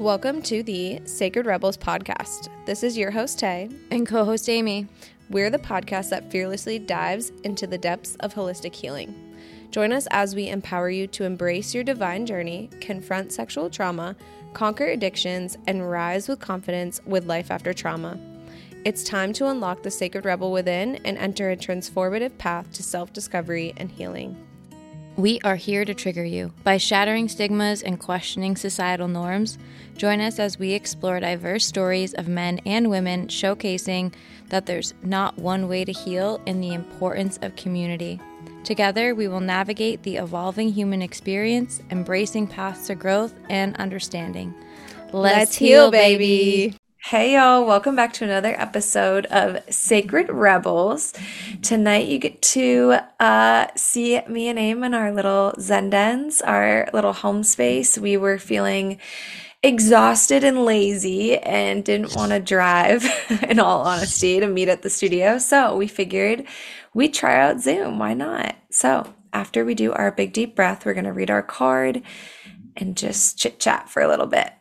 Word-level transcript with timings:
Welcome 0.00 0.40
to 0.44 0.62
the 0.62 1.02
Sacred 1.04 1.44
Rebels 1.44 1.76
podcast. 1.76 2.48
This 2.64 2.82
is 2.82 2.96
your 2.96 3.10
host, 3.10 3.38
Tay. 3.38 3.68
And 3.90 4.08
co 4.08 4.24
host 4.24 4.48
Amy. 4.48 4.86
We're 5.28 5.50
the 5.50 5.58
podcast 5.58 6.08
that 6.08 6.32
fearlessly 6.32 6.78
dives 6.78 7.32
into 7.44 7.66
the 7.66 7.76
depths 7.76 8.16
of 8.20 8.32
holistic 8.32 8.74
healing. 8.74 9.36
Join 9.70 9.92
us 9.92 10.08
as 10.10 10.34
we 10.34 10.48
empower 10.48 10.88
you 10.88 11.06
to 11.08 11.24
embrace 11.24 11.74
your 11.74 11.84
divine 11.84 12.24
journey, 12.24 12.70
confront 12.80 13.30
sexual 13.30 13.68
trauma, 13.68 14.16
conquer 14.54 14.86
addictions, 14.86 15.58
and 15.66 15.90
rise 15.90 16.28
with 16.28 16.40
confidence 16.40 17.02
with 17.04 17.26
life 17.26 17.50
after 17.50 17.74
trauma. 17.74 18.18
It's 18.86 19.04
time 19.04 19.34
to 19.34 19.48
unlock 19.48 19.82
the 19.82 19.90
sacred 19.90 20.24
rebel 20.24 20.50
within 20.50 20.96
and 21.04 21.18
enter 21.18 21.50
a 21.50 21.58
transformative 21.58 22.38
path 22.38 22.72
to 22.72 22.82
self 22.82 23.12
discovery 23.12 23.74
and 23.76 23.90
healing. 23.90 24.46
We 25.20 25.38
are 25.44 25.56
here 25.56 25.84
to 25.84 25.92
trigger 25.92 26.24
you. 26.24 26.54
By 26.64 26.78
shattering 26.78 27.28
stigmas 27.28 27.82
and 27.82 28.00
questioning 28.00 28.56
societal 28.56 29.06
norms, 29.06 29.58
join 29.98 30.18
us 30.18 30.38
as 30.38 30.58
we 30.58 30.72
explore 30.72 31.20
diverse 31.20 31.66
stories 31.66 32.14
of 32.14 32.26
men 32.26 32.58
and 32.64 32.88
women 32.88 33.26
showcasing 33.26 34.14
that 34.48 34.64
there's 34.64 34.94
not 35.02 35.36
one 35.36 35.68
way 35.68 35.84
to 35.84 35.92
heal 35.92 36.40
and 36.46 36.62
the 36.62 36.72
importance 36.72 37.38
of 37.42 37.54
community. 37.54 38.18
Together, 38.64 39.14
we 39.14 39.28
will 39.28 39.40
navigate 39.40 40.02
the 40.04 40.16
evolving 40.16 40.72
human 40.72 41.02
experience, 41.02 41.82
embracing 41.90 42.46
paths 42.46 42.86
to 42.86 42.94
growth 42.94 43.34
and 43.50 43.76
understanding. 43.76 44.54
Let's, 45.12 45.36
Let's 45.36 45.56
heal, 45.56 45.90
baby. 45.90 46.79
Hey, 47.02 47.32
y'all, 47.32 47.64
welcome 47.64 47.96
back 47.96 48.12
to 48.14 48.24
another 48.24 48.54
episode 48.60 49.24
of 49.26 49.58
Sacred 49.72 50.28
Rebels. 50.28 51.14
Tonight, 51.62 52.08
you 52.08 52.18
get 52.18 52.42
to 52.42 52.98
uh, 53.18 53.68
see 53.74 54.20
me 54.28 54.48
and 54.48 54.58
Aim 54.58 54.84
in 54.84 54.92
our 54.92 55.10
little 55.10 55.54
Zendens, 55.56 56.42
our 56.46 56.90
little 56.92 57.14
home 57.14 57.42
space. 57.42 57.96
We 57.96 58.18
were 58.18 58.36
feeling 58.36 58.98
exhausted 59.62 60.44
and 60.44 60.66
lazy 60.66 61.38
and 61.38 61.82
didn't 61.82 62.14
want 62.14 62.32
to 62.32 62.38
drive, 62.38 63.06
in 63.48 63.58
all 63.58 63.80
honesty, 63.80 64.38
to 64.38 64.46
meet 64.46 64.68
at 64.68 64.82
the 64.82 64.90
studio. 64.90 65.38
So 65.38 65.78
we 65.78 65.86
figured 65.86 66.44
we'd 66.92 67.14
try 67.14 67.40
out 67.40 67.60
Zoom. 67.60 67.98
Why 67.98 68.12
not? 68.12 68.56
So 68.70 69.14
after 69.32 69.64
we 69.64 69.74
do 69.74 69.92
our 69.92 70.12
big 70.12 70.34
deep 70.34 70.54
breath, 70.54 70.84
we're 70.84 70.94
going 70.94 71.04
to 71.04 71.14
read 71.14 71.30
our 71.30 71.42
card 71.42 72.02
and 72.76 72.94
just 72.94 73.38
chit 73.38 73.58
chat 73.58 73.88
for 73.88 74.02
a 74.02 74.08
little 74.08 74.26
bit. 74.26 74.52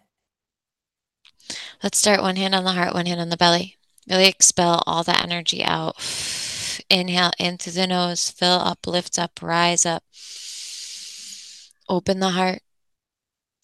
Let's 1.82 1.98
start 1.98 2.22
one 2.22 2.36
hand 2.36 2.54
on 2.54 2.66
the 2.66 2.74
heart, 2.74 2.94
one 2.94 3.06
hand 3.06 3.22
on 3.22 3.30
the 3.30 3.38
belly. 3.38 3.78
Really 4.10 4.28
expel 4.28 4.84
all 4.86 5.04
that 5.06 5.24
energy 5.24 5.64
out. 5.64 5.96
Inhale 6.90 7.32
in 7.40 7.58
through 7.58 7.74
the 7.74 7.88
nose, 7.88 8.30
fill 8.30 8.60
up, 8.60 8.86
lift 8.86 9.18
up, 9.18 9.40
rise 9.42 9.86
up. 9.86 10.04
Open 11.88 12.20
the 12.20 12.32
heart. 12.32 12.64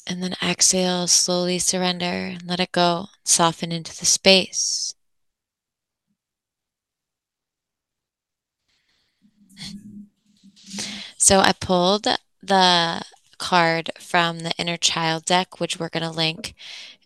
And 0.08 0.24
then 0.24 0.36
exhale, 0.42 1.08
slowly 1.08 1.60
surrender, 1.60 2.06
and 2.06 2.48
let 2.48 2.62
it 2.62 2.72
go, 2.72 3.08
soften 3.26 3.74
into 3.74 3.98
the 3.98 4.06
space. 4.06 4.94
So 11.18 11.40
I 11.40 11.52
pulled 11.52 12.08
the 12.42 13.02
card 13.38 13.92
from 14.00 14.40
the 14.40 14.52
inner 14.58 14.78
child 14.78 15.26
deck, 15.26 15.60
which 15.60 15.80
we're 15.80 15.90
going 15.90 16.04
to 16.04 16.12
link 16.12 16.54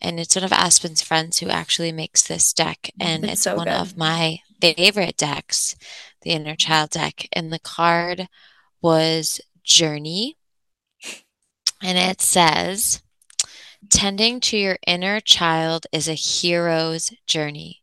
and 0.01 0.19
it's 0.19 0.35
one 0.35 0.43
of 0.43 0.53
Aspen's 0.53 1.01
friends 1.01 1.39
who 1.39 1.49
actually 1.49 1.91
makes 1.91 2.21
this 2.21 2.53
deck, 2.53 2.91
and 2.99 3.23
it's, 3.23 3.33
it's 3.33 3.41
so 3.41 3.55
one 3.55 3.67
good. 3.67 3.73
of 3.73 3.97
my 3.97 4.39
favorite 4.61 5.17
decks, 5.17 5.75
the 6.21 6.31
Inner 6.31 6.55
Child 6.55 6.91
deck. 6.91 7.27
And 7.33 7.51
the 7.51 7.59
card 7.59 8.27
was 8.81 9.41
Journey, 9.63 10.37
and 11.81 11.97
it 11.97 12.21
says, 12.21 13.01
"Tending 13.89 14.39
to 14.41 14.57
your 14.57 14.77
inner 14.87 15.19
child 15.19 15.87
is 15.91 16.07
a 16.07 16.13
hero's 16.13 17.11
journey." 17.27 17.81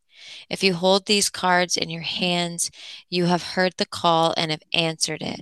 If 0.49 0.63
you 0.63 0.75
hold 0.75 1.07
these 1.07 1.29
cards 1.29 1.77
in 1.77 1.91
your 1.91 2.03
hands, 2.03 2.71
you 3.11 3.27
have 3.27 3.43
heard 3.43 3.75
the 3.77 3.87
call 3.87 4.33
and 4.37 4.51
have 4.51 4.63
answered 4.73 5.23
it. 5.23 5.41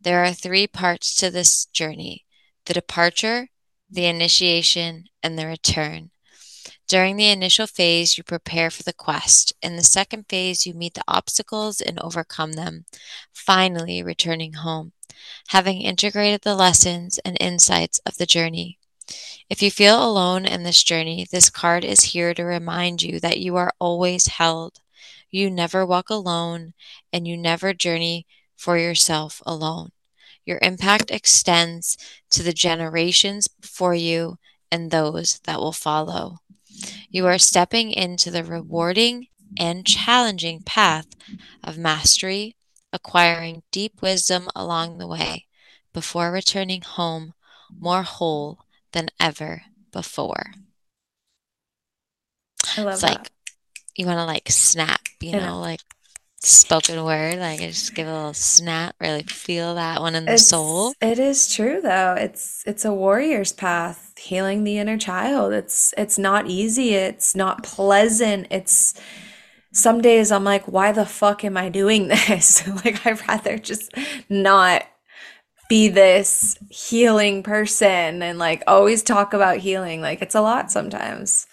There 0.00 0.22
are 0.24 0.32
three 0.32 0.66
parts 0.66 1.16
to 1.16 1.30
this 1.30 1.66
journey 1.66 2.24
the 2.66 2.74
departure, 2.74 3.48
the 3.92 4.06
initiation, 4.06 5.04
and 5.22 5.38
the 5.38 5.46
return. 5.46 6.10
During 6.88 7.16
the 7.16 7.30
initial 7.30 7.66
phase, 7.66 8.18
you 8.18 8.24
prepare 8.24 8.70
for 8.70 8.82
the 8.82 8.92
quest. 8.92 9.52
In 9.62 9.76
the 9.76 9.84
second 9.84 10.26
phase, 10.28 10.66
you 10.66 10.74
meet 10.74 10.94
the 10.94 11.04
obstacles 11.08 11.80
and 11.80 11.98
overcome 12.00 12.52
them, 12.52 12.84
finally 13.32 14.02
returning 14.02 14.54
home, 14.54 14.92
having 15.48 15.80
integrated 15.80 16.42
the 16.42 16.54
lessons 16.54 17.18
and 17.24 17.36
insights 17.40 17.98
of 18.04 18.18
the 18.18 18.26
journey. 18.26 18.78
If 19.48 19.62
you 19.62 19.70
feel 19.70 20.02
alone 20.02 20.44
in 20.44 20.62
this 20.62 20.82
journey, 20.82 21.26
this 21.30 21.50
card 21.50 21.84
is 21.84 22.12
here 22.12 22.34
to 22.34 22.44
remind 22.44 23.02
you 23.02 23.20
that 23.20 23.40
you 23.40 23.56
are 23.56 23.72
always 23.78 24.26
held. 24.26 24.80
You 25.30 25.50
never 25.50 25.86
walk 25.86 26.10
alone, 26.10 26.74
and 27.12 27.26
you 27.26 27.36
never 27.36 27.72
journey 27.72 28.26
for 28.56 28.78
yourself 28.78 29.42
alone. 29.46 29.92
Your 30.44 30.58
impact 30.62 31.10
extends 31.10 31.96
to 32.30 32.42
the 32.42 32.52
generations 32.52 33.48
before 33.48 33.94
you 33.94 34.38
and 34.70 34.90
those 34.90 35.40
that 35.44 35.60
will 35.60 35.72
follow. 35.72 36.38
You 37.10 37.26
are 37.26 37.38
stepping 37.38 37.92
into 37.92 38.30
the 38.30 38.44
rewarding 38.44 39.28
and 39.58 39.86
challenging 39.86 40.62
path 40.62 41.06
of 41.62 41.78
mastery, 41.78 42.56
acquiring 42.92 43.62
deep 43.70 44.00
wisdom 44.00 44.48
along 44.56 44.98
the 44.98 45.06
way 45.06 45.46
before 45.92 46.32
returning 46.32 46.82
home 46.82 47.34
more 47.78 48.02
whole 48.02 48.60
than 48.92 49.08
ever 49.20 49.62
before. 49.92 50.52
I 52.76 52.82
love 52.82 52.94
it's 52.94 53.02
that. 53.02 53.10
like 53.10 53.30
you 53.96 54.06
want 54.06 54.18
to 54.18 54.24
like 54.24 54.50
snap, 54.50 55.00
you 55.20 55.32
know, 55.32 55.60
like 55.60 55.80
spoken 56.42 57.04
word. 57.04 57.38
Like 57.38 57.60
I 57.60 57.68
just 57.68 57.94
give 57.94 58.06
a 58.06 58.12
little 58.12 58.34
snap, 58.34 58.94
really 59.00 59.22
feel 59.22 59.74
that 59.76 60.00
one 60.00 60.14
in 60.14 60.24
the 60.24 60.34
it's, 60.34 60.48
soul. 60.48 60.94
It 61.00 61.18
is 61.18 61.52
true 61.52 61.80
though. 61.80 62.14
It's 62.18 62.62
it's 62.66 62.84
a 62.84 62.92
warrior's 62.92 63.52
path, 63.52 64.12
healing 64.18 64.64
the 64.64 64.78
inner 64.78 64.98
child. 64.98 65.52
It's 65.52 65.94
it's 65.96 66.18
not 66.18 66.48
easy. 66.48 66.94
It's 66.94 67.34
not 67.34 67.62
pleasant. 67.62 68.48
It's 68.50 69.00
some 69.72 70.02
days 70.02 70.30
I'm 70.30 70.44
like, 70.44 70.66
why 70.66 70.92
the 70.92 71.06
fuck 71.06 71.44
am 71.44 71.56
I 71.56 71.68
doing 71.68 72.08
this? 72.28 72.66
like 72.84 73.06
I'd 73.06 73.26
rather 73.28 73.58
just 73.58 73.94
not 74.28 74.84
be 75.68 75.88
this 75.88 76.58
healing 76.68 77.42
person 77.42 78.22
and 78.22 78.38
like 78.38 78.62
always 78.66 79.02
talk 79.02 79.32
about 79.32 79.58
healing. 79.58 80.00
Like 80.00 80.20
it's 80.20 80.34
a 80.34 80.42
lot 80.42 80.70
sometimes. 80.70 81.46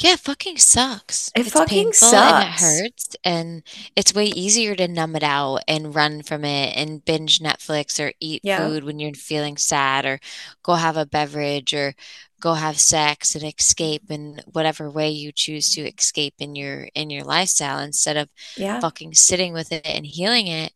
Yeah, 0.00 0.14
it 0.14 0.20
fucking 0.20 0.58
sucks. 0.58 1.30
It 1.36 1.46
it's 1.46 1.50
fucking 1.50 1.84
painful 1.86 2.08
sucks. 2.08 2.32
and 2.32 2.44
it 2.44 2.82
hurts 2.82 3.16
and 3.24 3.62
it's 3.94 4.14
way 4.14 4.26
easier 4.26 4.74
to 4.74 4.88
numb 4.88 5.16
it 5.16 5.22
out 5.22 5.60
and 5.68 5.94
run 5.94 6.22
from 6.22 6.44
it 6.44 6.76
and 6.76 7.04
binge 7.04 7.38
Netflix 7.38 8.04
or 8.04 8.12
eat 8.20 8.40
yeah. 8.42 8.58
food 8.58 8.84
when 8.84 8.98
you're 8.98 9.14
feeling 9.14 9.56
sad 9.56 10.04
or 10.04 10.18
go 10.62 10.74
have 10.74 10.96
a 10.96 11.06
beverage 11.06 11.72
or 11.72 11.94
go 12.40 12.54
have 12.54 12.78
sex 12.78 13.34
and 13.34 13.44
escape 13.44 14.10
in 14.10 14.40
whatever 14.52 14.90
way 14.90 15.08
you 15.08 15.32
choose 15.32 15.72
to 15.74 15.80
escape 15.80 16.34
in 16.38 16.54
your 16.54 16.88
in 16.94 17.08
your 17.08 17.24
lifestyle 17.24 17.78
instead 17.78 18.16
of 18.16 18.28
yeah. 18.56 18.80
fucking 18.80 19.14
sitting 19.14 19.52
with 19.52 19.72
it 19.72 19.86
and 19.86 20.04
healing 20.04 20.46
it. 20.46 20.72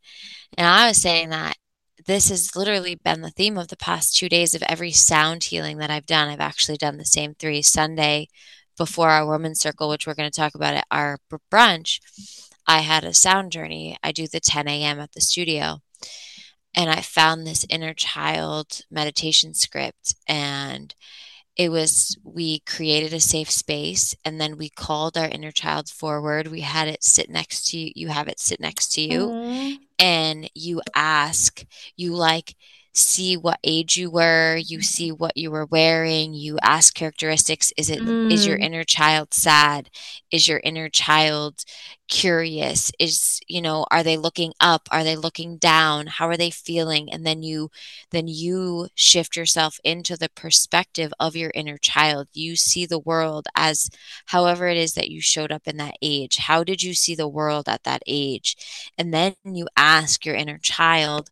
And 0.57 0.67
I 0.67 0.89
was 0.89 0.97
saying 0.97 1.31
that 1.31 1.57
this 2.07 2.31
has 2.31 2.57
literally 2.57 2.95
been 2.95 3.21
the 3.21 3.31
theme 3.31 3.59
of 3.59 3.69
the 3.69 3.77
past 3.77 4.17
two 4.17 4.31
days 4.31 4.55
of 4.55 4.63
every 4.63 4.93
sound 4.93 5.45
healing 5.45 5.77
that 5.77 5.91
I've 5.91 6.07
done. 6.07 6.29
I've 6.29 6.41
actually 6.41 6.79
done 6.79 6.97
the 6.97 7.05
same 7.05 7.35
three 7.35 7.61
Sunday 7.61 8.29
before 8.79 9.11
our 9.11 9.29
women's 9.29 9.61
circle, 9.61 9.89
which 9.89 10.07
we're 10.07 10.15
going 10.15 10.31
to 10.31 10.41
talk 10.41 10.55
about 10.55 10.75
at 10.75 10.87
our 10.91 11.19
brunch, 11.53 12.01
I 12.67 12.81
had 12.81 13.05
a 13.05 13.13
sound 13.13 13.53
journey. 13.53 13.99
I 14.03 14.13
do 14.13 14.27
the 14.27 14.41
10 14.41 14.69
a.m. 14.69 15.01
at 15.01 15.13
the 15.13 15.21
studio. 15.21 15.81
And 16.75 16.91
I 16.91 17.01
found 17.01 17.47
this 17.47 17.67
inner 17.69 17.95
child 17.95 18.83
meditation 18.91 19.55
script. 19.55 20.15
And 20.29 20.95
it 21.57 21.71
was, 21.71 22.17
we 22.23 22.61
created 22.61 23.13
a 23.13 23.21
safe 23.21 23.51
space 23.51 24.15
and 24.25 24.41
then 24.41 24.57
we 24.57 24.69
called 24.69 25.17
our 25.17 25.29
inner 25.29 25.51
child 25.51 25.89
forward. 25.89 26.47
We 26.47 26.61
had 26.61 26.87
it 26.87 27.03
sit 27.03 27.29
next 27.29 27.69
to 27.71 27.79
you. 27.79 27.93
You 27.97 28.09
have 28.09 28.29
it 28.29 28.39
sit 28.39 28.61
next 28.61 28.93
to 28.93 29.01
you. 29.01 29.27
Mm-hmm. 29.27 29.75
And 29.99 30.51
you 30.55 30.81
ask, 30.95 31.65
you 31.97 32.15
like, 32.15 32.55
see 32.99 33.37
what 33.37 33.59
age 33.65 33.97
you 33.97 34.11
were 34.11 34.57
you 34.57 34.83
see 34.83 35.11
what 35.11 35.37
you 35.37 35.51
were 35.51 35.67
wearing 35.67 36.35
you 36.35 36.59
ask 36.63 36.95
characteristics 36.95 37.73
is 37.77 37.91
it 37.91 38.01
mm. 38.01 38.31
is 38.31 38.47
your 38.47 38.59
mm. 38.59 38.63
inner 38.63 38.85
child 38.85 39.33
sad? 39.33 39.91
Is 40.31 40.49
your 40.49 40.61
inner 40.65 40.89
child 40.89 41.65
curious? 42.09 42.91
Is 42.99 43.41
you 43.47 43.63
know 43.63 43.87
are 43.91 44.03
they 44.03 44.17
looking 44.17 44.53
up? 44.61 44.89
Are 44.91 45.05
they 45.05 45.17
looking 45.17 45.59
down? 45.59 46.07
How 46.07 46.29
are 46.29 46.37
they 46.37 46.51
feeling? 46.51 47.11
And 47.13 47.25
then 47.27 47.43
you 47.43 47.71
then 48.11 48.29
you 48.29 48.89
shift 48.95 49.37
yourself 49.37 49.79
into 49.85 50.17
the 50.17 50.29
perspective 50.31 51.13
of 51.21 51.37
your 51.37 51.53
inner 51.55 51.79
child. 51.79 52.29
You 52.33 52.57
see 52.57 52.87
the 52.87 52.99
world 52.99 53.47
as 53.55 53.91
however 54.27 54.69
it 54.69 54.77
is 54.77 54.95
that 54.95 55.11
you 55.11 55.21
showed 55.21 55.53
up 55.53 55.67
in 55.67 55.77
that 55.79 55.95
age. 56.03 56.39
How 56.39 56.65
did 56.65 56.83
you 56.83 56.95
see 56.95 57.15
the 57.15 57.29
world 57.29 57.69
at 57.69 57.85
that 57.85 58.03
age? 58.07 58.57
And 58.97 59.13
then 59.15 59.35
you 59.45 59.69
ask 59.77 60.25
your 60.27 60.35
inner 60.35 60.59
child 60.59 61.31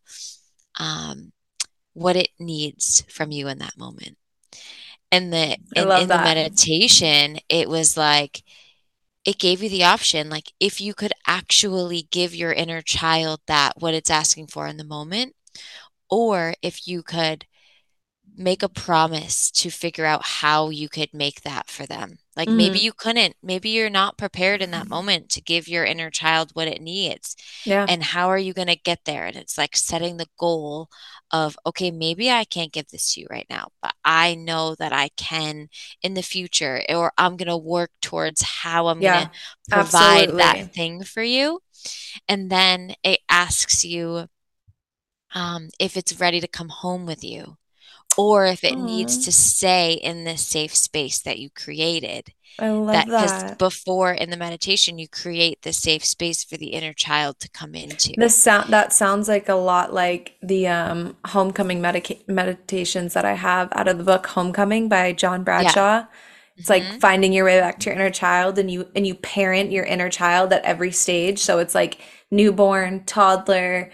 um, 0.79 1.31
what 1.97 2.15
it 2.15 2.29
needs 2.39 3.03
from 3.09 3.31
you 3.31 3.47
in 3.47 3.57
that 3.57 3.77
moment. 3.77 4.17
And 5.11 5.33
the 5.33 5.57
in, 5.75 5.91
in 5.91 6.07
the 6.07 6.17
meditation, 6.17 7.39
it 7.49 7.67
was 7.67 7.97
like 7.97 8.43
it 9.25 9.39
gave 9.39 9.63
you 9.63 9.69
the 9.69 9.83
option 9.83 10.29
like 10.29 10.53
if 10.59 10.79
you 10.79 10.93
could 10.93 11.11
actually 11.25 12.07
give 12.11 12.33
your 12.33 12.53
inner 12.53 12.81
child 12.81 13.41
that 13.47 13.73
what 13.77 13.93
it's 13.93 14.09
asking 14.09 14.47
for 14.47 14.67
in 14.67 14.77
the 14.77 14.85
moment 14.85 15.35
or 16.09 16.53
if 16.61 16.87
you 16.87 17.03
could 17.03 17.45
make 18.37 18.61
a 18.61 18.69
promise 18.69 19.49
to 19.49 19.69
figure 19.69 20.05
out 20.05 20.23
how 20.23 20.69
you 20.69 20.87
could 20.87 21.13
make 21.13 21.41
that 21.41 21.69
for 21.69 21.85
them. 21.85 22.19
Like 22.35 22.47
mm-hmm. 22.47 22.57
maybe 22.57 22.79
you 22.79 22.93
couldn't, 22.93 23.35
maybe 23.41 23.69
you're 23.69 23.89
not 23.89 24.17
prepared 24.17 24.61
in 24.61 24.69
that 24.71 24.87
moment 24.87 25.29
to 25.29 25.41
give 25.41 25.67
your 25.67 25.83
inner 25.83 26.11
child 26.11 26.51
what 26.53 26.67
it 26.67 26.81
needs. 26.81 27.35
Yeah. 27.65 27.85
And 27.89 28.03
how 28.03 28.27
are 28.27 28.37
you 28.37 28.53
going 28.53 28.67
to 28.67 28.75
get 28.75 28.99
there? 29.05 29.25
And 29.25 29.35
it's 29.35 29.57
like 29.57 29.75
setting 29.75 30.17
the 30.17 30.27
goal 30.37 30.89
of, 31.31 31.57
okay, 31.65 31.89
maybe 31.89 32.29
I 32.29 32.43
can't 32.43 32.71
give 32.71 32.87
this 32.89 33.13
to 33.13 33.21
you 33.21 33.27
right 33.29 33.47
now, 33.49 33.69
but 33.81 33.93
I 34.05 34.35
know 34.35 34.75
that 34.75 34.93
I 34.93 35.09
can 35.17 35.69
in 36.03 36.13
the 36.13 36.21
future, 36.21 36.83
or 36.89 37.11
I'm 37.17 37.37
going 37.37 37.47
to 37.47 37.57
work 37.57 37.91
towards 38.01 38.43
how 38.43 38.87
I'm 38.87 39.01
yeah, 39.01 39.13
going 39.13 39.29
to 39.29 39.75
provide 39.75 40.29
absolutely. 40.29 40.37
that 40.37 40.73
thing 40.73 41.03
for 41.03 41.23
you. 41.23 41.59
And 42.27 42.51
then 42.51 42.93
it 43.03 43.19
asks 43.27 43.83
you 43.83 44.27
um, 45.33 45.69
if 45.79 45.97
it's 45.97 46.19
ready 46.19 46.39
to 46.39 46.47
come 46.47 46.69
home 46.69 47.05
with 47.05 47.23
you 47.23 47.57
or 48.17 48.45
if 48.45 48.63
it 48.63 48.73
Aww. 48.73 48.85
needs 48.85 49.25
to 49.25 49.31
stay 49.31 49.93
in 49.93 50.23
this 50.23 50.45
safe 50.45 50.73
space 50.75 51.21
that 51.21 51.39
you 51.39 51.49
created. 51.49 52.33
I 52.59 52.69
love 52.69 52.93
that. 52.93 53.05
Because 53.05 53.55
before 53.57 54.13
in 54.13 54.31
the 54.31 54.37
meditation, 54.37 54.97
you 54.97 55.07
create 55.07 55.61
the 55.61 55.73
safe 55.73 56.03
space 56.03 56.43
for 56.43 56.57
the 56.57 56.67
inner 56.67 56.93
child 56.93 57.39
to 57.41 57.49
come 57.49 57.75
into. 57.75 58.13
The 58.17 58.29
sound 58.29 58.73
that 58.73 58.91
sounds 58.93 59.27
like 59.27 59.47
a 59.47 59.55
lot 59.55 59.93
like 59.93 60.35
the 60.41 60.67
um, 60.67 61.15
homecoming 61.25 61.81
medica- 61.81 62.17
meditations 62.27 63.13
that 63.13 63.25
I 63.25 63.33
have 63.33 63.69
out 63.73 63.87
of 63.87 63.99
the 63.99 64.03
book 64.03 64.25
Homecoming 64.25 64.89
by 64.89 65.13
John 65.13 65.43
Bradshaw. 65.43 65.97
Yeah. 65.97 66.05
It's 66.55 66.69
mm-hmm. 66.69 66.91
like 66.91 66.99
finding 66.99 67.31
your 67.31 67.45
way 67.45 67.59
back 67.59 67.79
to 67.81 67.89
your 67.89 67.95
inner 67.95 68.09
child, 68.09 68.57
and 68.57 68.71
you 68.71 68.87
and 68.95 69.05
you 69.05 69.13
parent 69.13 69.71
your 69.71 69.85
inner 69.85 70.09
child 70.09 70.51
at 70.51 70.63
every 70.63 70.91
stage. 70.91 71.37
So 71.37 71.59
it's 71.59 71.75
like 71.75 71.99
newborn, 72.31 73.03
toddler, 73.05 73.91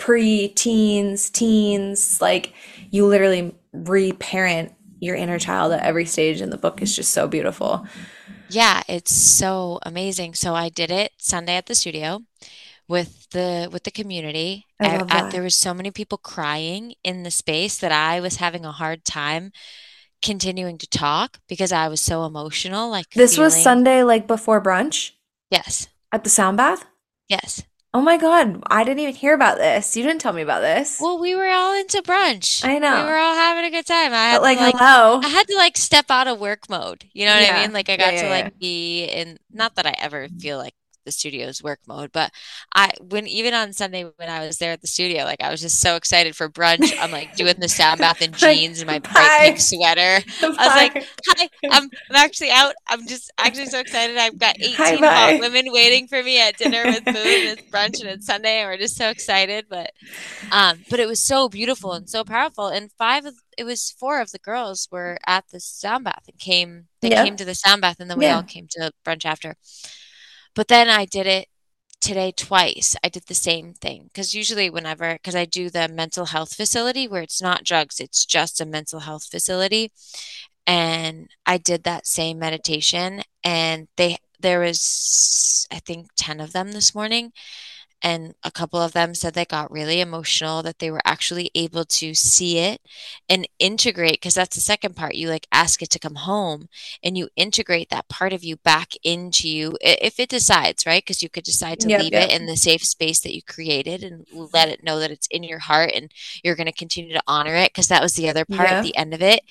pre-teens, 0.00 1.30
teens, 1.30 2.20
like 2.20 2.54
you 2.90 3.06
literally 3.06 3.54
reparent 3.72 4.72
your 4.98 5.14
inner 5.14 5.38
child 5.38 5.72
at 5.72 5.84
every 5.84 6.06
stage 6.06 6.40
and 6.40 6.52
the 6.52 6.58
book 6.58 6.82
is 6.82 6.96
just 6.96 7.12
so 7.12 7.28
beautiful. 7.28 7.86
Yeah, 8.48 8.82
it's 8.88 9.14
so 9.14 9.78
amazing. 9.82 10.34
So 10.34 10.54
I 10.54 10.70
did 10.70 10.90
it 10.90 11.12
Sunday 11.18 11.54
at 11.54 11.66
the 11.66 11.74
studio 11.74 12.22
with 12.88 13.28
the 13.30 13.68
with 13.70 13.84
the 13.84 13.92
community. 13.92 14.66
I 14.80 14.96
I, 14.96 15.26
I, 15.26 15.30
there 15.30 15.42
was 15.42 15.54
so 15.54 15.72
many 15.72 15.92
people 15.92 16.18
crying 16.18 16.94
in 17.04 17.22
the 17.22 17.30
space 17.30 17.78
that 17.78 17.92
I 17.92 18.20
was 18.20 18.36
having 18.36 18.64
a 18.64 18.72
hard 18.72 19.04
time 19.04 19.52
continuing 20.22 20.78
to 20.78 20.88
talk 20.88 21.38
because 21.48 21.72
I 21.72 21.88
was 21.88 22.00
so 22.00 22.24
emotional. 22.24 22.90
Like 22.90 23.10
this 23.10 23.36
feeling... 23.36 23.46
was 23.46 23.62
Sunday, 23.62 24.02
like 24.02 24.26
before 24.26 24.60
brunch. 24.60 25.12
Yes. 25.50 25.88
At 26.10 26.24
the 26.24 26.30
sound 26.30 26.56
bath. 26.56 26.84
Yes. 27.28 27.62
Oh 27.92 28.00
my 28.00 28.18
God, 28.18 28.62
I 28.68 28.84
didn't 28.84 29.00
even 29.00 29.14
hear 29.16 29.34
about 29.34 29.58
this. 29.58 29.96
You 29.96 30.04
didn't 30.04 30.20
tell 30.20 30.32
me 30.32 30.42
about 30.42 30.60
this. 30.60 30.98
Well, 31.00 31.18
we 31.18 31.34
were 31.34 31.48
all 31.48 31.74
into 31.74 32.00
brunch. 32.02 32.64
I 32.64 32.78
know. 32.78 33.04
We 33.04 33.10
were 33.10 33.16
all 33.16 33.34
having 33.34 33.64
a 33.64 33.70
good 33.70 33.86
time. 33.86 34.12
I 34.12 34.30
had 34.30 34.36
but 34.36 34.42
like, 34.42 34.58
to, 34.58 34.64
like, 34.64 34.74
hello. 34.78 35.20
I 35.24 35.28
had 35.28 35.48
to 35.48 35.56
like 35.56 35.76
step 35.76 36.08
out 36.08 36.28
of 36.28 36.38
work 36.38 36.70
mode. 36.70 37.04
You 37.12 37.26
know 37.26 37.34
what 37.34 37.42
yeah. 37.42 37.56
I 37.56 37.62
mean? 37.62 37.72
Like 37.72 37.88
I 37.88 37.96
got 37.96 38.14
yeah, 38.14 38.20
yeah, 38.20 38.22
to 38.22 38.44
like 38.44 38.58
be 38.60 39.04
in 39.06 39.38
not 39.50 39.74
that 39.74 39.86
I 39.86 39.94
ever 39.98 40.28
feel 40.38 40.58
like 40.58 40.74
the 41.04 41.12
studio's 41.12 41.62
work 41.62 41.80
mode. 41.86 42.10
But 42.12 42.32
I, 42.74 42.92
when 43.00 43.26
even 43.26 43.54
on 43.54 43.72
Sunday 43.72 44.04
when 44.16 44.28
I 44.28 44.46
was 44.46 44.58
there 44.58 44.72
at 44.72 44.80
the 44.80 44.86
studio, 44.86 45.24
like 45.24 45.42
I 45.42 45.50
was 45.50 45.60
just 45.60 45.80
so 45.80 45.96
excited 45.96 46.36
for 46.36 46.48
brunch. 46.48 46.92
I'm 47.00 47.10
like 47.10 47.36
doing 47.36 47.56
the 47.58 47.68
sound 47.68 48.00
bath 48.00 48.22
in 48.22 48.32
jeans 48.32 48.80
and 48.80 48.86
my 48.86 48.98
bright 48.98 49.40
pink 49.40 49.60
sweater. 49.60 50.24
I 50.42 50.48
was 50.48 50.56
like, 50.56 51.06
"Hi, 51.28 51.48
I'm, 51.70 51.84
I'm 52.10 52.16
actually 52.16 52.50
out. 52.50 52.74
I'm 52.88 53.06
just 53.06 53.32
actually 53.38 53.66
so 53.66 53.80
excited. 53.80 54.16
I've 54.16 54.38
got 54.38 54.56
18 54.60 54.74
Hi, 54.74 54.96
hot 54.96 55.40
women 55.40 55.66
waiting 55.72 56.06
for 56.06 56.22
me 56.22 56.40
at 56.40 56.56
dinner 56.56 56.84
with 56.84 57.04
food. 57.04 57.16
and 57.16 57.58
it's 57.58 57.62
brunch 57.70 58.00
and 58.00 58.10
it's 58.10 58.26
Sunday, 58.26 58.60
and 58.60 58.68
we're 58.68 58.76
just 58.76 58.96
so 58.96 59.08
excited. 59.08 59.66
But, 59.68 59.92
um, 60.52 60.84
but 60.88 61.00
it 61.00 61.06
was 61.06 61.22
so 61.22 61.48
beautiful 61.48 61.92
and 61.92 62.08
so 62.08 62.24
powerful. 62.24 62.68
And 62.68 62.90
five 62.92 63.24
of 63.24 63.34
it 63.56 63.64
was 63.64 63.90
four 63.90 64.20
of 64.20 64.30
the 64.30 64.38
girls 64.38 64.88
were 64.90 65.18
at 65.26 65.44
the 65.50 65.60
sound 65.60 66.04
bath 66.04 66.24
and 66.28 66.38
came. 66.38 66.86
They 67.00 67.10
yeah. 67.10 67.24
came 67.24 67.36
to 67.36 67.44
the 67.44 67.54
sound 67.54 67.82
bath, 67.82 67.96
and 68.00 68.10
then 68.10 68.18
we 68.18 68.26
yeah. 68.26 68.36
all 68.36 68.42
came 68.42 68.66
to 68.70 68.92
brunch 69.04 69.24
after. 69.24 69.56
But 70.54 70.68
then 70.68 70.88
I 70.88 71.04
did 71.04 71.26
it 71.26 71.48
today 72.00 72.32
twice. 72.32 72.96
I 73.04 73.08
did 73.08 73.24
the 73.26 73.34
same 73.34 73.74
thing 73.74 74.04
because 74.04 74.34
usually, 74.34 74.70
whenever, 74.70 75.14
because 75.14 75.36
I 75.36 75.44
do 75.44 75.70
the 75.70 75.88
mental 75.88 76.26
health 76.26 76.54
facility 76.54 77.06
where 77.08 77.22
it's 77.22 77.42
not 77.42 77.64
drugs, 77.64 78.00
it's 78.00 78.24
just 78.24 78.60
a 78.60 78.66
mental 78.66 79.00
health 79.00 79.24
facility. 79.30 79.92
And 80.66 81.30
I 81.46 81.58
did 81.58 81.84
that 81.84 82.06
same 82.06 82.38
meditation, 82.38 83.22
and 83.42 83.88
they, 83.96 84.18
there 84.38 84.60
was, 84.60 85.66
I 85.70 85.80
think, 85.80 86.08
10 86.16 86.40
of 86.40 86.52
them 86.52 86.72
this 86.72 86.94
morning 86.94 87.32
and 88.02 88.34
a 88.42 88.50
couple 88.50 88.80
of 88.80 88.92
them 88.92 89.14
said 89.14 89.34
they 89.34 89.44
got 89.44 89.70
really 89.70 90.00
emotional 90.00 90.62
that 90.62 90.78
they 90.78 90.90
were 90.90 91.02
actually 91.04 91.50
able 91.54 91.84
to 91.84 92.14
see 92.14 92.58
it 92.58 92.80
and 93.28 93.48
integrate 93.58 94.14
because 94.14 94.34
that's 94.34 94.56
the 94.56 94.60
second 94.60 94.96
part 94.96 95.14
you 95.14 95.28
like 95.28 95.46
ask 95.52 95.82
it 95.82 95.90
to 95.90 95.98
come 95.98 96.14
home 96.14 96.68
and 97.02 97.16
you 97.16 97.28
integrate 97.36 97.90
that 97.90 98.08
part 98.08 98.32
of 98.32 98.42
you 98.42 98.56
back 98.56 98.94
into 99.02 99.48
you 99.48 99.76
if 99.80 100.18
it 100.18 100.28
decides 100.28 100.86
right 100.86 101.02
because 101.02 101.22
you 101.22 101.28
could 101.28 101.44
decide 101.44 101.78
to 101.78 101.88
yep, 101.88 102.02
leave 102.02 102.12
yep. 102.12 102.30
it 102.30 102.40
in 102.40 102.46
the 102.46 102.56
safe 102.56 102.84
space 102.84 103.20
that 103.20 103.34
you 103.34 103.42
created 103.42 104.02
and 104.02 104.26
let 104.52 104.68
it 104.68 104.82
know 104.82 104.98
that 104.98 105.10
it's 105.10 105.26
in 105.28 105.42
your 105.42 105.58
heart 105.58 105.90
and 105.94 106.10
you're 106.42 106.56
going 106.56 106.66
to 106.66 106.72
continue 106.72 107.12
to 107.12 107.22
honor 107.26 107.54
it 107.54 107.72
because 107.72 107.88
that 107.88 108.02
was 108.02 108.14
the 108.14 108.28
other 108.28 108.44
part 108.44 108.70
yeah. 108.70 108.78
at 108.78 108.82
the 108.82 108.96
end 108.96 109.12
of 109.14 109.22
it 109.22 109.42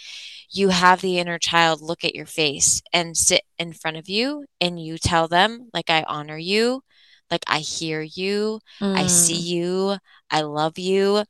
you 0.52 0.70
have 0.70 1.02
the 1.02 1.20
inner 1.20 1.38
child 1.38 1.82
look 1.82 2.04
at 2.04 2.16
your 2.16 2.26
face 2.26 2.82
and 2.92 3.16
sit 3.16 3.44
in 3.60 3.72
front 3.72 3.98
of 3.98 4.10
you 4.10 4.46
and 4.60 4.84
you 4.84 4.98
tell 4.98 5.28
them 5.28 5.70
like 5.74 5.90
i 5.90 6.04
honor 6.08 6.38
you 6.38 6.84
like 7.32 7.44
I 7.48 7.60
hear 7.60 8.02
you, 8.02 8.60
mm. 8.80 8.96
I 8.96 9.08
see 9.08 9.36
mm. 9.36 9.44
you, 9.44 9.98
I 10.32 10.42
love 10.42 10.78
you. 10.78 11.24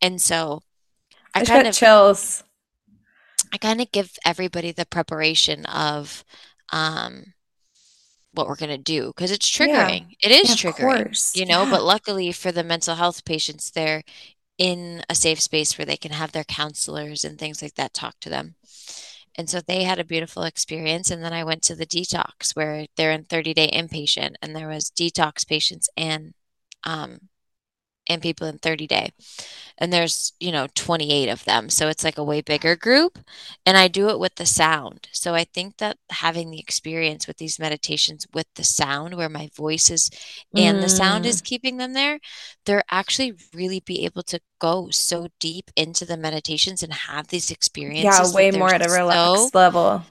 And 0.00 0.20
so 0.20 0.62
I, 1.34 1.40
I 1.40 1.44
kind 1.44 1.66
of 1.66 1.74
chills. 1.74 2.42
I 3.52 3.58
kind 3.58 3.80
of 3.80 3.92
give 3.92 4.12
everybody 4.24 4.72
the 4.72 4.86
preparation 4.86 5.64
of 5.66 6.24
um 6.72 7.32
what 8.32 8.46
we're 8.46 8.56
going 8.56 8.68
to 8.68 8.78
do 8.78 9.06
because 9.08 9.30
it's 9.30 9.50
triggering. 9.50 10.06
Yeah. 10.20 10.30
It 10.30 10.30
is 10.30 10.62
yeah, 10.62 10.70
triggering, 10.70 11.36
you 11.36 11.46
know, 11.46 11.62
yeah. 11.64 11.70
but 11.70 11.82
luckily 11.82 12.32
for 12.32 12.52
the 12.52 12.62
mental 12.62 12.94
health 12.94 13.24
patients, 13.24 13.70
they're 13.70 14.02
in 14.58 15.02
a 15.08 15.14
safe 15.14 15.40
space 15.40 15.76
where 15.76 15.86
they 15.86 15.96
can 15.96 16.12
have 16.12 16.32
their 16.32 16.44
counselors 16.44 17.24
and 17.24 17.38
things 17.38 17.62
like 17.62 17.74
that 17.74 17.94
talk 17.94 18.16
to 18.20 18.30
them. 18.30 18.54
And 19.38 19.50
so 19.50 19.60
they 19.60 19.84
had 19.84 19.98
a 19.98 20.04
beautiful 20.04 20.44
experience. 20.44 21.10
And 21.10 21.22
then 21.22 21.32
I 21.32 21.44
went 21.44 21.62
to 21.64 21.74
the 21.74 21.86
detox 21.86 22.54
where 22.54 22.86
they're 22.96 23.12
in 23.12 23.24
30 23.24 23.54
day 23.54 23.70
inpatient 23.70 24.34
and 24.40 24.54
there 24.54 24.68
was 24.68 24.90
detox 24.90 25.46
patients 25.46 25.88
and 25.96 26.32
um, 26.84 27.18
and 28.08 28.22
people 28.22 28.46
in 28.46 28.58
30 28.58 28.86
day 28.86 29.10
and 29.78 29.92
there's 29.92 30.32
you 30.40 30.50
know 30.52 30.66
28 30.74 31.28
of 31.28 31.44
them 31.44 31.68
so 31.68 31.88
it's 31.88 32.04
like 32.04 32.18
a 32.18 32.24
way 32.24 32.40
bigger 32.40 32.76
group 32.76 33.18
and 33.64 33.76
i 33.76 33.88
do 33.88 34.08
it 34.08 34.18
with 34.18 34.34
the 34.36 34.46
sound 34.46 35.08
so 35.12 35.34
i 35.34 35.44
think 35.44 35.76
that 35.78 35.96
having 36.10 36.50
the 36.50 36.58
experience 36.58 37.26
with 37.26 37.36
these 37.36 37.58
meditations 37.58 38.26
with 38.32 38.46
the 38.54 38.64
sound 38.64 39.14
where 39.14 39.28
my 39.28 39.48
voice 39.54 39.90
is 39.90 40.10
and 40.54 40.78
mm. 40.78 40.82
the 40.82 40.88
sound 40.88 41.26
is 41.26 41.42
mm. 41.42 41.44
keeping 41.44 41.76
them 41.76 41.92
there 41.92 42.18
they're 42.64 42.84
actually 42.90 43.34
really 43.54 43.80
be 43.80 44.04
able 44.04 44.22
to 44.22 44.40
go 44.58 44.88
so 44.90 45.28
deep 45.38 45.70
into 45.76 46.04
the 46.04 46.16
meditations 46.16 46.82
and 46.82 46.92
have 46.92 47.28
these 47.28 47.50
experiences 47.50 48.30
yeah 48.30 48.36
way 48.36 48.50
more 48.50 48.72
at 48.72 48.86
a 48.86 48.90
relaxed 48.90 49.52
so, 49.52 49.58
level 49.58 50.02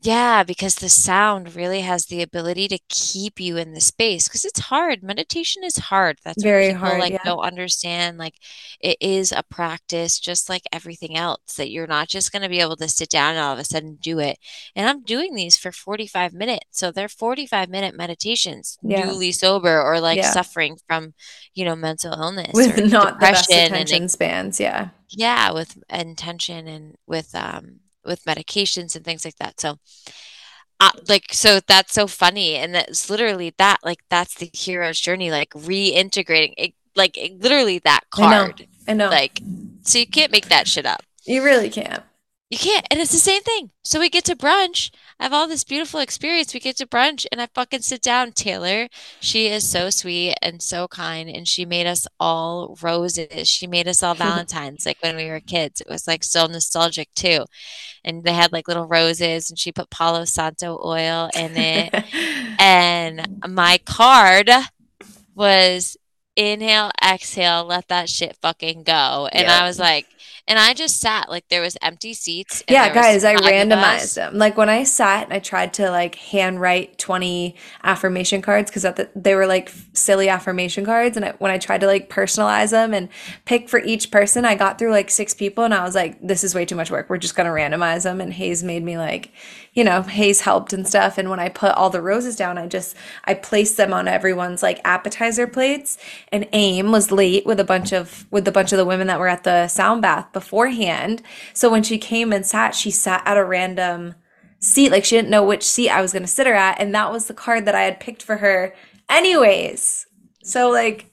yeah, 0.00 0.44
because 0.44 0.76
the 0.76 0.88
sound 0.88 1.56
really 1.56 1.80
has 1.80 2.06
the 2.06 2.22
ability 2.22 2.68
to 2.68 2.78
keep 2.88 3.40
you 3.40 3.56
in 3.56 3.74
the 3.74 3.80
space 3.80 4.28
because 4.28 4.44
it's 4.44 4.60
hard. 4.60 5.02
Meditation 5.02 5.64
is 5.64 5.76
hard. 5.76 6.18
That's 6.24 6.40
very 6.40 6.70
hard. 6.70 7.00
Like 7.00 7.14
yeah. 7.14 7.24
don't 7.24 7.44
understand. 7.44 8.16
Like 8.16 8.34
it 8.80 8.96
is 9.00 9.32
a 9.32 9.42
practice, 9.42 10.20
just 10.20 10.48
like 10.48 10.62
everything 10.72 11.16
else. 11.16 11.54
That 11.56 11.70
you're 11.70 11.88
not 11.88 12.08
just 12.08 12.30
going 12.30 12.42
to 12.42 12.48
be 12.48 12.60
able 12.60 12.76
to 12.76 12.88
sit 12.88 13.10
down 13.10 13.30
and 13.30 13.40
all 13.40 13.52
of 13.52 13.58
a 13.58 13.64
sudden 13.64 13.98
do 14.00 14.20
it. 14.20 14.38
And 14.76 14.88
I'm 14.88 15.02
doing 15.02 15.34
these 15.34 15.56
for 15.56 15.72
45 15.72 16.32
minutes, 16.32 16.66
so 16.70 16.92
they're 16.92 17.08
45 17.08 17.68
minute 17.68 17.96
meditations. 17.96 18.78
Yeah. 18.82 19.04
Newly 19.04 19.32
sober 19.32 19.82
or 19.82 20.00
like 20.00 20.18
yeah. 20.18 20.30
suffering 20.30 20.78
from, 20.86 21.14
you 21.54 21.64
know, 21.64 21.74
mental 21.74 22.12
illness 22.12 22.52
with 22.54 22.88
not 22.92 23.14
the 23.14 23.26
best 23.26 23.50
attention 23.50 24.02
and, 24.02 24.10
spans. 24.10 24.60
Yeah. 24.60 24.90
Yeah, 25.08 25.50
with 25.50 25.76
intention 25.90 26.68
and 26.68 26.96
with 27.06 27.34
um 27.34 27.80
with 28.04 28.24
medications 28.24 28.96
and 28.96 29.04
things 29.04 29.24
like 29.24 29.36
that. 29.36 29.60
So, 29.60 29.78
uh, 30.80 30.90
like, 31.08 31.32
so 31.32 31.60
that's 31.66 31.92
so 31.92 32.06
funny. 32.06 32.54
And 32.54 32.74
that's 32.74 33.10
literally 33.10 33.54
that, 33.58 33.78
like, 33.82 34.00
that's 34.08 34.34
the 34.34 34.50
hero's 34.52 35.00
journey, 35.00 35.30
like 35.30 35.50
reintegrating 35.50 36.54
it, 36.56 36.74
like 36.94 37.16
it, 37.16 37.40
literally 37.40 37.78
that 37.80 38.04
card. 38.10 38.66
I 38.88 38.92
know. 38.94 39.04
I 39.04 39.08
know. 39.08 39.08
Like, 39.10 39.40
so 39.82 39.98
you 39.98 40.06
can't 40.06 40.32
make 40.32 40.48
that 40.48 40.68
shit 40.68 40.86
up. 40.86 41.02
You 41.24 41.42
really 41.42 41.70
can't. 41.70 42.02
You 42.50 42.58
can't. 42.58 42.86
And 42.90 43.00
it's 43.00 43.12
the 43.12 43.18
same 43.18 43.42
thing. 43.42 43.70
So 43.82 44.00
we 44.00 44.08
get 44.08 44.24
to 44.24 44.36
brunch. 44.36 44.90
I 45.20 45.24
have 45.24 45.32
all 45.32 45.48
this 45.48 45.64
beautiful 45.64 46.00
experience. 46.00 46.54
We 46.54 46.60
get 46.60 46.76
to 46.76 46.86
brunch 46.86 47.26
and 47.32 47.40
I 47.40 47.48
fucking 47.52 47.82
sit 47.82 48.02
down. 48.02 48.32
Taylor, 48.32 48.88
she 49.20 49.48
is 49.48 49.68
so 49.68 49.90
sweet 49.90 50.36
and 50.40 50.62
so 50.62 50.86
kind. 50.86 51.28
And 51.28 51.48
she 51.48 51.64
made 51.64 51.86
us 51.86 52.06
all 52.20 52.76
roses. 52.80 53.48
She 53.48 53.66
made 53.66 53.88
us 53.88 54.02
all 54.02 54.14
Valentines 54.18 54.86
like 54.86 54.98
when 55.00 55.16
we 55.16 55.28
were 55.28 55.40
kids. 55.40 55.80
It 55.80 55.88
was 55.88 56.06
like 56.06 56.22
so 56.22 56.46
nostalgic 56.46 57.12
too. 57.14 57.46
And 58.04 58.22
they 58.22 58.32
had 58.32 58.52
like 58.52 58.68
little 58.68 58.86
roses 58.86 59.50
and 59.50 59.58
she 59.58 59.72
put 59.72 59.90
Palo 59.90 60.24
Santo 60.24 60.80
oil 60.84 61.30
in 61.34 61.56
it. 61.56 62.04
and 62.60 63.42
my 63.48 63.78
card 63.84 64.50
was 65.34 65.96
inhale, 66.36 66.92
exhale, 67.04 67.64
let 67.64 67.88
that 67.88 68.08
shit 68.08 68.36
fucking 68.40 68.84
go. 68.84 69.28
And 69.32 69.48
yep. 69.48 69.60
I 69.60 69.66
was 69.66 69.78
like, 69.80 70.06
and 70.48 70.58
I 70.58 70.72
just 70.72 70.98
sat 70.98 71.28
like 71.28 71.46
there 71.48 71.60
was 71.60 71.76
empty 71.82 72.14
seats. 72.14 72.64
yeah, 72.68 72.92
guys, 72.92 73.22
I 73.22 73.36
randomized 73.36 74.14
them. 74.14 74.38
Like 74.38 74.56
when 74.56 74.70
I 74.70 74.84
sat 74.84 75.24
and 75.24 75.32
I 75.34 75.40
tried 75.40 75.74
to 75.74 75.90
like 75.90 76.14
handwrite 76.14 76.96
20 76.96 77.54
affirmation 77.84 78.40
cards 78.40 78.70
because 78.70 78.82
the, 78.82 79.10
they 79.14 79.34
were 79.34 79.46
like 79.46 79.70
silly 79.92 80.30
affirmation 80.30 80.86
cards. 80.86 81.18
And 81.18 81.26
I, 81.26 81.32
when 81.32 81.50
I 81.50 81.58
tried 81.58 81.82
to 81.82 81.86
like 81.86 82.08
personalize 82.08 82.70
them 82.70 82.94
and 82.94 83.10
pick 83.44 83.68
for 83.68 83.78
each 83.80 84.10
person, 84.10 84.46
I 84.46 84.54
got 84.54 84.78
through 84.78 84.90
like 84.90 85.10
six 85.10 85.34
people 85.34 85.64
and 85.64 85.74
I 85.74 85.84
was 85.84 85.94
like, 85.94 86.18
this 86.26 86.42
is 86.42 86.54
way 86.54 86.64
too 86.64 86.76
much 86.76 86.90
work. 86.90 87.10
We're 87.10 87.18
just 87.18 87.36
going 87.36 87.46
to 87.46 87.52
randomize 87.52 88.04
them. 88.04 88.18
And 88.18 88.32
Hayes 88.32 88.64
made 88.64 88.82
me 88.82 88.96
like, 88.96 89.30
you 89.74 89.84
know, 89.84 90.00
Hayes 90.00 90.40
helped 90.40 90.72
and 90.72 90.88
stuff. 90.88 91.18
And 91.18 91.28
when 91.28 91.40
I 91.40 91.50
put 91.50 91.72
all 91.72 91.90
the 91.90 92.00
roses 92.00 92.36
down, 92.36 92.56
I 92.56 92.66
just, 92.66 92.96
I 93.24 93.34
placed 93.34 93.76
them 93.76 93.92
on 93.92 94.08
everyone's 94.08 94.62
like 94.62 94.80
appetizer 94.84 95.46
plates. 95.46 95.98
And 96.32 96.48
AIM 96.54 96.90
was 96.90 97.12
late 97.12 97.44
with 97.44 97.60
a 97.60 97.64
bunch 97.64 97.92
of, 97.92 98.26
with 98.30 98.48
a 98.48 98.52
bunch 98.52 98.72
of 98.72 98.78
the 98.78 98.86
women 98.86 99.08
that 99.08 99.20
were 99.20 99.28
at 99.28 99.44
the 99.44 99.68
sound 99.68 100.00
bath 100.00 100.32
beforehand. 100.38 101.22
So 101.52 101.68
when 101.68 101.82
she 101.82 101.98
came 101.98 102.32
and 102.32 102.46
sat, 102.46 102.74
she 102.74 102.90
sat 102.90 103.22
at 103.26 103.36
a 103.36 103.44
random 103.44 104.14
seat. 104.60 104.92
Like 104.92 105.04
she 105.04 105.16
didn't 105.16 105.30
know 105.30 105.44
which 105.44 105.64
seat 105.64 105.90
I 105.90 106.00
was 106.00 106.12
going 106.12 106.22
to 106.22 106.28
sit 106.28 106.46
her 106.46 106.54
at. 106.54 106.80
And 106.80 106.94
that 106.94 107.10
was 107.10 107.26
the 107.26 107.34
card 107.34 107.64
that 107.64 107.74
I 107.74 107.82
had 107.82 108.00
picked 108.00 108.22
for 108.22 108.36
her, 108.36 108.74
anyways. 109.08 110.06
So, 110.44 110.70
like, 110.70 111.10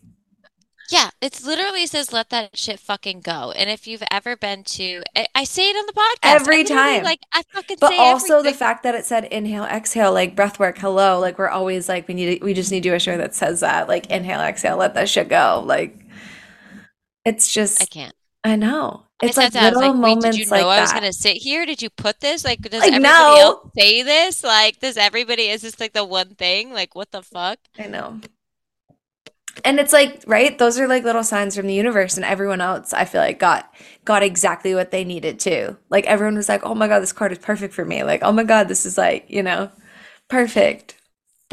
yeah, 0.89 1.10
it 1.20 1.41
literally 1.44 1.88
says 1.88 2.13
let 2.13 2.29
that 2.29 2.58
shit 2.58 2.79
fucking 2.79 3.22
go. 3.22 3.51
And 3.51 3.70
if 3.70 3.88
you've 3.88 4.03
ever 4.12 4.36
been 4.36 4.63
to 4.63 5.01
I 5.34 5.44
say 5.44 5.70
it 5.70 5.75
on 5.75 5.86
the 5.88 5.94
podcast 5.94 6.41
every 6.41 6.63
time. 6.63 7.03
Like 7.03 7.22
I 7.34 7.41
fucking 7.51 7.77
say 7.77 7.88
it. 7.88 7.98
But 7.98 8.00
also 8.00 8.38
everything. 8.38 8.53
the 8.53 8.58
fact 8.58 8.84
that 8.84 8.94
it 8.94 9.05
said 9.05 9.25
inhale, 9.25 9.63
exhale, 9.63 10.13
like 10.13 10.36
breath 10.36 10.60
work, 10.60 10.77
hello. 10.77 11.20
Like 11.20 11.39
we're 11.39 11.50
always 11.50 11.89
like 11.89 12.08
we 12.08 12.13
need 12.13 12.39
to, 12.39 12.46
we 12.46 12.53
just 12.53 12.72
need 12.72 12.84
to 12.84 12.89
do 12.89 12.96
a 12.96 13.00
show 13.00 13.17
that 13.17 13.34
says 13.34 13.62
that. 13.62 13.88
Like 13.88 14.12
inhale, 14.12 14.41
exhale, 14.41 14.77
let 14.77 14.94
that 14.94 15.10
shit 15.10 15.27
go. 15.27 15.63
Like 15.65 16.05
it's 17.25 17.51
just 17.51 17.82
I 17.82 17.86
can't. 17.86 18.13
I 18.46 18.56
know. 18.56 19.02
It's 19.24 19.38
like 19.38 19.56
little 19.56 19.82
like, 19.82 19.96
moments 19.96 20.25
did 20.25 20.36
you 20.36 20.46
know 20.46 20.58
like 20.58 20.66
I 20.66 20.82
was 20.82 20.92
that. 20.92 21.00
gonna 21.00 21.14
sit 21.14 21.38
here? 21.38 21.66
Did 21.66 21.82
you 21.82 21.90
put 21.90 22.20
this? 22.20 22.46
Like, 22.46 22.62
does 22.62 22.82
like, 22.82 22.94
everybody 22.94 23.42
else 23.42 23.72
say 23.75 24.04
this? 24.04 24.44
Like, 24.44 24.80
does 24.80 24.98
everybody? 24.98 25.50
Is 25.50 25.64
this 25.64 25.80
like 25.80 25.94
the 25.94 26.06
one 26.06 26.36
thing? 26.36 26.72
Like, 26.72 26.94
what 26.94 27.12
the 27.12 27.24
fuck? 27.24 27.58
I 27.80 27.88
know. 27.88 28.22
And 29.64 29.80
it's 29.80 29.94
like, 29.94 30.24
right? 30.28 30.56
Those 30.56 30.78
are 30.78 30.88
like 30.88 31.04
little 31.04 31.24
signs 31.24 31.56
from 31.56 31.66
the 31.66 31.74
universe, 31.74 32.18
and 32.18 32.25
everyone 32.25 32.62
else, 32.62 32.94
I 32.94 33.06
feel 33.06 33.22
like, 33.22 33.40
got 33.40 33.74
got 34.04 34.22
exactly 34.22 34.75
what 34.75 34.92
they 34.92 35.04
needed 35.04 35.40
too. 35.40 35.75
Like 35.90 36.06
everyone 36.06 36.36
was 36.36 36.48
like, 36.48 36.64
"Oh 36.64 36.75
my 36.75 36.88
god, 36.88 37.00
this 37.00 37.14
card 37.14 37.32
is 37.32 37.40
perfect 37.40 37.74
for 37.74 37.84
me." 37.86 38.04
Like, 38.04 38.22
"Oh 38.22 38.32
my 38.32 38.44
god, 38.44 38.68
this 38.68 38.86
is 38.86 38.96
like, 38.96 39.25
you 39.28 39.42
know, 39.42 39.72
perfect." 40.30 41.02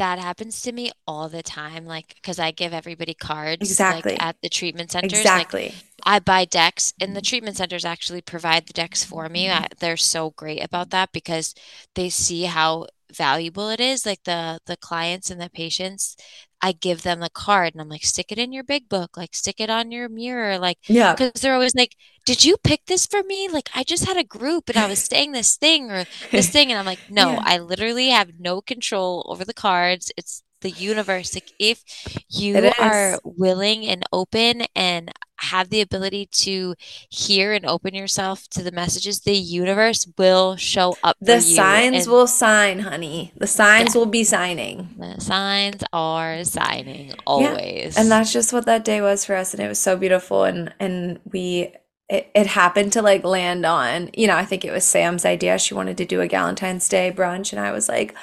That 0.03 0.19
happens 0.19 0.61
to 0.61 0.73
me 0.73 0.91
all 1.07 1.29
the 1.29 1.41
time 1.41 1.85
like 1.85 2.15
because 2.15 2.37
i 2.37 2.51
give 2.51 2.73
everybody 2.73 3.13
cards 3.13 3.61
exactly. 3.61 4.11
like, 4.11 4.21
at 4.21 4.35
the 4.41 4.49
treatment 4.49 4.91
centers 4.91 5.17
exactly. 5.17 5.67
Like, 5.67 5.75
i 6.03 6.19
buy 6.19 6.43
decks 6.43 6.93
and 6.99 7.15
the 7.15 7.21
mm-hmm. 7.21 7.29
treatment 7.29 7.55
centers 7.55 7.85
actually 7.85 8.19
provide 8.19 8.67
the 8.67 8.73
decks 8.73 9.05
for 9.05 9.29
me 9.29 9.49
I, 9.49 9.67
they're 9.79 9.95
so 9.95 10.31
great 10.31 10.61
about 10.61 10.89
that 10.89 11.13
because 11.13 11.55
they 11.95 12.09
see 12.09 12.43
how 12.43 12.87
valuable 13.13 13.69
it 13.69 13.79
is 13.79 14.05
like 14.05 14.25
the 14.25 14.59
the 14.65 14.75
clients 14.75 15.31
and 15.31 15.39
the 15.39 15.49
patients 15.49 16.17
I 16.63 16.71
give 16.71 17.03
them 17.03 17.19
the 17.19 17.29
card 17.29 17.73
and 17.73 17.81
I'm 17.81 17.89
like, 17.89 18.05
stick 18.05 18.31
it 18.31 18.39
in 18.39 18.53
your 18.53 18.63
big 18.63 18.87
book, 18.87 19.17
like 19.17 19.35
stick 19.35 19.59
it 19.59 19.69
on 19.69 19.91
your 19.91 20.07
mirror. 20.07 20.57
Like, 20.57 20.77
yeah. 20.87 21.13
Cause 21.13 21.33
they're 21.41 21.53
always 21.53 21.75
like, 21.75 21.95
did 22.25 22.45
you 22.45 22.55
pick 22.63 22.85
this 22.85 23.05
for 23.05 23.21
me? 23.21 23.49
Like, 23.51 23.69
I 23.75 23.83
just 23.83 24.05
had 24.05 24.15
a 24.15 24.23
group 24.23 24.69
and 24.69 24.77
I 24.77 24.87
was 24.87 25.03
saying 25.03 25.33
this 25.33 25.57
thing 25.57 25.91
or 25.91 26.05
this 26.31 26.49
thing. 26.53 26.71
And 26.71 26.79
I'm 26.79 26.85
like, 26.85 27.01
no, 27.09 27.33
yeah. 27.33 27.41
I 27.43 27.57
literally 27.57 28.09
have 28.09 28.39
no 28.39 28.61
control 28.61 29.25
over 29.29 29.43
the 29.43 29.53
cards. 29.53 30.09
It's 30.17 30.41
the 30.63 30.71
universe. 30.71 31.35
Like, 31.35 31.51
if 31.59 31.83
you 32.29 32.71
are 32.79 33.19
willing 33.23 33.85
and 33.85 34.03
open 34.11 34.63
and 34.75 35.11
have 35.37 35.69
the 35.69 35.81
ability 35.81 36.25
to 36.31 36.73
hear 37.09 37.53
and 37.53 37.65
open 37.65 37.93
yourself 37.93 38.47
to 38.49 38.63
the 38.63 38.71
messages, 38.71 39.21
the 39.21 39.35
universe 39.35 40.07
will 40.17 40.55
show 40.55 40.95
up. 41.03 41.17
The 41.21 41.41
signs 41.41 42.07
will 42.07 42.27
sign, 42.27 42.79
honey. 42.79 43.33
The 43.37 43.47
signs 43.47 43.93
yeah. 43.93 43.99
will 43.99 44.07
be 44.07 44.23
signing. 44.23 44.95
The 44.97 45.21
signs 45.21 45.83
are 45.91 46.43
signing 46.43 47.13
always. 47.27 47.95
Yeah. 47.95 48.01
And 48.01 48.11
that's 48.11 48.33
just 48.33 48.53
what 48.53 48.65
that 48.65 48.85
day 48.85 49.01
was 49.01 49.25
for 49.25 49.35
us. 49.35 49.53
And 49.53 49.61
it 49.61 49.67
was 49.67 49.79
so 49.79 49.95
beautiful. 49.97 50.45
And 50.45 50.73
and 50.79 51.19
we 51.31 51.73
it, 52.09 52.29
it 52.35 52.47
happened 52.47 52.93
to 52.93 53.01
like 53.01 53.23
land 53.23 53.65
on, 53.65 54.09
you 54.13 54.27
know, 54.27 54.35
I 54.35 54.45
think 54.45 54.63
it 54.63 54.71
was 54.71 54.83
Sam's 54.83 55.25
idea. 55.25 55.57
She 55.57 55.73
wanted 55.73 55.97
to 55.97 56.05
do 56.05 56.21
a 56.21 56.27
Valentine's 56.27 56.87
Day 56.87 57.11
brunch. 57.15 57.51
And 57.51 57.59
I 57.59 57.71
was 57.71 57.89
like, 57.89 58.15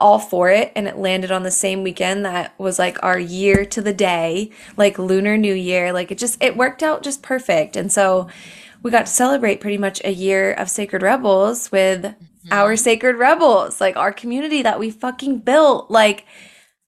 all 0.00 0.18
for 0.18 0.48
it 0.48 0.70
and 0.76 0.86
it 0.86 0.96
landed 0.96 1.32
on 1.32 1.42
the 1.42 1.50
same 1.50 1.82
weekend 1.82 2.24
that 2.24 2.56
was 2.58 2.78
like 2.78 3.02
our 3.02 3.18
year 3.18 3.64
to 3.64 3.82
the 3.82 3.92
day 3.92 4.50
like 4.76 4.98
lunar 4.98 5.36
new 5.36 5.54
year. 5.54 5.92
Like 5.92 6.10
it 6.10 6.18
just 6.18 6.42
it 6.42 6.56
worked 6.56 6.82
out 6.82 7.02
just 7.02 7.22
perfect. 7.22 7.76
And 7.76 7.92
so 7.92 8.28
we 8.82 8.90
got 8.92 9.06
to 9.06 9.12
celebrate 9.12 9.60
pretty 9.60 9.78
much 9.78 10.00
a 10.04 10.12
year 10.12 10.52
of 10.52 10.70
sacred 10.70 11.02
rebels 11.02 11.72
with 11.72 12.02
mm-hmm. 12.02 12.52
our 12.52 12.76
sacred 12.76 13.16
rebels 13.16 13.80
like 13.80 13.96
our 13.96 14.12
community 14.12 14.62
that 14.62 14.78
we 14.78 14.90
fucking 14.90 15.38
built 15.38 15.90
like 15.90 16.24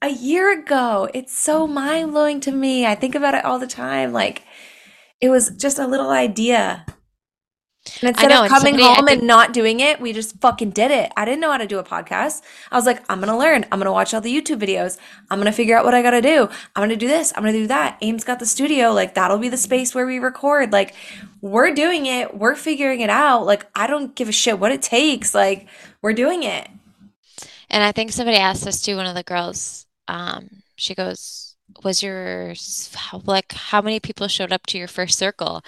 a 0.03 0.11
year 0.11 0.59
ago. 0.59 1.09
It's 1.13 1.37
so 1.37 1.67
mind-blowing 1.67 2.41
to 2.43 2.53
me. 2.53 2.87
I 2.87 2.95
think 2.95 3.15
about 3.15 3.35
it 3.35 3.45
all 3.45 3.59
the 3.59 3.67
time. 3.67 4.13
Like 4.13 4.45
it 5.21 5.31
was 5.31 5.51
just 5.51 5.81
a 5.81 5.87
little 5.87 6.11
idea 6.11 6.87
and 8.03 8.11
instead 8.11 8.29
know, 8.29 8.45
of 8.45 8.51
coming 8.51 8.75
somebody, 8.75 8.95
home 8.95 9.07
think- 9.07 9.19
and 9.21 9.27
not 9.27 9.53
doing 9.53 9.81
it, 9.81 10.01
we 10.01 10.13
just 10.13 10.39
fucking 10.41 10.71
did 10.71 10.91
it. 10.91 11.11
I 11.17 11.25
didn't 11.25 11.41
know 11.41 11.51
how 11.51 11.57
to 11.57 11.67
do 11.67 11.79
a 11.79 11.85
podcast. 11.85 12.43
I 12.71 12.77
was 12.77 12.85
like, 12.85 13.03
I'm 13.09 13.21
gonna 13.21 13.39
learn. 13.39 13.65
I'm 13.73 13.79
gonna 13.79 13.93
watch 13.93 14.13
all 14.13 14.21
the 14.21 14.35
YouTube 14.35 14.61
videos. 14.61 14.99
I'm 15.31 15.39
gonna 15.39 15.51
figure 15.51 15.77
out 15.79 15.85
what 15.85 15.95
I 15.95 16.03
gotta 16.03 16.21
do. 16.21 16.49
I'm 16.77 16.83
gonna 16.83 16.97
do 16.97 17.09
this. 17.09 17.33
I'm 17.35 17.43
gonna 17.43 17.53
do 17.53 17.67
that. 17.69 17.97
Aim's 18.03 18.23
got 18.23 18.39
the 18.39 18.47
studio. 18.47 18.93
Like 18.93 19.15
that'll 19.15 19.39
be 19.39 19.49
the 19.49 19.57
space 19.57 19.95
where 19.95 20.07
we 20.07 20.19
record. 20.19 20.73
Like 20.73 20.95
we're 21.41 21.73
doing 21.75 22.05
it. 22.07 22.37
We're 22.37 22.55
figuring 22.55 23.01
it 23.01 23.11
out. 23.11 23.47
Like 23.47 23.67
I 23.75 23.87
don't 23.87 24.15
give 24.15 24.29
a 24.29 24.33
shit 24.33 24.59
what 24.59 24.73
it 24.73 24.83
takes. 24.83 25.35
Like 25.35 25.67
we're 26.03 26.13
doing 26.13 26.43
it. 26.43 26.69
And 27.71 27.83
I 27.83 27.93
think 27.93 28.13
somebody 28.13 28.37
asked 28.37 28.67
us 28.67 28.83
too, 28.83 28.97
one 28.97 29.07
of 29.07 29.15
the 29.15 29.23
girls. 29.23 29.87
Um, 30.07 30.63
she 30.77 30.95
goes, 30.95 31.55
"Was 31.83 32.03
your 32.03 32.55
like 33.25 33.53
how 33.53 33.81
many 33.81 34.01
people 34.01 34.29
showed 34.29 34.53
up 34.53 34.67
to 34.67 34.79
your 34.79 34.89
first 34.89 35.19
circle?" 35.19 35.63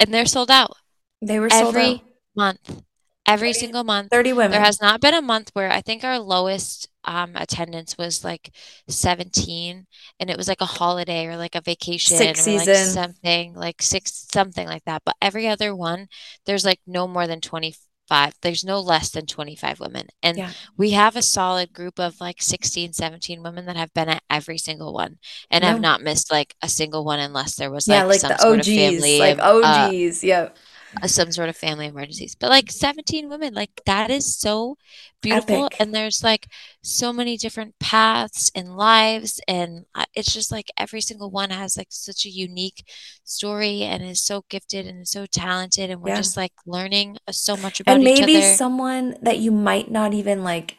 And 0.00 0.12
they're 0.12 0.26
sold 0.26 0.50
out 0.50 0.76
they 1.22 1.40
were 1.40 1.48
sold 1.48 1.76
every 1.76 2.02
month. 2.36 2.82
Every 3.24 3.52
30, 3.52 3.60
single 3.60 3.84
month. 3.84 4.10
30 4.10 4.32
women. 4.32 4.50
There 4.50 4.60
has 4.60 4.80
not 4.80 5.00
been 5.00 5.14
a 5.14 5.22
month 5.22 5.50
where 5.52 5.70
I 5.70 5.80
think 5.80 6.02
our 6.02 6.18
lowest 6.18 6.88
um, 7.04 7.32
attendance 7.36 7.96
was 7.96 8.24
like 8.24 8.50
17 8.88 9.86
and 10.20 10.30
it 10.30 10.36
was 10.36 10.48
like 10.48 10.60
a 10.60 10.66
holiday 10.66 11.26
or 11.26 11.36
like 11.36 11.54
a 11.54 11.60
vacation 11.60 12.16
six 12.16 12.40
or 12.40 12.42
season. 12.42 12.74
like 12.74 12.86
something 12.86 13.54
like 13.54 13.82
six 13.82 14.26
something 14.32 14.68
like 14.68 14.84
that 14.84 15.02
but 15.04 15.16
every 15.20 15.48
other 15.48 15.74
one 15.74 16.06
there's 16.46 16.64
like 16.64 16.78
no 16.86 17.08
more 17.08 17.26
than 17.26 17.40
25 17.40 18.34
there's 18.42 18.62
no 18.62 18.78
less 18.78 19.10
than 19.10 19.26
25 19.26 19.80
women 19.80 20.06
and 20.22 20.38
yeah. 20.38 20.50
we 20.76 20.90
have 20.90 21.16
a 21.16 21.22
solid 21.22 21.72
group 21.72 21.98
of 21.98 22.20
like 22.20 22.40
16 22.40 22.92
17 22.92 23.42
women 23.42 23.66
that 23.66 23.76
have 23.76 23.92
been 23.94 24.08
at 24.08 24.22
every 24.30 24.58
single 24.58 24.94
one 24.94 25.18
and 25.50 25.64
have 25.64 25.80
not 25.80 26.02
missed 26.02 26.30
like 26.30 26.54
a 26.62 26.68
single 26.68 27.04
one 27.04 27.18
unless 27.18 27.56
there 27.56 27.70
was 27.70 27.88
like, 27.88 27.96
yeah, 27.96 28.04
like 28.04 28.20
some 28.20 28.28
the 28.28 28.34
OGs, 28.34 28.42
sort 28.42 28.58
of 28.60 28.66
family 28.66 29.18
like 29.18 29.38
OGs 29.40 30.22
uh, 30.22 30.26
yep 30.26 30.56
some 31.06 31.32
sort 31.32 31.48
of 31.48 31.56
family 31.56 31.86
emergencies. 31.86 32.34
But 32.34 32.50
like 32.50 32.70
17 32.70 33.28
women, 33.28 33.54
like 33.54 33.82
that 33.86 34.10
is 34.10 34.36
so 34.36 34.76
beautiful. 35.20 35.66
Epic. 35.66 35.80
And 35.80 35.94
there's 35.94 36.22
like 36.22 36.48
so 36.82 37.12
many 37.12 37.36
different 37.36 37.78
paths 37.78 38.50
and 38.54 38.76
lives. 38.76 39.40
And 39.48 39.86
uh, 39.94 40.04
it's 40.14 40.32
just 40.32 40.52
like 40.52 40.70
every 40.76 41.00
single 41.00 41.30
one 41.30 41.50
has 41.50 41.76
like 41.76 41.88
such 41.90 42.26
a 42.26 42.30
unique 42.30 42.84
story 43.24 43.82
and 43.82 44.02
is 44.02 44.24
so 44.24 44.44
gifted 44.48 44.86
and 44.86 45.06
so 45.06 45.26
talented. 45.26 45.90
And 45.90 46.02
we're 46.02 46.10
yeah. 46.10 46.16
just 46.16 46.36
like 46.36 46.52
learning 46.66 47.18
so 47.30 47.56
much 47.56 47.80
about 47.80 47.96
and 47.96 48.04
maybe 48.04 48.42
someone 48.42 49.16
that 49.22 49.38
you 49.38 49.50
might 49.50 49.90
not 49.90 50.12
even 50.14 50.44
like 50.44 50.76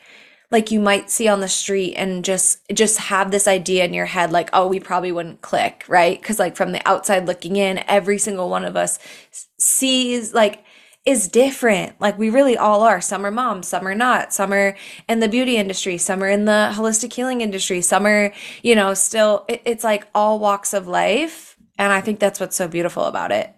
like 0.54 0.70
you 0.70 0.80
might 0.80 1.10
see 1.10 1.28
on 1.28 1.42
the 1.42 1.50
street 1.50 1.96
and 1.96 2.24
just 2.24 2.60
just 2.72 3.00
have 3.00 3.32
this 3.32 3.48
idea 3.48 3.84
in 3.84 3.94
your 3.94 4.06
head 4.06 4.32
like 4.32 4.50
oh 4.54 4.68
we 4.68 4.80
probably 4.80 5.12
wouldn't 5.12 5.42
click 5.42 5.84
right? 5.90 6.22
Because 6.22 6.40
like 6.40 6.56
from 6.56 6.72
the 6.72 6.88
outside 6.88 7.26
looking 7.26 7.58
in 7.58 7.84
every 7.88 8.20
single 8.20 8.50
one 8.50 8.64
of 8.64 8.78
us 8.78 9.00
sees 9.60 10.34
like 10.34 10.64
is 11.06 11.28
different. 11.28 12.00
Like 12.00 12.18
we 12.18 12.30
really 12.30 12.56
all 12.56 12.84
are. 12.84 13.02
Some 13.02 13.26
are 13.26 13.32
moms 13.32 13.68
some 13.68 13.86
are 13.88 13.96
not. 13.96 14.32
Some 14.32 14.54
are 14.54 14.78
in 15.10 15.20
the 15.20 15.28
beauty 15.28 15.58
industry 15.58 15.98
some 15.98 16.24
are 16.24 16.30
in 16.30 16.46
the 16.46 16.72
holistic 16.76 17.12
healing 17.12 17.42
industry 17.42 17.82
some 17.82 18.06
are 18.06 18.32
you 18.62 18.76
know 18.76 18.94
still 18.94 19.46
it, 19.50 19.64
it's 19.66 19.84
like 19.84 20.08
all 20.14 20.40
walks 20.40 20.74
of 20.74 20.88
life. 20.88 21.58
And 21.80 21.92
i 21.92 22.02
think 22.02 22.20
that's 22.20 22.40
what's 22.40 22.56
so 22.56 22.68
beautiful 22.68 23.06
about 23.06 23.32
it. 23.32 23.54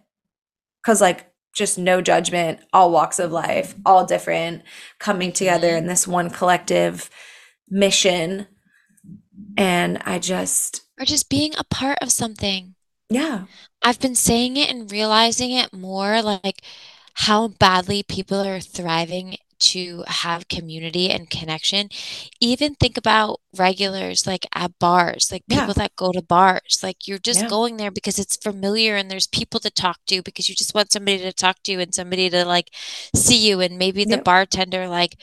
Because 0.81 1.01
like 1.01 1.29
just 1.55 1.79
no 1.79 2.01
judgment, 2.01 2.59
all 2.73 2.91
walks 2.91 3.17
of 3.17 3.31
life, 3.31 3.73
all 3.85 4.05
different, 4.05 4.61
coming 4.99 5.31
together 5.31 5.75
in 5.75 5.87
this 5.87 6.07
one 6.07 6.29
collective 6.29 7.09
mission. 7.69 8.47
And 9.57 9.97
I 10.05 10.19
just. 10.19 10.81
Or 10.99 11.05
just 11.05 11.29
being 11.29 11.53
a 11.57 11.63
part 11.63 11.97
of 12.01 12.11
something. 12.11 12.75
Yeah. 13.09 13.45
I've 13.81 13.99
been 13.99 14.15
saying 14.15 14.57
it 14.57 14.69
and 14.69 14.91
realizing 14.91 15.51
it 15.51 15.73
more 15.73 16.21
like 16.21 16.61
how 17.13 17.47
badly 17.47 18.03
people 18.03 18.41
are 18.41 18.59
thriving 18.59 19.37
to 19.71 20.03
have 20.07 20.47
community 20.47 21.09
and 21.09 21.29
connection. 21.29 21.89
Even 22.39 22.75
think 22.75 22.97
about 22.97 23.39
regulars 23.57 24.27
like 24.27 24.45
at 24.53 24.77
bars, 24.79 25.31
like 25.31 25.43
people 25.47 25.67
yeah. 25.67 25.73
that 25.73 25.95
go 25.95 26.11
to 26.11 26.21
bars. 26.21 26.79
Like 26.83 27.07
you're 27.07 27.19
just 27.19 27.43
yeah. 27.43 27.49
going 27.49 27.77
there 27.77 27.91
because 27.91 28.19
it's 28.19 28.37
familiar 28.37 28.95
and 28.95 29.09
there's 29.09 29.27
people 29.27 29.59
to 29.61 29.71
talk 29.71 29.99
to 30.07 30.21
because 30.21 30.49
you 30.49 30.55
just 30.55 30.75
want 30.75 30.91
somebody 30.91 31.19
to 31.19 31.33
talk 31.33 31.63
to 31.63 31.73
and 31.73 31.93
somebody 31.93 32.29
to 32.29 32.45
like 32.45 32.69
see 33.15 33.47
you. 33.47 33.61
And 33.61 33.77
maybe 33.77 34.05
the 34.05 34.17
bartender 34.17 34.87
like 34.87 35.17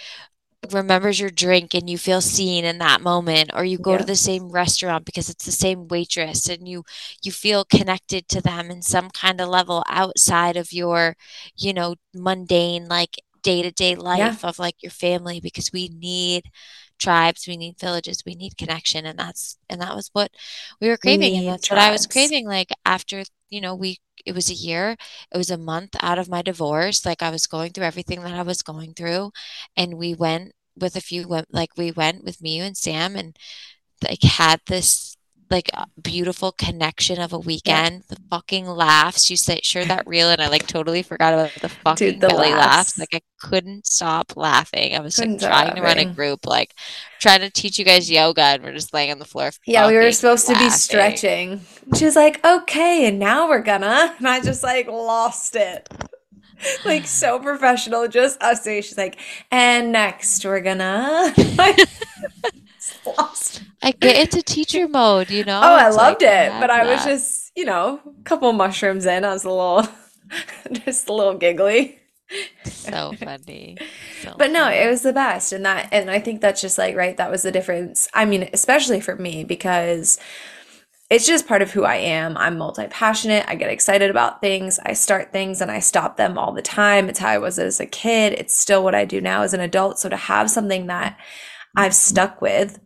remembers 0.71 1.19
your 1.19 1.31
drink 1.31 1.75
and 1.75 1.91
you 1.91 1.99
feel 1.99 2.21
seen 2.21 2.65
in 2.65 2.79
that 2.79 3.01
moment 3.01 3.51
or 3.53 3.65
you 3.65 3.79
go 3.79 3.93
yeah. 3.93 3.99
to 3.99 4.05
the 4.05 4.15
same 4.15 4.51
restaurant 4.51 5.05
because 5.05 5.29
it's 5.29 5.45
the 5.45 5.51
same 5.51 5.89
waitress 5.89 6.49
and 6.49 6.69
you 6.69 6.85
you 7.21 7.33
feel 7.33 7.65
connected 7.65 8.29
to 8.29 8.41
them 8.41 8.71
in 8.71 8.81
some 8.81 9.11
kind 9.11 9.41
of 9.41 9.49
level 9.49 9.83
outside 9.89 10.57
of 10.57 10.73
your 10.73 11.17
you 11.57 11.73
know 11.73 11.97
mundane 12.15 12.87
like 12.87 13.19
day-to-day 13.43 13.95
life 13.95 14.41
yeah. 14.43 14.49
of 14.49 14.59
like 14.59 14.83
your 14.83 14.91
family 14.91 15.41
because 15.41 15.71
we 15.73 15.89
need 15.89 16.45
tribes 16.99 17.49
we 17.49 17.57
need 17.57 17.79
villages 17.81 18.23
we 18.25 18.35
need 18.35 18.57
connection 18.57 19.05
and 19.07 19.19
that's 19.19 19.59
and 19.69 19.81
that 19.81 19.95
was 19.95 20.11
what 20.13 20.31
we 20.81 20.89
were 20.89 20.97
craving 20.97 21.33
we 21.33 21.39
and 21.39 21.49
that's 21.49 21.67
tribes. 21.67 21.81
what 21.81 21.89
i 21.89 21.91
was 21.91 22.07
craving 22.07 22.47
like 22.47 22.71
after 22.87 23.25
you 23.51 23.61
know 23.61 23.75
we 23.75 23.99
it 24.25 24.35
was 24.35 24.49
a 24.49 24.55
year 24.55 24.97
it 25.33 25.37
was 25.37 25.51
a 25.51 25.59
month 25.59 25.97
out 26.01 26.19
of 26.19 26.29
my 26.29 26.43
divorce 26.43 27.05
like 27.05 27.23
i 27.23 27.31
was 27.31 27.47
going 27.47 27.73
through 27.73 27.85
everything 27.85 28.23
that 28.23 28.35
i 28.35 28.43
was 28.43 28.63
going 28.63 28.95
through 28.95 29.33
and 29.77 29.95
we 29.95 30.15
went 30.15 30.53
with 30.77 30.95
a 30.95 31.01
few 31.01 31.27
like 31.51 31.71
we 31.77 31.91
went 31.91 32.23
with 32.23 32.41
me 32.41 32.61
and 32.61 32.77
sam 32.77 33.17
and 33.17 33.37
like 34.03 34.23
had 34.23 34.61
this 34.67 35.12
like 35.53 35.71
beautiful 36.03 36.51
connection 36.51 37.21
of 37.21 37.33
a 37.33 37.39
weekend. 37.39 38.05
Yeah. 38.09 38.17
The 38.17 38.23
fucking 38.31 38.67
laughs. 38.67 39.31
You 39.31 39.37
said 39.37 39.65
sure 39.65 39.85
that 39.85 40.07
real 40.07 40.29
and 40.31 40.43
I 40.43 40.49
like 40.49 40.67
totally 40.67 41.03
forgot 41.03 41.35
about 41.35 41.53
the 41.61 41.69
fucking 41.69 42.13
Dude, 42.13 42.21
the 42.21 42.29
belly 42.29 42.51
laughs. 42.51 42.59
laughs. 42.59 42.99
Like 42.99 43.11
I 43.15 43.21
couldn't 43.39 43.87
stop 43.87 44.37
laughing. 44.37 44.97
I 44.97 45.01
was 45.01 45.19
like 45.19 45.39
trying 45.39 45.77
to 45.77 45.83
run 45.83 45.99
a 45.99 46.07
group, 46.07 46.47
like 46.47 46.75
trying 47.21 47.41
to 47.41 47.51
teach 47.51 47.79
you 47.79 47.85
guys 47.85 48.11
yoga 48.11 48.43
and 48.43 48.65
we're 48.65 48.73
just 48.73 48.93
laying 48.93 49.13
on 49.13 49.19
the 49.21 49.25
floor. 49.25 49.51
Yeah, 49.67 49.87
we 49.87 49.95
were 49.95 50.11
supposed 50.11 50.49
laughing. 50.49 50.65
to 50.67 50.71
be 50.73 50.77
stretching. 50.77 51.61
She's 51.97 52.17
like, 52.17 52.45
okay, 52.45 53.07
and 53.07 53.19
now 53.19 53.49
we're 53.49 53.63
gonna 53.63 54.15
and 54.19 54.27
I 54.27 54.41
just 54.41 54.63
like 54.65 54.89
lost 54.89 55.55
it. 55.55 55.89
like 56.85 57.07
so 57.07 57.39
professional, 57.39 58.09
just 58.09 58.41
us 58.43 58.65
two. 58.65 58.83
She's 58.83 58.99
like, 58.99 59.19
and 59.51 59.93
next 59.93 60.45
we're 60.45 60.61
gonna 60.61 61.35
lost. 63.07 63.63
I 63.83 63.93
get 63.93 64.17
into 64.17 64.43
teacher 64.43 64.89
mode, 64.89 65.31
you 65.31 65.45
know. 65.45 65.61
Oh, 65.63 65.75
I 65.75 65.89
loved 65.89 66.23
like, 66.23 66.31
it, 66.31 66.61
but 66.61 66.71
I 66.71 66.85
was 66.85 67.05
just, 67.05 67.53
you 67.57 67.65
know, 67.65 68.01
a 68.21 68.23
couple 68.25 68.53
mushrooms 68.53 69.07
in. 69.07 69.25
I 69.25 69.33
was 69.33 69.45
a 69.45 69.51
little, 69.51 69.87
just 70.85 71.09
a 71.09 71.13
little 71.13 71.35
giggly. 71.35 71.99
So 72.65 73.13
funny. 73.19 73.77
So 74.23 74.35
but 74.39 74.51
no, 74.51 74.69
it 74.69 74.89
was 74.89 75.03
the 75.03 75.13
best, 75.13 75.53
and 75.53 75.65
that, 75.67 75.89
and 75.93 76.11
I 76.11 76.19
think 76.19 76.41
that's 76.41 76.61
just 76.61 76.79
like 76.79 76.97
right. 76.97 77.17
That 77.17 77.31
was 77.31 77.43
the 77.43 77.53
difference. 77.53 78.09
I 78.15 78.25
mean, 78.25 78.49
especially 78.53 79.01
for 79.01 79.17
me 79.17 79.45
because 79.45 80.19
it's 81.11 81.27
just 81.27 81.47
part 81.47 81.61
of 81.61 81.71
who 81.71 81.85
I 81.85 81.97
am. 81.97 82.39
I'm 82.39 82.57
multi 82.57 82.87
passionate. 82.87 83.45
I 83.47 83.55
get 83.55 83.71
excited 83.71 84.11
about 84.11 84.41
things. 84.41 84.79
I 84.87 84.95
start 84.95 85.31
things 85.31 85.61
and 85.61 85.71
I 85.71 85.79
stop 85.81 86.17
them 86.17 86.39
all 86.39 86.53
the 86.53 86.63
time. 86.63 87.11
It's 87.11 87.19
how 87.19 87.29
I 87.29 87.37
was 87.37 87.59
as 87.59 87.81
a 87.81 87.87
kid. 87.87 88.33
It's 88.33 88.57
still 88.57 88.83
what 88.83 88.95
I 88.95 89.05
do 89.05 89.21
now 89.21 89.43
as 89.43 89.53
an 89.53 89.61
adult. 89.61 89.99
So 89.99 90.09
to 90.09 90.17
have 90.17 90.51
something 90.51 90.87
that 90.87 91.19
I've 91.77 91.95
stuck 91.95 92.41
with 92.41 92.81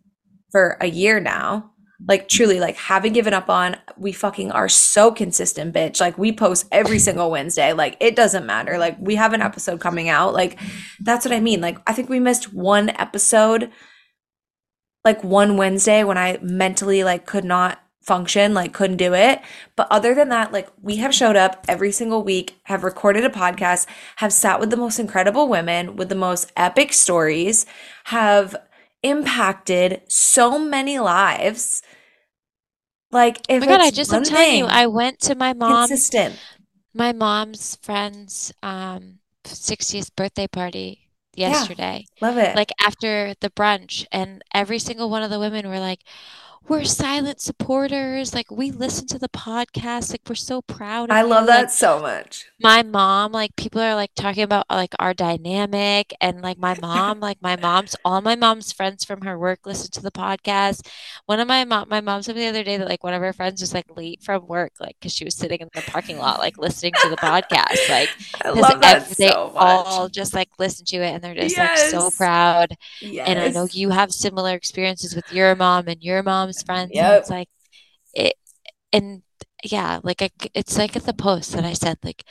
for 0.51 0.77
a 0.81 0.87
year 0.87 1.19
now. 1.19 1.71
Like 2.07 2.29
truly, 2.29 2.59
like 2.59 2.75
haven't 2.75 3.13
given 3.13 3.33
up 3.33 3.49
on. 3.49 3.75
We 3.97 4.11
fucking 4.11 4.51
are 4.51 4.69
so 4.69 5.11
consistent, 5.11 5.73
bitch. 5.73 5.99
Like 5.99 6.15
we 6.17 6.31
post 6.31 6.67
every 6.71 6.99
single 6.99 7.31
Wednesday. 7.31 7.73
Like 7.73 7.97
it 7.99 8.15
doesn't 8.15 8.45
matter. 8.45 8.77
Like 8.77 8.97
we 8.99 9.15
have 9.15 9.33
an 9.33 9.41
episode 9.41 9.79
coming 9.79 10.07
out. 10.07 10.33
Like 10.33 10.59
that's 10.99 11.25
what 11.25 11.33
I 11.33 11.39
mean. 11.39 11.59
Like 11.59 11.79
I 11.87 11.93
think 11.93 12.07
we 12.07 12.19
missed 12.19 12.53
one 12.53 12.89
episode, 12.91 13.71
like 15.03 15.23
one 15.23 15.57
Wednesday 15.57 16.03
when 16.03 16.19
I 16.19 16.37
mentally 16.43 17.03
like 17.03 17.25
could 17.25 17.45
not 17.45 17.79
function, 18.07 18.53
like 18.53 18.73
couldn't 18.73 18.97
do 18.97 19.13
it. 19.13 19.41
But 19.75 19.87
other 19.91 20.15
than 20.15 20.29
that, 20.29 20.53
like 20.53 20.69
we 20.81 20.95
have 20.97 21.13
showed 21.13 21.35
up 21.35 21.65
every 21.67 21.91
single 21.91 22.23
week, 22.23 22.57
have 22.63 22.83
recorded 22.83 23.25
a 23.25 23.29
podcast, 23.29 23.85
have 24.15 24.31
sat 24.31 24.59
with 24.59 24.69
the 24.69 24.77
most 24.77 24.97
incredible 24.97 25.49
women 25.49 25.97
with 25.97 26.09
the 26.09 26.15
most 26.15 26.51
epic 26.55 26.93
stories, 26.93 27.65
have 28.05 28.55
impacted 29.09 30.01
so 30.07 30.59
many 30.59 30.99
lives. 30.99 31.81
Like 33.11 33.39
if 33.49 33.63
oh 33.63 33.65
my 33.65 33.71
God, 33.71 33.81
I 33.81 33.91
just 33.91 34.13
I'm 34.13 34.23
telling 34.23 34.57
you, 34.57 34.65
I 34.65 34.87
went 34.87 35.19
to 35.21 35.35
my 35.35 35.53
mom 35.53 35.87
consistent. 35.87 36.35
my 36.93 37.13
mom's 37.13 37.77
friend's 37.81 38.53
um 38.61 39.19
60th 39.45 40.13
birthday 40.15 40.47
party 40.47 41.09
yesterday. 41.35 42.05
Yeah, 42.21 42.27
love 42.27 42.37
it. 42.37 42.55
Like 42.55 42.71
after 42.81 43.33
the 43.39 43.49
brunch 43.49 44.05
and 44.11 44.43
every 44.53 44.79
single 44.79 45.09
one 45.09 45.23
of 45.23 45.29
the 45.29 45.39
women 45.39 45.69
were 45.69 45.79
like, 45.79 46.01
we're 46.67 46.83
silent 46.83 47.39
supporters. 47.39 48.33
Like 48.33 48.51
we 48.51 48.71
listen 48.71 49.07
to 49.07 49.19
the 49.19 49.29
podcast. 49.29 50.11
Like 50.11 50.21
we're 50.27 50.35
so 50.35 50.61
proud. 50.61 51.09
I 51.11 51.21
love 51.21 51.47
that 51.47 51.61
like, 51.61 51.69
so 51.69 52.01
much. 52.01 52.45
My 52.61 52.83
mom, 52.83 53.31
like 53.31 53.55
people 53.55 53.81
are 53.81 53.95
like 53.95 54.11
talking 54.15 54.43
about 54.43 54.65
like 54.69 54.93
our 54.99 55.13
dynamic 55.13 56.13
and 56.19 56.41
like 56.41 56.57
my 56.57 56.75
mom, 56.81 57.19
like 57.21 57.41
my 57.41 57.55
mom's 57.55 57.95
all 58.03 58.21
my 58.21 58.35
mom's 58.35 58.71
friends 58.71 59.05
from 59.05 59.21
her 59.21 59.39
work 59.39 59.59
listen 59.65 59.91
to 59.91 60.01
the 60.01 60.11
podcast. 60.11 60.87
One 61.25 61.39
of 61.39 61.47
my 61.47 61.63
mom, 61.63 61.87
my 61.89 62.01
mom 62.01 62.21
said 62.21 62.35
the 62.35 62.47
other 62.47 62.63
day 62.63 62.77
that 62.77 62.87
like 62.87 63.03
one 63.03 63.13
of 63.13 63.21
her 63.21 63.33
friends 63.33 63.61
was 63.61 63.73
like 63.73 63.95
late 63.95 64.21
from 64.21 64.45
work, 64.47 64.73
like 64.79 64.97
because 64.99 65.13
she 65.13 65.25
was 65.25 65.35
sitting 65.35 65.59
in 65.61 65.69
the 65.73 65.81
parking 65.81 66.17
lot, 66.17 66.39
like 66.39 66.57
listening 66.57 66.93
to 67.01 67.09
the 67.09 67.17
podcast. 67.17 67.89
Like 67.89 68.09
I 68.43 68.49
love 68.49 68.81
that 68.81 69.09
they 69.11 69.29
so 69.29 69.51
much. 69.53 69.55
all 69.55 70.09
just 70.09 70.33
like 70.33 70.49
listen 70.59 70.85
to 70.87 70.97
it 70.97 71.11
and 71.11 71.23
they're 71.23 71.35
just 71.35 71.55
yes. 71.55 71.93
like 71.93 72.01
so 72.01 72.11
proud. 72.11 72.75
Yes. 73.01 73.27
And 73.27 73.39
I 73.39 73.49
know 73.49 73.67
you 73.71 73.89
have 73.89 74.11
similar 74.11 74.53
experiences 74.53 75.15
with 75.15 75.31
your 75.31 75.55
mom 75.55 75.87
and 75.87 76.03
your 76.03 76.23
mom's 76.23 76.56
friends. 76.63 76.91
Yep. 76.93 77.21
it's 77.21 77.29
like 77.29 77.49
it, 78.13 78.33
and 78.93 79.21
yeah, 79.63 79.99
like 80.03 80.21
I, 80.21 80.29
it's 80.53 80.77
like 80.77 80.95
at 80.95 81.05
the 81.05 81.13
post 81.13 81.53
that 81.53 81.65
I 81.65 81.73
said, 81.73 81.97
like, 82.03 82.23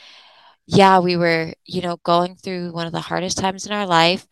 yeah, 0.65 0.99
we 0.99 1.15
were, 1.15 1.53
you 1.65 1.81
know, 1.81 1.97
going 2.03 2.35
through 2.35 2.71
one 2.71 2.87
of 2.87 2.93
the 2.93 3.01
hardest 3.01 3.37
times 3.37 3.65
in 3.65 3.71
our 3.71 3.85
life. 3.85 4.27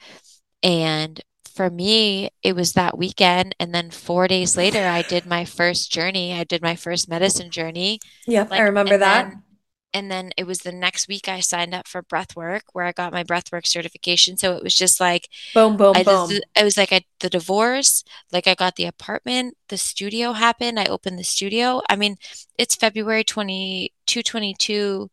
And 0.63 1.21
for 1.55 1.69
me, 1.69 2.29
it 2.43 2.55
was 2.55 2.73
that 2.73 2.97
weekend. 2.97 3.55
And 3.59 3.73
then 3.73 3.89
four 3.89 4.27
days 4.27 4.57
later, 4.57 4.85
I 4.85 5.01
did 5.03 5.25
my 5.25 5.45
first 5.45 5.91
journey. 5.91 6.33
I 6.33 6.43
did 6.43 6.61
my 6.61 6.75
first 6.75 7.07
medicine 7.07 7.49
journey. 7.49 7.99
Yeah, 8.27 8.45
like, 8.49 8.59
I 8.59 8.63
remember 8.63 8.97
that. 8.97 9.29
Then, 9.29 9.43
and 9.95 10.11
then 10.11 10.31
it 10.35 10.45
was 10.45 10.59
the 10.59 10.73
next 10.73 11.07
week 11.07 11.29
I 11.29 11.39
signed 11.39 11.73
up 11.73 11.87
for 11.87 12.01
breath 12.01 12.35
work 12.35 12.63
where 12.73 12.83
I 12.83 12.91
got 12.91 13.13
my 13.13 13.23
breath 13.23 13.49
work 13.53 13.65
certification. 13.65 14.35
So 14.35 14.53
it 14.57 14.61
was 14.61 14.75
just 14.75 14.99
like 14.99 15.29
boom, 15.53 15.77
boom, 15.77 15.93
I 15.95 16.03
boom. 16.03 16.31
It 16.53 16.63
was 16.65 16.75
like 16.75 16.91
a, 16.91 17.01
the 17.21 17.29
divorce, 17.29 18.03
like 18.29 18.45
I 18.45 18.55
got 18.55 18.75
the 18.75 18.87
apartment, 18.87 19.55
the 19.69 19.77
studio 19.77 20.33
happened. 20.33 20.81
I 20.81 20.85
opened 20.85 21.17
the 21.17 21.23
studio. 21.23 21.81
I 21.89 21.95
mean, 21.95 22.17
it's 22.57 22.75
February 22.75 23.23
22, 23.23 24.21
22, 24.21 25.09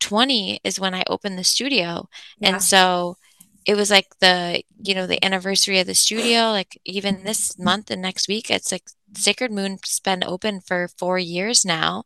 20 0.00 0.60
is 0.64 0.80
when 0.80 0.94
I 0.94 1.04
opened 1.08 1.38
the 1.38 1.44
studio. 1.44 2.08
Yeah. 2.38 2.48
And 2.48 2.62
so 2.62 3.18
it 3.66 3.74
was 3.74 3.90
like 3.90 4.08
the, 4.20 4.62
you 4.82 4.94
know, 4.94 5.06
the 5.06 5.24
anniversary 5.24 5.78
of 5.78 5.86
the 5.86 5.94
studio, 5.94 6.50
like 6.50 6.80
even 6.84 7.24
this 7.24 7.58
month 7.58 7.90
and 7.90 8.02
next 8.02 8.28
week, 8.28 8.50
it's 8.50 8.72
like 8.72 8.84
Sacred 9.16 9.52
Moon's 9.52 10.00
been 10.00 10.24
open 10.24 10.60
for 10.60 10.88
four 10.98 11.18
years 11.18 11.64
now, 11.64 12.04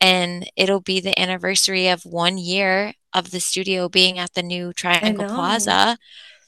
and 0.00 0.50
it'll 0.56 0.80
be 0.80 1.00
the 1.00 1.18
anniversary 1.18 1.88
of 1.88 2.04
one 2.04 2.38
year 2.38 2.94
of 3.12 3.30
the 3.30 3.40
studio 3.40 3.88
being 3.88 4.18
at 4.18 4.34
the 4.34 4.42
new 4.42 4.72
Triangle 4.72 5.26
Plaza. 5.26 5.98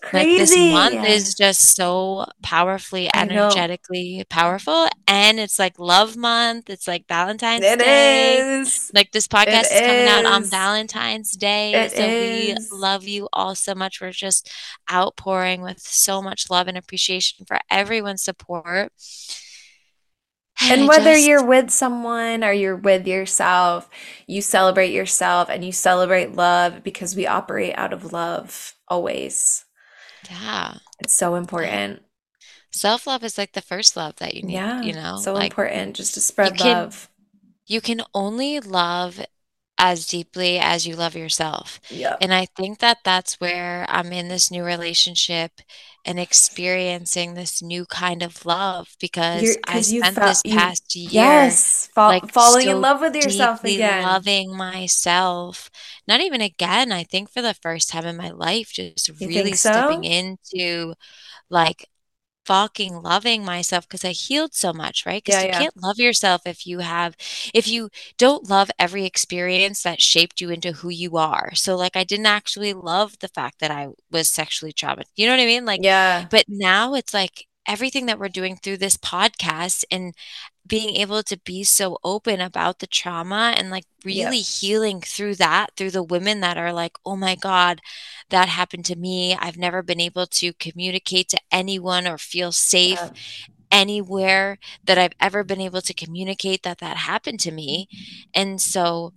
Crazy. 0.04 0.72
Like 0.72 0.92
this 0.92 0.94
month 0.94 1.08
is 1.08 1.34
just 1.34 1.76
so 1.76 2.26
powerfully, 2.42 3.08
energetically 3.14 4.24
powerful. 4.28 4.86
And 5.06 5.40
it's 5.40 5.58
like 5.58 5.78
love 5.78 6.16
month. 6.16 6.70
It's 6.70 6.86
like 6.86 7.06
Valentine's 7.08 7.64
it 7.64 7.78
Day. 7.78 8.60
Is. 8.60 8.90
Like 8.94 9.12
this 9.12 9.26
podcast 9.26 9.62
is, 9.62 9.72
is 9.72 9.80
coming 9.80 10.08
out 10.08 10.26
on 10.26 10.44
Valentine's 10.44 11.32
Day. 11.32 11.74
It 11.74 11.92
so 11.92 12.02
is. 12.02 12.70
we 12.70 12.78
love 12.78 13.04
you 13.04 13.28
all 13.32 13.54
so 13.54 13.74
much. 13.74 14.00
We're 14.00 14.12
just 14.12 14.50
outpouring 14.92 15.62
with 15.62 15.80
so 15.80 16.20
much 16.22 16.50
love 16.50 16.68
and 16.68 16.76
appreciation 16.76 17.46
for 17.46 17.58
everyone's 17.70 18.22
support 18.22 18.92
and 20.60 20.88
whether 20.88 21.14
just... 21.14 21.26
you're 21.26 21.44
with 21.44 21.70
someone 21.70 22.44
or 22.44 22.52
you're 22.52 22.76
with 22.76 23.06
yourself, 23.06 23.88
you 24.26 24.40
celebrate 24.40 24.92
yourself 24.92 25.48
and 25.48 25.64
you 25.64 25.72
celebrate 25.72 26.34
love 26.34 26.82
because 26.82 27.16
we 27.16 27.26
operate 27.26 27.74
out 27.76 27.92
of 27.92 28.12
love 28.12 28.74
always. 28.88 29.63
Yeah. 30.30 30.74
It's 31.00 31.14
so 31.14 31.34
important. 31.34 32.02
Self 32.70 33.06
love 33.06 33.22
is 33.22 33.38
like 33.38 33.52
the 33.52 33.60
first 33.60 33.96
love 33.96 34.16
that 34.16 34.34
you 34.34 34.42
need. 34.42 34.54
Yeah. 34.54 34.82
You 34.82 34.94
know, 34.94 35.18
so 35.20 35.32
like, 35.32 35.52
important 35.52 35.96
just 35.96 36.14
to 36.14 36.20
spread 36.20 36.58
you 36.58 36.64
love. 36.64 37.08
Can, 37.08 37.52
you 37.66 37.80
can 37.80 38.02
only 38.14 38.60
love 38.60 39.24
as 39.78 40.06
deeply 40.06 40.58
as 40.58 40.86
you 40.86 40.94
love 40.94 41.16
yourself. 41.16 41.80
Yeah. 41.90 42.16
And 42.20 42.32
I 42.32 42.46
think 42.56 42.78
that 42.78 42.98
that's 43.04 43.40
where 43.40 43.84
I'm 43.88 44.12
in 44.12 44.28
this 44.28 44.50
new 44.50 44.64
relationship 44.64 45.50
and 46.04 46.20
experiencing 46.20 47.34
this 47.34 47.62
new 47.62 47.86
kind 47.86 48.22
of 48.22 48.44
love 48.44 48.88
because 49.00 49.56
I 49.66 49.80
spent 49.80 50.16
this 50.16 50.42
past 50.42 50.94
you, 50.94 51.02
year 51.02 51.10
yes, 51.12 51.88
fall, 51.94 52.08
like 52.08 52.30
falling 52.32 52.68
in 52.68 52.80
love 52.80 53.00
with 53.00 53.16
yourself 53.16 53.64
again, 53.64 54.02
loving 54.02 54.56
myself. 54.56 55.70
Not 56.06 56.20
even 56.20 56.40
again. 56.40 56.92
I 56.92 57.04
think 57.04 57.30
for 57.30 57.42
the 57.42 57.54
first 57.54 57.88
time 57.88 58.04
in 58.04 58.16
my 58.16 58.30
life, 58.30 58.70
just 58.72 59.08
you 59.08 59.28
really 59.28 59.54
so? 59.54 59.72
stepping 59.72 60.04
into 60.04 60.94
like 61.50 61.88
fucking 62.44 63.02
loving 63.02 63.44
myself 63.44 63.88
because 63.88 64.04
I 64.04 64.10
healed 64.10 64.54
so 64.54 64.72
much, 64.72 65.04
right? 65.06 65.22
Because 65.24 65.40
yeah, 65.40 65.46
you 65.46 65.52
yeah. 65.52 65.58
can't 65.60 65.82
love 65.82 65.98
yourself 65.98 66.42
if 66.46 66.66
you 66.66 66.80
have, 66.80 67.16
if 67.52 67.68
you 67.68 67.90
don't 68.18 68.48
love 68.48 68.70
every 68.78 69.04
experience 69.04 69.82
that 69.82 70.00
shaped 70.00 70.40
you 70.40 70.50
into 70.50 70.72
who 70.72 70.88
you 70.90 71.16
are. 71.16 71.54
So, 71.54 71.76
like, 71.76 71.96
I 71.96 72.04
didn't 72.04 72.26
actually 72.26 72.72
love 72.74 73.18
the 73.20 73.28
fact 73.28 73.60
that 73.60 73.70
I 73.70 73.88
was 74.10 74.28
sexually 74.28 74.72
traumatized. 74.72 75.10
You 75.16 75.26
know 75.26 75.32
what 75.32 75.42
I 75.42 75.46
mean? 75.46 75.64
Like, 75.64 75.80
yeah. 75.82 76.26
But 76.30 76.44
now 76.48 76.94
it's 76.94 77.14
like 77.14 77.46
everything 77.66 78.06
that 78.06 78.18
we're 78.18 78.28
doing 78.28 78.56
through 78.56 78.76
this 78.76 78.96
podcast 78.96 79.84
and 79.90 80.14
being 80.66 80.96
able 80.96 81.22
to 81.22 81.38
be 81.44 81.62
so 81.62 81.98
open 82.02 82.40
about 82.40 82.78
the 82.78 82.86
trauma 82.86 83.54
and 83.56 83.70
like 83.70 83.84
really 84.04 84.38
yep. 84.38 84.46
healing 84.46 85.00
through 85.00 85.34
that 85.34 85.68
through 85.76 85.90
the 85.90 86.02
women 86.02 86.40
that 86.40 86.56
are 86.56 86.72
like 86.72 86.96
oh 87.04 87.16
my 87.16 87.34
god 87.34 87.80
that 88.30 88.48
happened 88.48 88.84
to 88.84 88.96
me 88.96 89.36
i've 89.36 89.58
never 89.58 89.82
been 89.82 90.00
able 90.00 90.26
to 90.26 90.52
communicate 90.54 91.28
to 91.28 91.38
anyone 91.52 92.06
or 92.06 92.16
feel 92.16 92.50
safe 92.50 92.98
yeah. 92.98 93.10
anywhere 93.70 94.58
that 94.82 94.96
i've 94.96 95.12
ever 95.20 95.44
been 95.44 95.60
able 95.60 95.82
to 95.82 95.92
communicate 95.92 96.62
that 96.62 96.78
that 96.78 96.96
happened 96.96 97.40
to 97.40 97.52
me 97.52 97.86
and 98.34 98.60
so 98.60 99.12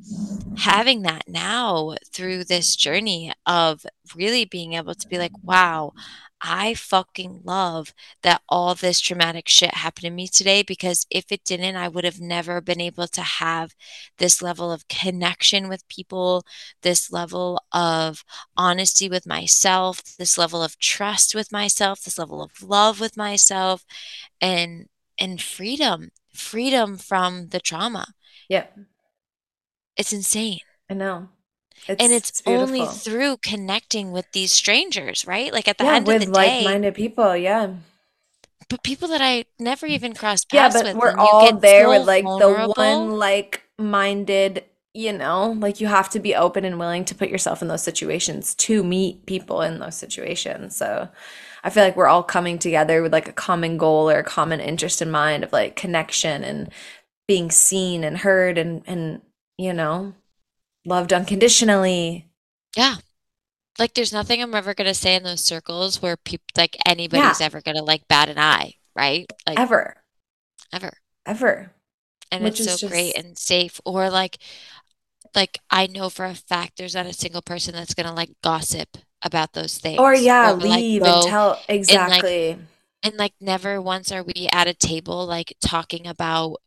having 0.57 1.01
that 1.01 1.23
now 1.27 1.95
through 2.12 2.43
this 2.43 2.75
journey 2.75 3.31
of 3.45 3.86
really 4.15 4.43
being 4.43 4.73
able 4.73 4.95
to 4.95 5.07
be 5.07 5.17
like 5.17 5.33
wow 5.43 5.93
I 6.41 6.76
fucking 6.76 7.41
love 7.43 7.93
that 8.21 8.41
all 8.47 8.76
this 8.76 9.00
traumatic 9.00 9.47
shit 9.47 9.73
happened 9.73 10.04
to 10.04 10.10
me 10.12 10.28
today 10.28 10.62
because 10.62 11.08
if 11.10 11.32
it 11.32 11.43
didn't, 11.43 11.76
I 11.76 11.88
would 11.88 12.04
have 12.04 12.21
never 12.21 12.62
been 12.62 12.80
able 12.80 13.08
to 13.08 13.21
have 13.21 13.76
this 14.17 14.41
level 14.41 14.71
of 14.71 14.88
connection 14.88 15.67
with 15.67 15.88
people, 15.88 16.45
this 16.84 17.12
level 17.12 17.63
of 17.71 18.23
honesty 18.56 19.10
with 19.10 19.26
myself, 19.26 20.04
this 20.17 20.38
level 20.38 20.62
of 20.62 20.78
trust 20.78 21.34
with 21.34 21.52
myself, 21.52 22.04
this 22.04 22.19
level 22.19 22.43
of 22.43 22.62
love 22.62 23.00
with 23.00 23.17
myself 23.17 23.84
and 24.39 24.88
and 25.19 25.41
freedom, 25.41 26.12
freedom 26.34 26.97
from 26.97 27.47
the 27.47 27.60
trauma. 27.60 28.13
Yeah. 28.47 28.67
It's 29.95 30.13
insane. 30.13 30.60
I 30.89 30.93
know. 30.93 31.30
It's, 31.87 32.03
and 32.03 32.11
it's, 32.11 32.29
it's 32.29 32.41
only 32.45 32.85
through 32.85 33.37
connecting 33.37 34.11
with 34.11 34.31
these 34.31 34.51
strangers, 34.51 35.25
right? 35.25 35.53
Like 35.53 35.67
at 35.67 35.77
the 35.77 35.85
yeah, 35.85 35.95
end 35.95 36.07
of 36.07 36.13
the 36.13 36.19
day, 36.19 36.25
with 36.25 36.35
like-minded 36.35 36.95
people, 36.95 37.35
yeah. 37.35 37.73
But 38.69 38.83
people 38.83 39.07
that 39.09 39.21
I 39.21 39.45
never 39.59 39.85
even 39.85 40.13
crossed 40.13 40.49
paths 40.49 40.75
with. 40.75 40.85
yeah, 40.85 40.93
but 40.93 40.95
with, 40.95 41.15
we're 41.15 41.19
all 41.19 41.57
there 41.57 41.85
so 41.85 41.89
with 41.89 42.07
like 42.07 42.23
vulnerable. 42.23 42.73
the 42.73 42.81
one 42.81 43.11
like-minded. 43.17 44.65
You 44.93 45.13
know, 45.13 45.51
like 45.51 45.79
you 45.79 45.85
have 45.85 46.09
to 46.09 46.19
be 46.19 46.33
open 46.33 46.65
and 46.65 46.79
willing 46.79 47.05
to 47.05 47.13
put 47.13 47.29
yourself 47.29 47.61
in 47.61 47.67
those 47.67 47.83
situations 47.83 48.55
to 48.55 48.83
meet 48.83 49.27
people 49.27 49.61
in 49.61 49.77
those 49.77 49.95
situations. 49.95 50.75
So, 50.75 51.07
I 51.63 51.69
feel 51.69 51.83
like 51.83 51.95
we're 51.95 52.07
all 52.07 52.23
coming 52.23 52.57
together 52.57 53.01
with 53.03 53.13
like 53.13 53.27
a 53.27 53.33
common 53.33 53.77
goal 53.77 54.09
or 54.09 54.19
a 54.19 54.23
common 54.23 54.59
interest 54.59 55.01
in 55.01 55.11
mind 55.11 55.43
of 55.43 55.53
like 55.53 55.75
connection 55.75 56.43
and 56.43 56.69
being 57.27 57.51
seen 57.51 58.03
and 58.03 58.17
heard 58.17 58.57
and 58.57 58.81
and 58.87 59.21
you 59.57 59.73
know 59.73 60.13
loved 60.88 61.13
unconditionally. 61.13 62.28
Yeah. 62.76 62.95
Like 63.78 63.93
there's 63.93 64.13
nothing 64.13 64.41
I'm 64.41 64.56
ever 64.56 64.73
gonna 64.73 64.93
say 64.93 65.15
in 65.15 65.23
those 65.23 65.43
circles 65.43 66.02
where 66.02 66.17
people 66.17 66.45
like 66.58 66.78
anybody's 66.86 67.39
yeah. 67.39 67.45
ever 67.45 67.62
gonna 67.62 67.84
like 67.84 68.08
bat 68.08 68.30
an 68.30 68.39
eye, 68.39 68.73
right? 68.95 69.32
Like 69.45 69.60
ever. 69.60 69.97
Ever. 70.73 70.93
Ever. 71.26 71.71
And 72.32 72.43
Which 72.43 72.60
it's 72.60 72.69
so 72.69 72.78
just... 72.78 72.91
great 72.91 73.15
and 73.15 73.38
safe. 73.38 73.80
Or 73.86 74.10
like 74.10 74.38
like 75.36 75.60
I 75.69 75.88
know 75.88 76.10
for 76.10 76.26
a 76.26 76.34
fact 76.34 76.78
there's 76.78 76.95
not 76.95 77.06
a 77.06 77.13
single 77.13 77.41
person 77.41 77.76
that's 77.76 77.93
gonna 77.93 78.13
like 78.13 78.32
gossip 78.43 78.97
about 79.21 79.54
those 79.54 79.78
things. 79.78 80.00
Or 80.00 80.15
yeah, 80.15 80.52
or, 80.52 80.56
leave 80.56 81.02
like, 81.02 81.12
and 81.12 81.28
tell 81.28 81.62
exactly. 81.69 82.50
And 82.50 82.58
like, 82.58 82.67
and 83.04 83.17
like 83.17 83.34
never 83.39 83.82
once 83.82 84.12
are 84.12 84.23
we 84.23 84.50
at 84.52 84.67
a 84.67 84.73
table 84.73 85.26
like 85.28 85.54
talking 85.62 86.08
about 86.08 86.58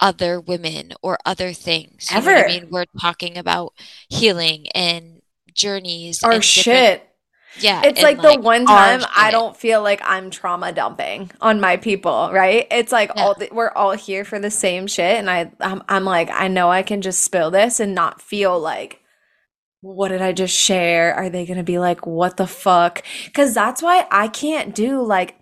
other 0.00 0.40
women 0.40 0.92
or 1.02 1.18
other 1.24 1.52
things. 1.52 2.08
You 2.10 2.18
Ever. 2.18 2.34
I 2.34 2.46
mean, 2.46 2.68
we're 2.70 2.86
talking 3.00 3.38
about 3.38 3.74
healing 4.08 4.68
and 4.74 5.20
journeys 5.54 6.22
or 6.24 6.40
shit. 6.40 7.06
Yeah. 7.58 7.82
It's 7.84 8.02
like, 8.02 8.22
like, 8.22 8.36
the 8.36 8.40
one 8.40 8.64
time 8.64 9.02
I 9.14 9.30
don't 9.30 9.56
feel 9.56 9.82
like 9.82 10.00
I'm 10.04 10.30
trauma 10.30 10.72
dumping 10.72 11.30
on 11.40 11.60
my 11.60 11.76
people, 11.76 12.30
right? 12.32 12.66
It's 12.70 12.92
like 12.92 13.10
all 13.16 13.34
the, 13.34 13.48
we're 13.50 13.72
all 13.72 13.92
here 13.92 14.24
for 14.24 14.38
the 14.38 14.50
same 14.50 14.86
shit 14.86 15.18
and 15.18 15.28
I 15.28 15.50
I'm, 15.60 15.82
I'm 15.88 16.04
like 16.04 16.30
I 16.30 16.48
know 16.48 16.70
I 16.70 16.82
can 16.82 17.02
just 17.02 17.24
spill 17.24 17.50
this 17.50 17.80
and 17.80 17.94
not 17.94 18.22
feel 18.22 18.58
like 18.58 19.00
what 19.80 20.08
did 20.08 20.22
I 20.22 20.32
just 20.32 20.54
share? 20.54 21.14
Are 21.14 21.30
they 21.30 21.46
going 21.46 21.56
to 21.56 21.64
be 21.64 21.78
like 21.78 22.06
what 22.06 22.36
the 22.36 22.46
fuck? 22.46 23.02
Cuz 23.34 23.52
that's 23.52 23.82
why 23.82 24.06
I 24.10 24.28
can't 24.28 24.74
do 24.74 25.02
like 25.02 25.39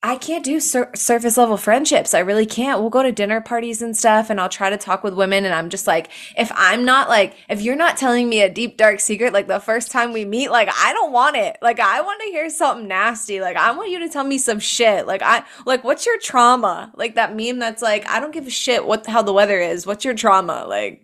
I 0.00 0.16
can't 0.16 0.44
do 0.44 0.60
sur- 0.60 0.92
surface 0.94 1.36
level 1.36 1.56
friendships. 1.56 2.14
I 2.14 2.20
really 2.20 2.46
can't. 2.46 2.80
We'll 2.80 2.88
go 2.88 3.02
to 3.02 3.10
dinner 3.10 3.40
parties 3.40 3.82
and 3.82 3.96
stuff, 3.96 4.30
and 4.30 4.40
I'll 4.40 4.48
try 4.48 4.70
to 4.70 4.76
talk 4.76 5.02
with 5.02 5.12
women. 5.14 5.44
And 5.44 5.52
I'm 5.52 5.70
just 5.70 5.88
like, 5.88 6.08
if 6.36 6.52
I'm 6.54 6.84
not 6.84 7.08
like, 7.08 7.34
if 7.48 7.62
you're 7.62 7.74
not 7.74 7.96
telling 7.96 8.28
me 8.28 8.40
a 8.40 8.48
deep, 8.48 8.76
dark 8.76 9.00
secret, 9.00 9.32
like 9.32 9.48
the 9.48 9.58
first 9.58 9.90
time 9.90 10.12
we 10.12 10.24
meet, 10.24 10.52
like, 10.52 10.68
I 10.72 10.92
don't 10.92 11.10
want 11.10 11.34
it. 11.34 11.56
Like, 11.62 11.80
I 11.80 12.00
want 12.00 12.20
to 12.22 12.28
hear 12.28 12.48
something 12.48 12.86
nasty. 12.86 13.40
Like, 13.40 13.56
I 13.56 13.72
want 13.72 13.90
you 13.90 13.98
to 13.98 14.08
tell 14.08 14.22
me 14.22 14.38
some 14.38 14.60
shit. 14.60 15.08
Like, 15.08 15.22
I, 15.22 15.42
like, 15.66 15.82
what's 15.82 16.06
your 16.06 16.18
trauma? 16.20 16.92
Like 16.94 17.16
that 17.16 17.34
meme 17.34 17.58
that's 17.58 17.82
like, 17.82 18.08
I 18.08 18.20
don't 18.20 18.32
give 18.32 18.46
a 18.46 18.50
shit 18.50 18.86
what, 18.86 19.04
how 19.04 19.22
the 19.22 19.32
weather 19.32 19.58
is. 19.60 19.84
What's 19.84 20.04
your 20.04 20.14
trauma? 20.14 20.64
Like, 20.68 21.02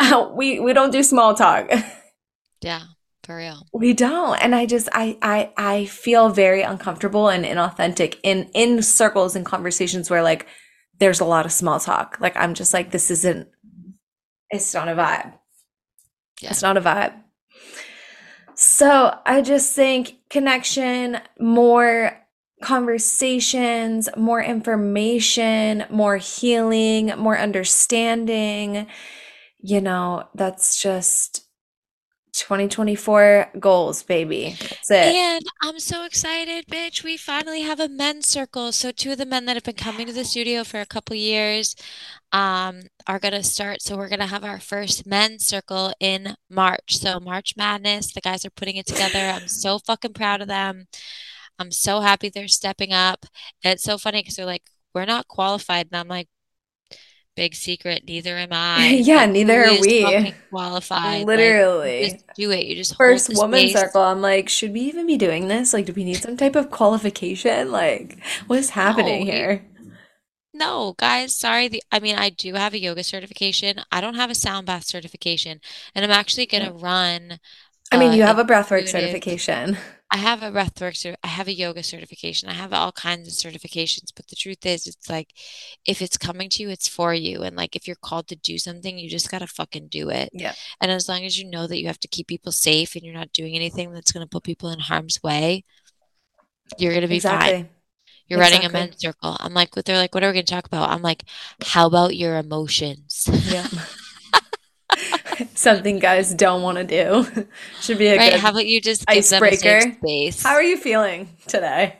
we, 0.34 0.60
we 0.60 0.72
don't 0.72 0.92
do 0.92 1.02
small 1.02 1.34
talk. 1.34 1.68
Yeah. 2.60 2.80
For 3.24 3.36
real. 3.36 3.66
We 3.72 3.94
don't. 3.94 4.36
And 4.36 4.54
I 4.54 4.66
just 4.66 4.88
I 4.92 5.16
I 5.22 5.52
I 5.56 5.84
feel 5.86 6.28
very 6.28 6.62
uncomfortable 6.62 7.28
and 7.28 7.44
inauthentic 7.44 8.18
in 8.22 8.50
in 8.54 8.82
circles 8.82 9.34
and 9.34 9.46
conversations 9.46 10.10
where 10.10 10.22
like 10.22 10.46
there's 10.98 11.20
a 11.20 11.24
lot 11.24 11.46
of 11.46 11.52
small 11.52 11.80
talk. 11.80 12.18
Like 12.20 12.36
I'm 12.36 12.54
just 12.54 12.74
like 12.74 12.90
this 12.90 13.10
isn't 13.10 13.48
it's 14.50 14.74
not 14.74 14.88
a 14.88 14.94
vibe. 14.94 15.32
Yeah. 16.42 16.50
It's 16.50 16.62
not 16.62 16.76
a 16.76 16.82
vibe. 16.82 17.14
So 18.56 19.18
I 19.24 19.40
just 19.40 19.74
think 19.74 20.16
connection, 20.28 21.18
more 21.40 22.20
conversations, 22.62 24.08
more 24.16 24.42
information, 24.42 25.84
more 25.90 26.18
healing, 26.18 27.12
more 27.16 27.38
understanding. 27.38 28.86
You 29.60 29.80
know, 29.80 30.28
that's 30.34 30.80
just 30.80 31.43
2024 32.34 33.52
goals, 33.60 34.02
baby. 34.02 34.56
That's 34.60 34.90
it. 34.90 35.14
And 35.14 35.44
I'm 35.62 35.78
so 35.78 36.04
excited, 36.04 36.66
bitch. 36.66 37.04
We 37.04 37.16
finally 37.16 37.62
have 37.62 37.80
a 37.80 37.88
men's 37.88 38.26
circle. 38.28 38.72
So 38.72 38.90
two 38.90 39.12
of 39.12 39.18
the 39.18 39.26
men 39.26 39.44
that 39.46 39.56
have 39.56 39.64
been 39.64 39.74
coming 39.74 40.06
to 40.06 40.12
the 40.12 40.24
studio 40.24 40.64
for 40.64 40.80
a 40.80 40.86
couple 40.86 41.16
years 41.16 41.76
um 42.32 42.82
are 43.06 43.18
going 43.18 43.34
to 43.34 43.42
start. 43.42 43.82
So 43.82 43.96
we're 43.96 44.08
going 44.08 44.20
to 44.20 44.26
have 44.26 44.44
our 44.44 44.60
first 44.60 45.06
men's 45.06 45.46
circle 45.46 45.92
in 46.00 46.34
March. 46.50 46.98
So 46.98 47.20
March 47.20 47.54
Madness, 47.56 48.12
the 48.12 48.20
guys 48.20 48.44
are 48.44 48.50
putting 48.50 48.76
it 48.76 48.86
together. 48.86 49.18
I'm 49.18 49.48
so 49.48 49.78
fucking 49.86 50.14
proud 50.14 50.40
of 50.40 50.48
them. 50.48 50.86
I'm 51.58 51.70
so 51.72 52.00
happy 52.00 52.30
they're 52.30 52.48
stepping 52.48 52.92
up. 52.92 53.26
And 53.62 53.74
it's 53.74 53.84
so 53.84 53.98
funny 53.98 54.20
because 54.20 54.36
they're 54.36 54.46
like, 54.46 54.64
we're 54.94 55.04
not 55.06 55.28
qualified. 55.28 55.88
And 55.92 56.00
I'm 56.00 56.08
like, 56.08 56.28
big 57.36 57.54
secret 57.54 58.04
neither 58.06 58.36
am 58.36 58.48
i. 58.52 58.88
Yeah 58.88 59.16
like, 59.16 59.30
neither 59.30 59.64
are 59.64 59.80
we. 59.80 60.34
qualified? 60.50 61.26
Literally. 61.26 62.02
like, 62.02 62.12
just 62.12 62.24
do 62.36 62.50
it. 62.50 62.66
You 62.66 62.76
just 62.76 62.96
first 62.96 63.30
woman 63.34 63.68
space. 63.68 63.72
circle 63.72 64.02
i'm 64.02 64.20
like 64.20 64.48
should 64.48 64.72
we 64.72 64.80
even 64.82 65.06
be 65.06 65.16
doing 65.16 65.48
this? 65.48 65.72
Like 65.72 65.86
do 65.86 65.92
we 65.92 66.04
need 66.04 66.22
some 66.22 66.36
type 66.36 66.56
of 66.56 66.70
qualification? 66.70 67.70
Like 67.70 68.18
what's 68.46 68.70
happening 68.70 69.26
no, 69.26 69.32
here? 69.32 69.64
No 70.52 70.94
guys 70.98 71.36
sorry 71.36 71.68
the, 71.68 71.82
i 71.90 72.00
mean 72.00 72.16
i 72.16 72.30
do 72.30 72.54
have 72.54 72.74
a 72.74 72.80
yoga 72.80 73.04
certification. 73.04 73.80
I 73.90 74.00
don't 74.00 74.14
have 74.14 74.30
a 74.30 74.34
sound 74.34 74.66
bath 74.66 74.84
certification 74.84 75.60
and 75.94 76.04
i'm 76.04 76.10
actually 76.10 76.46
going 76.46 76.64
to 76.64 76.72
run 76.72 77.38
i 77.92 77.98
mean 77.98 78.10
uh, 78.10 78.14
you 78.14 78.22
have 78.22 78.38
a 78.38 78.44
breathwork 78.44 78.88
certification 78.88 79.76
I 80.10 80.18
have 80.18 80.42
a 80.42 80.50
breathwork, 80.50 81.16
I 81.24 81.26
have 81.26 81.48
a 81.48 81.54
yoga 81.54 81.82
certification, 81.82 82.48
I 82.48 82.52
have 82.52 82.72
all 82.72 82.92
kinds 82.92 83.26
of 83.26 83.34
certifications. 83.34 84.12
But 84.14 84.28
the 84.28 84.36
truth 84.36 84.64
is, 84.64 84.86
it's 84.86 85.10
like 85.10 85.30
if 85.86 86.00
it's 86.00 86.16
coming 86.16 86.48
to 86.50 86.62
you, 86.62 86.68
it's 86.70 86.86
for 86.86 87.12
you. 87.14 87.42
And 87.42 87.56
like 87.56 87.74
if 87.74 87.86
you're 87.88 87.96
called 87.96 88.28
to 88.28 88.36
do 88.36 88.58
something, 88.58 88.98
you 88.98 89.08
just 89.08 89.30
gotta 89.30 89.46
fucking 89.46 89.88
do 89.88 90.10
it. 90.10 90.30
Yeah. 90.32 90.54
And 90.80 90.92
as 90.92 91.08
long 91.08 91.24
as 91.24 91.38
you 91.38 91.48
know 91.48 91.66
that 91.66 91.80
you 91.80 91.86
have 91.88 92.00
to 92.00 92.08
keep 92.08 92.28
people 92.28 92.52
safe 92.52 92.94
and 92.94 93.04
you're 93.04 93.14
not 93.14 93.32
doing 93.32 93.56
anything 93.56 93.92
that's 93.92 94.12
gonna 94.12 94.26
put 94.26 94.44
people 94.44 94.70
in 94.70 94.78
harm's 94.78 95.22
way, 95.22 95.64
you're 96.78 96.94
gonna 96.94 97.08
be 97.08 97.16
exactly. 97.16 97.52
fine. 97.52 97.68
You're 98.26 98.40
exactly. 98.40 98.66
running 98.66 98.70
a 98.70 98.72
men's 98.72 99.00
circle. 99.00 99.36
I'm 99.40 99.52
like, 99.52 99.72
they're 99.72 99.98
like, 99.98 100.14
what 100.14 100.22
are 100.22 100.28
we 100.28 100.34
gonna 100.34 100.44
talk 100.44 100.66
about? 100.66 100.90
I'm 100.90 101.02
like, 101.02 101.24
how 101.62 101.86
about 101.86 102.16
your 102.16 102.38
emotions? 102.38 103.28
Yeah. 103.46 103.66
something 105.54 105.98
guys 105.98 106.34
don't 106.34 106.62
want 106.62 106.78
to 106.78 106.84
do. 106.84 107.46
Should 107.80 107.98
be 107.98 108.06
a 108.08 108.16
right. 108.16 108.32
good 108.32 108.40
How 108.40 108.50
about 108.50 108.66
you 108.66 108.80
just 108.80 109.04
icebreaker? 109.08 109.80
Space. 109.80 110.42
How 110.42 110.54
are 110.54 110.62
you 110.62 110.76
feeling 110.76 111.28
today? 111.46 111.98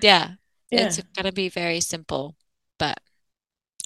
Yeah, 0.00 0.32
yeah. 0.70 0.86
it's 0.86 1.00
gonna 1.16 1.32
be 1.32 1.48
very 1.48 1.80
simple, 1.80 2.34
but 2.78 3.00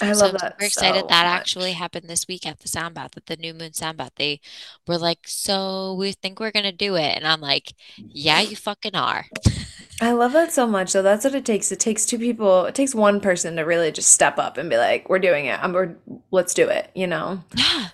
I 0.00 0.12
so 0.12 0.26
love 0.26 0.40
that. 0.40 0.56
We're 0.58 0.66
excited 0.66 1.02
so 1.02 1.06
that 1.08 1.26
much. 1.26 1.40
actually 1.40 1.72
happened 1.72 2.08
this 2.08 2.26
week 2.26 2.46
at 2.46 2.60
the 2.60 2.68
sound 2.68 2.94
bath 2.94 3.16
at 3.16 3.26
the 3.26 3.36
New 3.36 3.54
Moon 3.54 3.72
sound 3.72 3.98
bath. 3.98 4.12
They 4.16 4.40
were 4.86 4.98
like, 4.98 5.20
"So 5.26 5.94
we 5.94 6.12
think 6.12 6.40
we're 6.40 6.50
gonna 6.50 6.72
do 6.72 6.96
it," 6.96 7.16
and 7.16 7.26
I'm 7.26 7.40
like, 7.40 7.74
"Yeah, 7.96 8.40
you 8.40 8.56
fucking 8.56 8.94
are." 8.94 9.26
I 10.02 10.12
love 10.12 10.32
that 10.32 10.50
so 10.50 10.66
much. 10.66 10.88
So 10.88 11.02
that's 11.02 11.24
what 11.24 11.34
it 11.34 11.44
takes. 11.44 11.70
It 11.70 11.78
takes 11.78 12.06
two 12.06 12.18
people. 12.18 12.64
It 12.64 12.74
takes 12.74 12.94
one 12.94 13.20
person 13.20 13.56
to 13.56 13.62
really 13.62 13.92
just 13.92 14.12
step 14.12 14.38
up 14.38 14.56
and 14.56 14.70
be 14.70 14.78
like, 14.78 15.08
"We're 15.08 15.18
doing 15.18 15.46
it. 15.46 15.62
I'm. 15.62 15.72
We're, 15.72 15.96
let's 16.30 16.54
do 16.54 16.68
it." 16.68 16.90
You 16.94 17.06
know. 17.06 17.44
Yeah. 17.56 17.88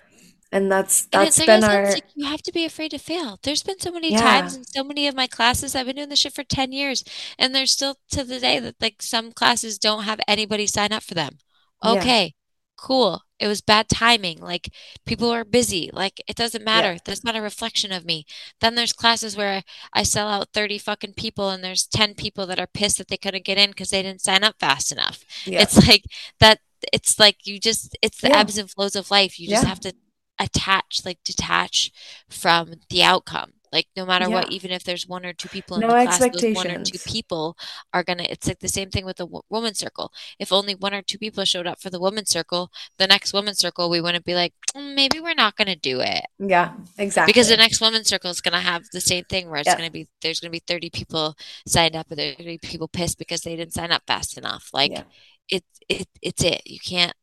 And 0.57 0.73
that's 0.73 1.05
that's 1.12 1.38
and 1.38 1.47
been 1.47 1.64
our. 1.64 1.92
Like 1.92 2.05
you 2.14 2.25
have 2.25 2.40
to 2.45 2.53
be 2.53 2.64
afraid 2.64 2.90
to 2.92 2.99
fail. 2.99 3.38
There's 3.42 3.62
been 3.62 3.79
so 3.79 3.92
many 3.92 4.12
yeah. 4.12 4.23
times 4.23 4.57
in 4.57 4.64
so 4.64 4.83
many 4.83 5.07
of 5.07 5.14
my 5.14 5.27
classes. 5.27 5.75
I've 5.75 5.85
been 5.85 5.97
doing 5.97 6.09
this 6.09 6.21
shit 6.21 6.33
for 6.33 6.45
ten 6.45 6.73
years, 6.73 7.05
and 7.38 7.55
there's 7.55 7.73
still 7.73 7.97
to 8.12 8.25
the 8.25 8.40
day 8.40 8.59
that 8.61 8.77
like 8.81 9.03
some 9.03 9.33
classes 9.33 9.79
don't 9.79 10.05
have 10.05 10.19
anybody 10.27 10.66
sign 10.66 10.92
up 10.92 11.03
for 11.03 11.12
them. 11.12 11.37
Okay, 11.85 12.25
yeah. 12.25 12.31
cool. 12.79 13.21
It 13.38 13.49
was 13.49 13.61
bad 13.61 13.90
timing. 13.90 14.40
Like 14.40 14.73
people 15.05 15.31
are 15.31 15.45
busy. 15.45 15.90
Like 15.92 16.23
it 16.27 16.37
doesn't 16.37 16.64
matter. 16.64 16.92
Yeah. 16.92 16.99
That's 17.05 17.23
not 17.23 17.37
a 17.37 17.42
reflection 17.42 17.92
of 17.92 18.07
me. 18.07 18.25
Then 18.62 18.77
there's 18.77 18.95
classes 18.95 19.37
where 19.37 19.62
I 19.92 20.05
sell 20.05 20.27
out 20.27 20.55
30 20.55 20.79
fucking 20.79 21.12
people 21.19 21.51
and 21.51 21.62
there's 21.62 21.87
10 21.87 22.14
people 22.14 22.47
that 22.47 22.59
are 22.59 22.66
pissed 22.66 22.97
that 22.97 23.09
they 23.09 23.19
couldn't 23.19 23.45
get 23.45 23.59
in 23.59 23.73
because 23.73 23.90
they 23.90 24.03
didn't 24.03 24.23
sign 24.23 24.42
up 24.42 24.55
fast 24.59 24.90
enough. 24.90 25.23
Yeah. 25.45 25.61
It's 25.61 25.87
like 25.87 26.05
that. 26.40 26.61
It's 26.95 27.19
like 27.19 27.47
you 27.47 27.61
just, 27.61 27.95
it's 28.01 28.23
the 28.23 28.35
ebbs 28.35 28.57
and 28.57 28.71
flows 28.71 28.97
of 28.97 29.11
life. 29.11 29.38
You 29.38 29.49
just 29.49 29.66
have 29.66 29.81
to 29.81 29.92
attach, 30.38 31.03
like 31.05 31.18
detach 31.25 31.90
from 32.29 32.75
the 32.90 33.03
outcome. 33.03 33.53
Like 33.72 33.88
no 33.96 34.07
matter 34.07 34.29
yeah. 34.29 34.35
what, 34.35 34.53
even 34.53 34.70
if 34.70 34.85
there's 34.85 35.07
one 35.07 35.27
or 35.27 35.33
two 35.33 35.49
people 35.49 35.77
in 35.77 35.83
no 35.83 35.88
the 35.88 36.05
class, 36.05 36.18
those 36.18 36.55
one 36.55 36.70
or 36.70 36.83
two 36.83 36.99
people 36.99 37.59
are 37.92 38.03
gonna. 38.03 38.27
It's 38.29 38.46
like 38.46 38.61
the 38.61 38.68
same 38.68 38.90
thing 38.90 39.05
with 39.05 39.16
the 39.16 39.27
w- 39.27 39.42
woman 39.51 39.75
circle. 39.75 40.12
If 40.38 40.53
only 40.53 40.75
one 40.75 40.94
or 40.94 41.03
two 41.03 41.18
people 41.18 41.44
showed 41.44 41.66
up 41.66 41.81
for 41.81 41.90
the 41.90 42.01
woman 42.01 42.27
circle, 42.27 42.70
the 42.96 43.07
next 43.07 43.33
woman 43.33 43.55
circle, 43.55 43.90
we 43.90 44.01
wouldn't 44.01 44.25
be 44.25 44.35
like, 44.35 44.55
mm, 44.75 44.94
maybe 44.94 45.20
we're 45.20 45.35
not 45.35 45.57
gonna 45.57 45.77
do 45.77 46.01
it. 46.01 46.25
Yeah, 46.38 46.72
exactly. 46.96 47.31
Because 47.31 47.49
the 47.49 47.57
next 47.57 47.81
woman 47.81 48.05
circle 48.05 48.31
is 48.31 48.40
gonna 48.40 48.61
have 48.61 48.85
the 48.92 49.01
same 49.01 49.25
thing 49.25 49.51
where 49.51 49.61
it's 49.61 49.68
yeah. 49.68 49.77
gonna 49.77 49.90
be 49.90 50.07
there's 50.22 50.40
gonna 50.40 50.51
be 50.51 50.62
30 50.66 50.90
people 50.90 51.35
signed 51.66 51.96
up, 51.96 52.07
and 52.11 52.18
there's 52.18 52.37
gonna 52.37 52.51
be 52.51 52.59
people 52.59 52.88
pissed 52.88 53.18
because 53.18 53.42
they 53.42 53.57
didn't 53.57 53.75
sign 53.75 53.92
up 53.92 54.03
fast 54.07 54.38
enough. 54.38 54.70
Like 54.72 54.92
yeah. 54.92 55.03
it, 55.51 55.64
it, 55.88 56.09
it's 56.22 56.42
it. 56.42 56.62
You 56.64 56.79
can't 56.79 57.14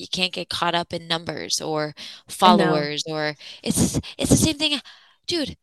you 0.00 0.08
can't 0.08 0.32
get 0.32 0.48
caught 0.48 0.74
up 0.74 0.92
in 0.92 1.06
numbers 1.06 1.60
or 1.60 1.94
followers 2.28 3.04
or 3.06 3.34
it's 3.62 4.00
it's 4.18 4.30
the 4.30 4.36
same 4.36 4.56
thing 4.56 4.80
dude 5.26 5.56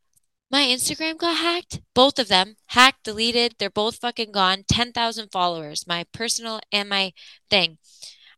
my 0.50 0.62
Instagram 0.64 1.18
got 1.18 1.38
hacked. 1.38 1.82
Both 1.94 2.20
of 2.20 2.30
them 2.30 2.56
hacked, 2.68 3.04
deleted. 3.04 3.56
They're 3.60 3.70
both 3.70 3.98
fucking 3.98 4.32
gone. 4.32 4.64
10,000 4.68 5.30
followers, 5.32 5.86
my 5.86 6.06
personal 6.14 6.62
and 6.72 6.88
my 6.88 7.14
thing. 7.50 7.78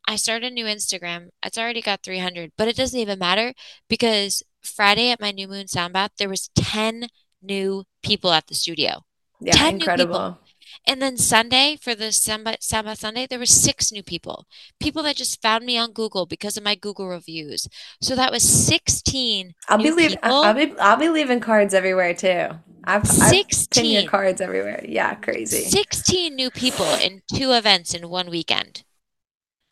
I 0.08 0.16
started 0.16 0.52
a 0.52 0.54
new 0.54 0.66
Instagram. 0.66 1.30
It's 1.44 1.58
already 1.58 1.82
got 1.82 2.02
300, 2.02 2.54
but 2.58 2.68
it 2.68 2.76
doesn't 2.76 3.00
even 3.00 3.20
matter 3.20 3.54
because 3.88 4.42
Friday 4.62 5.12
at 5.12 5.22
my 5.22 5.32
New 5.32 5.48
Moon 5.48 5.68
Sound 5.68 5.94
Bath, 5.94 6.12
there 6.18 6.30
was 6.30 6.50
10 6.56 7.10
new 7.44 7.84
people 8.02 8.32
at 8.32 8.48
the 8.48 8.56
studio. 8.56 9.04
Yeah, 9.40 9.54
10 9.54 9.76
incredible. 9.76 10.40
And 10.88 11.02
then 11.02 11.18
Sunday 11.18 11.78
for 11.82 11.96
the 11.96 12.12
Samba, 12.12 12.58
Samba 12.60 12.96
Sunday, 12.96 13.28
there 13.28 13.40
were 13.40 13.46
six 13.46 13.92
new 13.92 14.04
people. 14.04 14.46
People 14.80 15.04
that 15.04 15.16
just 15.16 15.42
found 15.42 15.66
me 15.66 15.78
on 15.78 15.92
Google 15.92 16.26
because 16.26 16.58
of 16.58 16.64
my 16.64 16.76
Google 16.76 17.08
reviews. 17.08 17.68
So 18.02 18.16
that 18.16 18.32
was 18.32 18.44
16. 18.44 19.54
I'll 19.68 19.78
be 19.78 19.92
leaving 19.92 20.18
I'll 20.24 20.54
be 20.54 20.74
I'll 20.80 20.98
be 20.98 21.10
leaving 21.10 21.40
cards 21.40 21.74
everywhere 21.74 22.14
too. 22.14 22.50
I've 22.84 23.08
16 23.08 23.98
I've 23.98 24.10
cards 24.10 24.42
everywhere. 24.42 24.84
Yeah, 24.88 25.16
crazy. 25.16 25.64
16 25.64 26.36
new 26.36 26.50
people 26.50 26.86
in 26.86 27.22
two 27.32 27.52
events 27.52 27.94
in 27.94 28.10
one 28.10 28.30
weekend. 28.30 28.84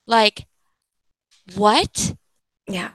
Like 0.06 0.46
what? 1.56 2.16
Yeah. 2.68 2.92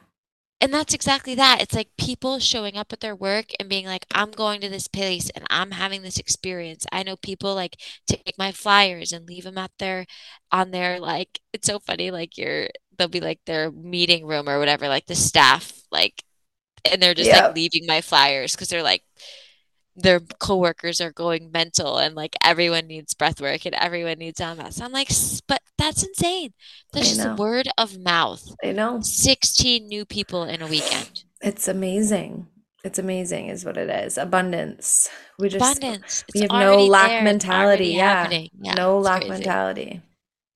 And 0.63 0.73
that's 0.73 0.95
exactly 0.95 1.35
that. 1.35 1.61
It's 1.61 1.75
like 1.75 1.89
people 1.99 2.39
showing 2.39 2.77
up 2.77 2.93
at 2.93 3.01
their 3.01 3.17
work 3.17 3.47
and 3.59 3.69
being 3.69 3.85
like, 3.85 4.07
I'm 4.15 4.31
going 4.31 4.61
to 4.61 4.69
this 4.69 4.87
place 4.87 5.29
and 5.31 5.45
I'm 5.51 5.73
having 5.73 6.03
this 6.03 6.21
experience. 6.21 6.87
I 6.93 7.03
know 7.03 7.17
people 7.17 7.53
like 7.57 7.81
take 8.07 8.39
my 8.39 8.53
flyers 8.53 9.11
and 9.13 9.27
leave 9.27 9.43
them 9.43 9.59
at 9.59 9.73
their, 9.81 10.07
on 10.53 10.71
their, 10.71 11.01
like, 11.01 11.41
it's 11.53 11.67
so 11.67 11.81
funny. 11.81 12.13
Like, 12.13 12.39
you're, 12.39 12.69
they'll 12.97 13.09
be 13.09 13.19
like 13.19 13.41
their 13.45 13.73
meeting 13.73 14.25
room 14.25 14.49
or 14.49 14.61
whatever, 14.61 14.87
like 14.87 15.07
the 15.07 15.17
staff, 15.17 15.83
like, 15.91 16.23
and 16.89 17.03
they're 17.03 17.15
just 17.15 17.29
yeah. 17.29 17.47
like 17.47 17.57
leaving 17.57 17.85
my 17.87 18.01
flyers 18.01 18.53
because 18.53 18.69
they're 18.69 18.85
like, 18.85 19.03
their 19.95 20.21
coworkers 20.21 21.01
are 21.01 21.13
going 21.13 21.51
mental 21.53 21.99
and 21.99 22.15
like 22.15 22.37
everyone 22.45 22.87
needs 22.87 23.15
breath 23.15 23.41
work 23.41 23.67
and 23.67 23.75
everyone 23.75 24.19
needs 24.19 24.41
MS. 24.41 24.81
I'm 24.81 24.93
like, 24.93 25.09
but 25.47 25.61
that's 25.77 26.03
insane. 26.03 26.55
That's 26.93 27.17
just 27.17 27.39
word 27.39 27.69
of 27.77 27.99
mouth. 27.99 28.43
I 28.65 28.73
know. 28.73 29.01
16 29.03 29.87
new 29.87 30.05
people 30.05 30.45
in 30.45 30.63
a 30.63 30.67
weekend. 30.67 31.25
It's 31.41 31.69
amazing. 31.69 32.47
It's 32.85 32.99
amazing, 32.99 33.49
is 33.49 33.65
what 33.65 33.77
it 33.77 33.89
is. 33.89 34.19
Abundance. 34.19 35.09
We 35.39 35.49
just 35.49 35.57
abundance. 35.57 36.25
We 36.35 36.41
have 36.41 36.51
no 36.51 36.85
lack 36.85 37.11
there. 37.11 37.23
mentality. 37.23 37.89
Yeah. 37.89 38.29
yeah. 38.31 38.75
No 38.75 38.99
lack 38.99 39.21
crazy. 39.21 39.31
mentality. 39.31 40.01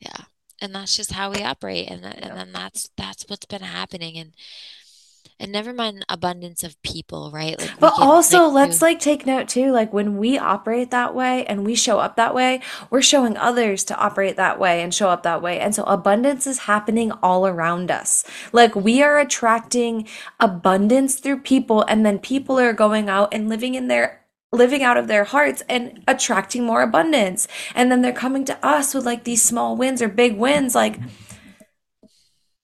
Yeah. 0.00 0.24
And 0.60 0.74
that's 0.74 0.96
just 0.96 1.12
how 1.12 1.30
we 1.30 1.42
operate. 1.42 1.88
And, 1.88 2.04
and 2.04 2.36
then 2.36 2.52
that's 2.52 2.88
that's 2.96 3.24
what's 3.28 3.46
been 3.46 3.62
happening. 3.62 4.16
And 4.16 4.32
and 5.38 5.52
never 5.52 5.72
mind 5.72 6.04
abundance 6.08 6.62
of 6.62 6.80
people 6.82 7.30
right? 7.32 7.58
Like 7.58 7.80
but 7.80 7.94
also 7.98 8.46
like, 8.46 8.68
let's 8.68 8.82
like 8.82 9.00
take 9.00 9.26
note 9.26 9.48
too 9.48 9.72
like 9.72 9.92
when 9.92 10.16
we 10.16 10.38
operate 10.38 10.90
that 10.90 11.14
way 11.14 11.46
and 11.46 11.64
we 11.64 11.74
show 11.74 11.98
up 11.98 12.16
that 12.16 12.34
way 12.34 12.60
we're 12.90 13.02
showing 13.02 13.36
others 13.36 13.84
to 13.84 13.96
operate 13.96 14.36
that 14.36 14.58
way 14.58 14.82
and 14.82 14.94
show 14.94 15.08
up 15.08 15.22
that 15.22 15.42
way. 15.42 15.60
And 15.60 15.74
so 15.74 15.84
abundance 15.84 16.46
is 16.46 16.60
happening 16.60 17.12
all 17.22 17.46
around 17.46 17.90
us. 17.90 18.24
Like 18.52 18.74
we 18.74 19.02
are 19.02 19.18
attracting 19.18 20.08
abundance 20.40 21.16
through 21.16 21.40
people 21.40 21.82
and 21.82 22.04
then 22.04 22.18
people 22.18 22.58
are 22.58 22.72
going 22.72 23.08
out 23.08 23.32
and 23.32 23.48
living 23.48 23.74
in 23.74 23.88
their 23.88 24.22
living 24.52 24.82
out 24.82 24.96
of 24.96 25.08
their 25.08 25.24
hearts 25.24 25.62
and 25.68 26.02
attracting 26.08 26.64
more 26.64 26.82
abundance. 26.82 27.46
And 27.74 27.90
then 27.90 28.00
they're 28.00 28.12
coming 28.12 28.44
to 28.46 28.66
us 28.66 28.94
with 28.94 29.04
like 29.04 29.24
these 29.24 29.42
small 29.42 29.76
wins 29.76 30.00
or 30.00 30.08
big 30.08 30.36
wins 30.36 30.74
like 30.74 30.98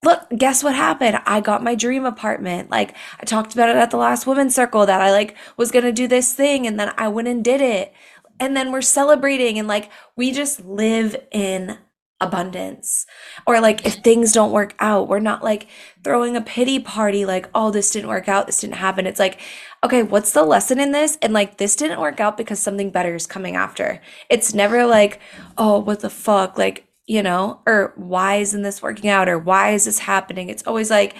look, 0.02 0.26
guess 0.36 0.64
what 0.64 0.74
happened? 0.74 1.20
I 1.26 1.40
got 1.40 1.62
my 1.62 1.74
dream 1.74 2.04
apartment. 2.04 2.70
Like 2.70 2.94
I 3.20 3.24
talked 3.24 3.54
about 3.54 3.68
it 3.68 3.76
at 3.76 3.90
the 3.90 3.96
last 3.96 4.26
women's 4.26 4.54
circle 4.54 4.86
that 4.86 5.00
I 5.00 5.10
like 5.12 5.36
was 5.56 5.70
going 5.70 5.84
to 5.84 5.92
do 5.92 6.08
this 6.08 6.34
thing 6.34 6.66
and 6.66 6.78
then 6.78 6.92
I 6.98 7.08
went 7.08 7.28
and 7.28 7.44
did 7.44 7.60
it. 7.60 7.92
And 8.40 8.56
then 8.56 8.72
we're 8.72 8.82
celebrating 8.82 9.58
and 9.58 9.68
like 9.68 9.90
we 10.16 10.32
just 10.32 10.64
live 10.64 11.16
in 11.30 11.78
abundance. 12.20 13.04
Or 13.46 13.60
like 13.60 13.84
if 13.84 13.94
things 13.94 14.32
don't 14.32 14.52
work 14.52 14.74
out, 14.78 15.08
we're 15.08 15.18
not 15.18 15.44
like 15.44 15.66
throwing 16.02 16.36
a 16.36 16.40
pity 16.40 16.78
party 16.80 17.24
like, 17.26 17.48
"Oh, 17.54 17.70
this 17.70 17.90
didn't 17.90 18.08
work 18.08 18.28
out. 18.28 18.46
This 18.46 18.60
didn't 18.60 18.76
happen." 18.76 19.06
It's 19.06 19.18
like, 19.18 19.40
"Okay, 19.84 20.02
what's 20.02 20.32
the 20.32 20.44
lesson 20.44 20.78
in 20.80 20.92
this?" 20.92 21.18
And 21.20 21.32
like 21.32 21.58
this 21.58 21.76
didn't 21.76 22.00
work 22.00 22.20
out 22.20 22.36
because 22.36 22.60
something 22.60 22.90
better 22.90 23.14
is 23.14 23.26
coming 23.26 23.56
after. 23.56 24.00
It's 24.30 24.54
never 24.54 24.86
like, 24.86 25.20
"Oh, 25.58 25.80
what 25.80 26.00
the 26.00 26.10
fuck?" 26.10 26.56
Like 26.56 26.86
you 27.12 27.22
know, 27.22 27.60
or 27.66 27.92
why 27.96 28.36
isn't 28.36 28.62
this 28.62 28.80
working 28.80 29.10
out? 29.10 29.28
Or 29.28 29.38
why 29.38 29.72
is 29.72 29.84
this 29.84 29.98
happening? 29.98 30.48
It's 30.48 30.66
always 30.66 30.88
like, 30.88 31.14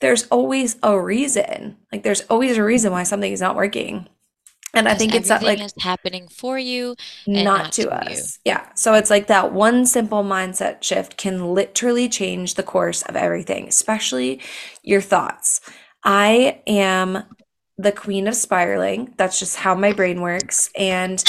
there's 0.00 0.28
always 0.28 0.76
a 0.84 0.96
reason. 0.96 1.78
Like, 1.90 2.04
there's 2.04 2.20
always 2.30 2.56
a 2.56 2.62
reason 2.62 2.92
why 2.92 3.02
something 3.02 3.32
is 3.32 3.40
not 3.40 3.56
working. 3.56 4.08
And 4.72 4.88
I 4.88 4.94
think 4.94 5.16
it's 5.16 5.28
that 5.28 5.42
like 5.42 5.60
is 5.60 5.74
happening 5.80 6.28
for 6.28 6.60
you, 6.60 6.94
not, 7.26 7.42
not, 7.44 7.72
to, 7.72 7.82
to 7.82 7.90
us. 7.90 8.38
You. 8.44 8.52
Yeah. 8.52 8.68
So 8.76 8.94
it's 8.94 9.10
like 9.10 9.26
that 9.26 9.52
one 9.52 9.84
simple 9.84 10.22
mindset 10.22 10.84
shift 10.84 11.16
can 11.16 11.52
literally 11.52 12.08
change 12.08 12.54
the 12.54 12.62
course 12.62 13.02
of 13.02 13.16
everything, 13.16 13.66
especially 13.66 14.40
your 14.84 15.00
thoughts. 15.00 15.60
I 16.04 16.62
am 16.68 17.24
the 17.76 17.92
queen 17.92 18.28
of 18.28 18.36
spiraling. 18.36 19.12
That's 19.18 19.40
just 19.40 19.56
how 19.56 19.74
my 19.74 19.92
brain 19.92 20.20
works. 20.20 20.70
And 20.78 21.22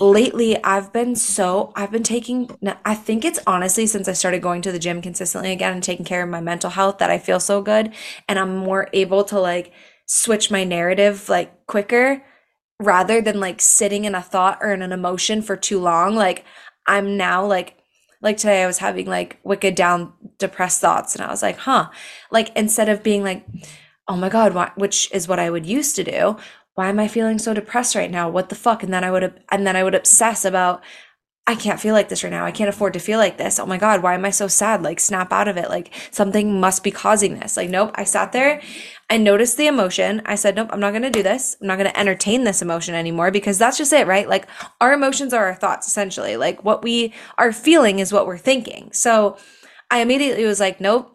lately 0.00 0.62
I've 0.62 0.92
been 0.92 1.16
so 1.16 1.72
I've 1.74 1.90
been 1.90 2.02
taking 2.02 2.50
I 2.84 2.94
think 2.94 3.24
it's 3.24 3.40
honestly 3.46 3.86
since 3.86 4.08
I 4.08 4.12
started 4.12 4.42
going 4.42 4.62
to 4.62 4.72
the 4.72 4.78
gym 4.78 5.02
consistently 5.02 5.52
again 5.52 5.72
and 5.72 5.82
taking 5.82 6.04
care 6.04 6.22
of 6.22 6.28
my 6.28 6.40
mental 6.40 6.70
health 6.70 6.98
that 6.98 7.10
I 7.10 7.18
feel 7.18 7.40
so 7.40 7.62
good 7.62 7.92
and 8.28 8.38
I'm 8.38 8.56
more 8.56 8.88
able 8.92 9.24
to 9.24 9.40
like 9.40 9.72
switch 10.06 10.50
my 10.50 10.64
narrative 10.64 11.28
like 11.28 11.66
quicker 11.66 12.22
rather 12.80 13.20
than 13.20 13.40
like 13.40 13.60
sitting 13.60 14.04
in 14.04 14.14
a 14.14 14.22
thought 14.22 14.58
or 14.60 14.72
in 14.72 14.82
an 14.82 14.92
emotion 14.92 15.42
for 15.42 15.56
too 15.56 15.80
long. 15.80 16.14
Like 16.14 16.44
I'm 16.86 17.16
now 17.16 17.44
like 17.44 17.76
like 18.22 18.36
today 18.36 18.62
I 18.62 18.66
was 18.66 18.78
having 18.78 19.06
like 19.06 19.38
wicked 19.44 19.74
down 19.74 20.12
depressed 20.38 20.80
thoughts 20.80 21.14
and 21.14 21.24
I 21.24 21.30
was 21.30 21.42
like 21.42 21.58
huh. 21.58 21.90
Like 22.30 22.54
instead 22.56 22.88
of 22.88 23.02
being 23.02 23.22
like 23.22 23.46
oh 24.08 24.16
my 24.16 24.28
god 24.28 24.72
which 24.76 25.10
is 25.12 25.26
what 25.26 25.38
I 25.38 25.50
would 25.50 25.66
used 25.66 25.96
to 25.96 26.04
do 26.04 26.36
why 26.76 26.88
am 26.88 27.00
I 27.00 27.08
feeling 27.08 27.38
so 27.38 27.54
depressed 27.54 27.94
right 27.94 28.10
now? 28.10 28.28
What 28.28 28.50
the 28.50 28.54
fuck? 28.54 28.82
And 28.82 28.92
then 28.94 29.02
I 29.02 29.10
would 29.10 29.42
and 29.50 29.66
then 29.66 29.76
I 29.76 29.82
would 29.82 29.94
obsess 29.94 30.44
about 30.44 30.84
I 31.48 31.54
can't 31.54 31.78
feel 31.78 31.94
like 31.94 32.08
this 32.08 32.24
right 32.24 32.30
now. 32.30 32.44
I 32.44 32.50
can't 32.50 32.68
afford 32.68 32.92
to 32.94 32.98
feel 32.98 33.18
like 33.18 33.38
this. 33.38 33.60
Oh 33.60 33.66
my 33.66 33.78
God, 33.78 34.02
why 34.02 34.14
am 34.14 34.24
I 34.24 34.30
so 34.30 34.48
sad? 34.48 34.82
Like, 34.82 34.98
snap 34.98 35.32
out 35.32 35.46
of 35.46 35.56
it. 35.56 35.68
Like, 35.68 35.92
something 36.10 36.58
must 36.58 36.82
be 36.82 36.90
causing 36.90 37.38
this. 37.38 37.56
Like, 37.56 37.70
nope. 37.70 37.92
I 37.94 38.02
sat 38.02 38.32
there. 38.32 38.60
I 39.08 39.16
noticed 39.16 39.56
the 39.56 39.68
emotion. 39.68 40.22
I 40.26 40.34
said, 40.34 40.56
nope, 40.56 40.70
I'm 40.72 40.80
not 40.80 40.90
going 40.90 41.02
to 41.02 41.10
do 41.10 41.22
this. 41.22 41.56
I'm 41.60 41.68
not 41.68 41.78
going 41.78 41.88
to 41.88 41.96
entertain 41.96 42.42
this 42.42 42.62
emotion 42.62 42.96
anymore 42.96 43.30
because 43.30 43.58
that's 43.58 43.78
just 43.78 43.92
it, 43.92 44.08
right? 44.08 44.28
Like, 44.28 44.48
our 44.80 44.92
emotions 44.92 45.32
are 45.32 45.44
our 45.44 45.54
thoughts, 45.54 45.86
essentially. 45.86 46.36
Like, 46.36 46.64
what 46.64 46.82
we 46.82 47.14
are 47.38 47.52
feeling 47.52 48.00
is 48.00 48.12
what 48.12 48.26
we're 48.26 48.38
thinking. 48.38 48.90
So 48.90 49.36
I 49.88 50.00
immediately 50.00 50.46
was 50.46 50.58
like, 50.58 50.80
nope. 50.80 51.12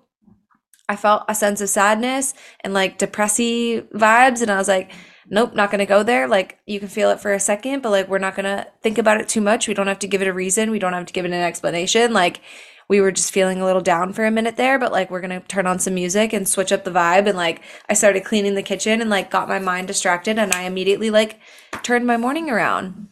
I 0.88 0.96
felt 0.96 1.24
a 1.28 1.36
sense 1.36 1.60
of 1.60 1.70
sadness 1.70 2.34
and 2.62 2.74
like 2.74 3.00
depressy 3.00 3.82
vibes. 3.94 4.42
And 4.42 4.52
I 4.52 4.58
was 4.58 4.68
like, 4.68 4.92
nope, 5.32 5.56
not 5.56 5.72
going 5.72 5.80
to 5.80 5.86
go 5.86 6.04
there. 6.04 6.28
Like 6.28 6.60
you 6.68 6.80
can 6.80 6.90
feel 6.90 7.10
it 7.10 7.22
for 7.22 7.32
a 7.32 7.40
second, 7.40 7.82
but 7.82 7.90
like 7.90 8.08
we're 8.10 8.20
not 8.20 8.36
going 8.36 8.44
to 8.44 8.68
think 8.84 8.98
about 8.98 9.20
it 9.20 9.30
too 9.30 9.42
much. 9.42 9.68
We 9.68 9.74
don't 9.74 9.88
have 9.88 10.00
to 10.00 10.08
give 10.08 10.22
it 10.22 10.28
a 10.28 10.34
reason. 10.34 10.70
We 10.70 10.78
don't 10.78 10.94
have 10.94 11.06
to 11.06 11.14
give 11.14 11.26
it 11.26 11.32
an 11.32 11.34
explanation. 11.34 12.12
Like 12.12 12.42
we 12.90 13.00
were 13.00 13.14
just 13.14 13.32
feeling 13.32 13.62
a 13.62 13.66
little 13.66 13.82
down 13.82 14.12
for 14.12 14.26
a 14.26 14.32
minute 14.32 14.58
there, 14.58 14.78
but 14.78 14.92
like 14.92 15.10
we're 15.10 15.22
going 15.22 15.42
to 15.42 15.48
turn 15.48 15.66
on 15.66 15.80
some 15.80 15.96
music 15.96 16.34
and 16.34 16.48
switch 16.48 16.74
up 16.74 16.84
the 16.84 16.92
vibe. 16.92 17.28
And 17.28 17.38
like 17.38 17.62
I 17.90 17.94
started 17.94 18.26
cleaning 18.26 18.56
the 18.56 18.62
kitchen 18.62 19.00
and 19.00 19.10
like 19.10 19.32
got 19.32 19.48
my 19.48 19.58
mind 19.58 19.88
distracted 19.88 20.38
and 20.38 20.52
I 20.52 20.64
immediately 20.64 21.10
like 21.10 21.40
turned 21.82 22.06
my 22.06 22.18
morning 22.18 22.50
around. 22.50 23.08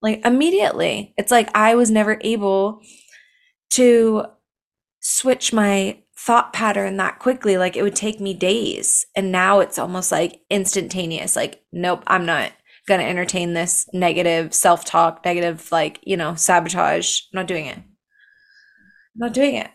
Like 0.00 0.24
immediately. 0.24 1.12
It's 1.18 1.30
like 1.30 1.54
I 1.54 1.74
was 1.74 1.90
never 1.90 2.18
able 2.22 2.80
to 3.72 4.24
switch 5.00 5.52
my 5.52 5.98
thought 6.18 6.52
pattern 6.52 6.96
that 6.96 7.20
quickly. 7.20 7.56
Like 7.56 7.76
it 7.76 7.82
would 7.82 7.94
take 7.94 8.20
me 8.20 8.34
days. 8.34 9.06
And 9.14 9.30
now 9.30 9.60
it's 9.60 9.78
almost 9.78 10.10
like 10.10 10.40
instantaneous. 10.50 11.36
Like, 11.36 11.62
nope, 11.72 12.02
I'm 12.06 12.26
not 12.26 12.52
going 12.88 13.00
to 13.00 13.06
entertain 13.06 13.52
this 13.52 13.88
negative 13.92 14.52
self 14.52 14.84
talk, 14.84 15.24
negative, 15.24 15.70
like, 15.70 16.00
you 16.02 16.16
know, 16.16 16.34
sabotage. 16.34 17.20
I'm 17.32 17.38
not 17.38 17.46
doing 17.46 17.66
it. 17.66 17.76
I'm 17.78 17.84
not 19.14 19.32
doing 19.32 19.54
it. 19.54 19.70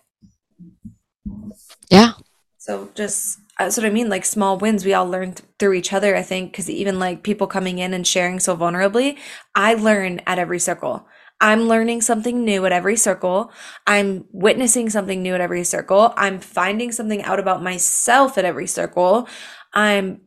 Yeah. 1.89 2.13
So 2.57 2.89
just 2.95 3.39
that's 3.57 3.77
what 3.77 3.85
I 3.85 3.89
mean. 3.89 4.09
Like 4.09 4.25
small 4.25 4.57
wins, 4.57 4.83
we 4.83 4.93
all 4.93 5.07
learn 5.07 5.33
th- 5.33 5.47
through 5.59 5.73
each 5.73 5.93
other. 5.93 6.15
I 6.15 6.23
think 6.23 6.51
because 6.51 6.69
even 6.69 6.99
like 6.99 7.23
people 7.23 7.47
coming 7.47 7.79
in 7.79 7.93
and 7.93 8.05
sharing 8.05 8.39
so 8.39 8.57
vulnerably, 8.57 9.17
I 9.55 9.75
learn 9.75 10.21
at 10.25 10.39
every 10.39 10.59
circle. 10.59 11.07
I'm 11.39 11.67
learning 11.67 12.01
something 12.01 12.45
new 12.45 12.65
at 12.65 12.71
every 12.71 12.95
circle. 12.95 13.51
I'm 13.85 14.25
witnessing 14.31 14.89
something 14.89 15.21
new 15.21 15.33
at 15.35 15.41
every 15.41 15.63
circle. 15.63 16.13
I'm 16.15 16.39
finding 16.39 16.91
something 16.91 17.21
out 17.23 17.39
about 17.39 17.61
myself 17.61 18.37
at 18.37 18.45
every 18.45 18.67
circle. 18.67 19.27
I'm 19.73 20.21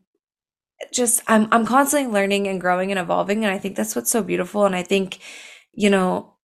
just 0.93 1.23
I'm 1.27 1.49
I'm 1.53 1.65
constantly 1.65 2.13
learning 2.13 2.49
and 2.49 2.61
growing 2.61 2.91
and 2.91 3.01
evolving 3.01 3.45
and 3.45 3.53
I 3.53 3.59
think 3.59 3.77
that's 3.77 3.97
what's 3.97 4.11
so 4.11 4.23
beautiful 4.23 4.67
and 4.67 4.77
I 4.77 4.83
think 4.83 5.21
you 5.73 5.89
know 5.89 6.35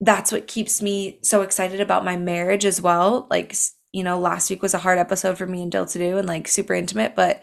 that's 0.00 0.30
what 0.32 0.46
keeps 0.46 0.80
me 0.80 1.18
so 1.22 1.42
excited 1.42 1.80
about 1.80 2.04
my 2.04 2.16
marriage 2.16 2.64
as 2.64 2.80
well. 2.80 3.26
Like 3.30 3.54
you 3.92 4.04
know, 4.04 4.18
last 4.18 4.48
week 4.50 4.62
was 4.62 4.74
a 4.74 4.78
hard 4.78 4.98
episode 4.98 5.36
for 5.36 5.46
me 5.46 5.62
and 5.62 5.72
Dill 5.72 5.86
to 5.86 5.98
do 5.98 6.18
and 6.18 6.28
like 6.28 6.46
super 6.48 6.74
intimate, 6.74 7.16
but 7.16 7.42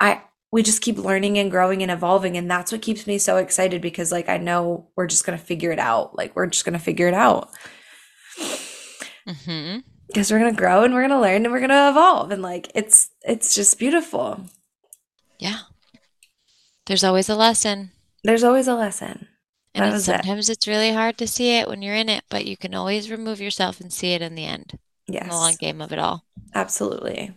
I 0.00 0.22
we 0.52 0.62
just 0.62 0.82
keep 0.82 0.98
learning 0.98 1.38
and 1.38 1.50
growing 1.50 1.82
and 1.82 1.92
evolving 1.92 2.36
and 2.36 2.50
that's 2.50 2.72
what 2.72 2.82
keeps 2.82 3.06
me 3.06 3.18
so 3.18 3.36
excited 3.36 3.80
because 3.80 4.10
like 4.10 4.28
i 4.28 4.36
know 4.36 4.90
we're 4.96 5.06
just 5.06 5.24
gonna 5.24 5.38
figure 5.38 5.72
it 5.72 5.78
out. 5.78 6.16
Like 6.16 6.36
we're 6.36 6.46
just 6.46 6.64
gonna 6.64 6.78
figure 6.78 7.08
it 7.08 7.14
out. 7.14 7.50
Mm-hmm. 9.28 9.78
because 10.08 10.30
we're 10.30 10.38
gonna 10.38 10.52
grow 10.52 10.82
and 10.82 10.92
we're 10.92 11.02
gonna 11.02 11.20
learn 11.20 11.44
and 11.44 11.52
we're 11.52 11.60
gonna 11.60 11.90
evolve 11.90 12.30
and 12.30 12.42
like 12.42 12.70
it's 12.74 13.10
it's 13.22 13.54
just 13.54 13.78
beautiful. 13.78 14.44
Yeah. 15.38 15.60
There's 16.86 17.04
always 17.04 17.28
a 17.28 17.36
lesson. 17.36 17.92
There's 18.24 18.44
always 18.44 18.68
a 18.68 18.74
lesson. 18.74 19.28
And 19.74 19.94
it's, 19.94 20.04
sometimes 20.04 20.48
it. 20.48 20.52
it's 20.52 20.66
really 20.66 20.92
hard 20.92 21.16
to 21.18 21.26
see 21.26 21.56
it 21.56 21.68
when 21.68 21.80
you're 21.80 21.94
in 21.94 22.08
it 22.08 22.24
but 22.28 22.44
you 22.44 22.56
can 22.56 22.74
always 22.74 23.10
remove 23.10 23.40
yourself 23.40 23.80
and 23.80 23.92
see 23.92 24.12
it 24.12 24.22
in 24.22 24.34
the 24.34 24.44
end. 24.44 24.78
Yes. 25.06 25.24
In 25.24 25.28
the 25.30 25.36
long 25.36 25.54
game 25.58 25.80
of 25.80 25.92
it 25.92 25.98
all. 25.98 26.24
Absolutely 26.54 27.32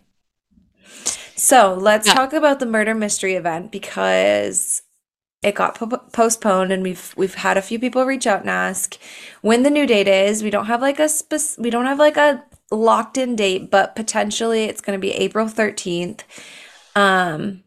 so 1.44 1.74
let's 1.76 2.08
yeah. 2.08 2.14
talk 2.14 2.32
about 2.32 2.60
the 2.60 2.66
murder 2.66 2.96
mystery 2.96 3.34
event 3.34 3.70
because 3.70 4.82
it 5.42 5.56
got 5.56 5.76
po- 5.76 6.02
postponed 6.14 6.72
and 6.72 6.84
we've 6.84 7.14
we've 7.18 7.36
had 7.36 7.58
a 7.58 7.62
few 7.62 7.78
people 7.80 8.06
reach 8.06 8.26
out 8.26 8.40
and 8.40 8.50
ask 8.50 8.98
when 9.42 9.64
the 9.64 9.70
new 9.70 9.86
date 9.86 10.08
is. 10.08 10.42
We 10.42 10.50
don't 10.50 10.68
have 10.68 10.82
like 10.82 11.00
a 11.00 11.10
spec- 11.10 11.58
we 11.58 11.70
don't 11.70 11.86
have 11.86 12.00
like 12.00 12.16
a 12.16 12.46
locked 12.72 13.18
in 13.18 13.36
date, 13.36 13.70
but 13.70 13.94
potentially 13.94 14.64
it's 14.64 14.80
going 14.80 14.98
to 14.98 15.02
be 15.02 15.12
April 15.12 15.48
13th. 15.48 16.22
Um 16.96 17.64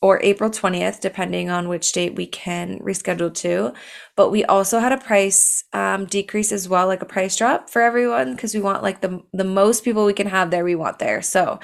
or 0.00 0.20
April 0.24 0.50
20th, 0.50 1.00
depending 1.00 1.48
on 1.48 1.68
which 1.68 1.92
date 1.92 2.16
we 2.16 2.26
can 2.26 2.80
reschedule 2.80 3.32
to. 3.32 3.72
But 4.16 4.30
we 4.30 4.44
also 4.44 4.80
had 4.80 4.90
a 4.90 4.98
price 4.98 5.62
um, 5.72 6.06
decrease 6.06 6.50
as 6.50 6.68
well, 6.68 6.88
like 6.88 7.02
a 7.02 7.06
price 7.06 7.36
drop 7.36 7.70
for 7.70 7.80
everyone, 7.80 8.32
because 8.32 8.52
we 8.52 8.60
want 8.60 8.82
like 8.82 9.00
the 9.00 9.22
the 9.32 9.44
most 9.44 9.84
people 9.84 10.04
we 10.04 10.12
can 10.12 10.26
have 10.26 10.50
there, 10.50 10.64
we 10.64 10.74
want 10.74 10.98
there. 10.98 11.22
So 11.22 11.60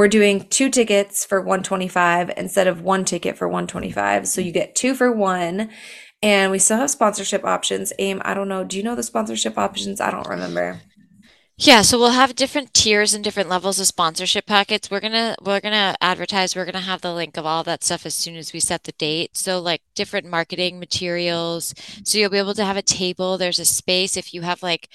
we're 0.00 0.08
doing 0.08 0.48
two 0.48 0.70
tickets 0.70 1.26
for 1.26 1.42
125 1.42 2.32
instead 2.38 2.66
of 2.66 2.80
one 2.80 3.04
ticket 3.04 3.36
for 3.36 3.46
125 3.46 4.26
so 4.26 4.40
you 4.40 4.50
get 4.50 4.74
two 4.74 4.94
for 4.94 5.12
one 5.12 5.68
and 6.22 6.50
we 6.50 6.58
still 6.58 6.78
have 6.78 6.88
sponsorship 6.88 7.44
options 7.44 7.92
aim 7.98 8.22
i 8.24 8.32
don't 8.32 8.48
know 8.48 8.64
do 8.64 8.78
you 8.78 8.82
know 8.82 8.94
the 8.94 9.02
sponsorship 9.02 9.58
options 9.58 10.00
i 10.00 10.10
don't 10.10 10.26
remember 10.26 10.80
yeah, 11.62 11.82
so 11.82 11.98
we'll 11.98 12.12
have 12.12 12.36
different 12.36 12.72
tiers 12.72 13.12
and 13.12 13.22
different 13.22 13.50
levels 13.50 13.78
of 13.78 13.86
sponsorship 13.86 14.46
packets. 14.46 14.90
We're 14.90 15.00
gonna 15.00 15.36
we're 15.42 15.60
gonna 15.60 15.94
advertise. 16.00 16.56
We're 16.56 16.64
gonna 16.64 16.80
have 16.80 17.02
the 17.02 17.12
link 17.12 17.36
of 17.36 17.44
all 17.44 17.62
that 17.64 17.84
stuff 17.84 18.06
as 18.06 18.14
soon 18.14 18.36
as 18.36 18.54
we 18.54 18.60
set 18.60 18.84
the 18.84 18.92
date. 18.92 19.36
So 19.36 19.60
like 19.60 19.82
different 19.94 20.26
marketing 20.26 20.80
materials. 20.80 21.74
So 22.02 22.16
you'll 22.16 22.30
be 22.30 22.38
able 22.38 22.54
to 22.54 22.64
have 22.64 22.78
a 22.78 22.82
table. 22.82 23.36
There's 23.36 23.58
a 23.58 23.66
space 23.66 24.16
if 24.16 24.32
you 24.32 24.40
have 24.40 24.62
like 24.62 24.88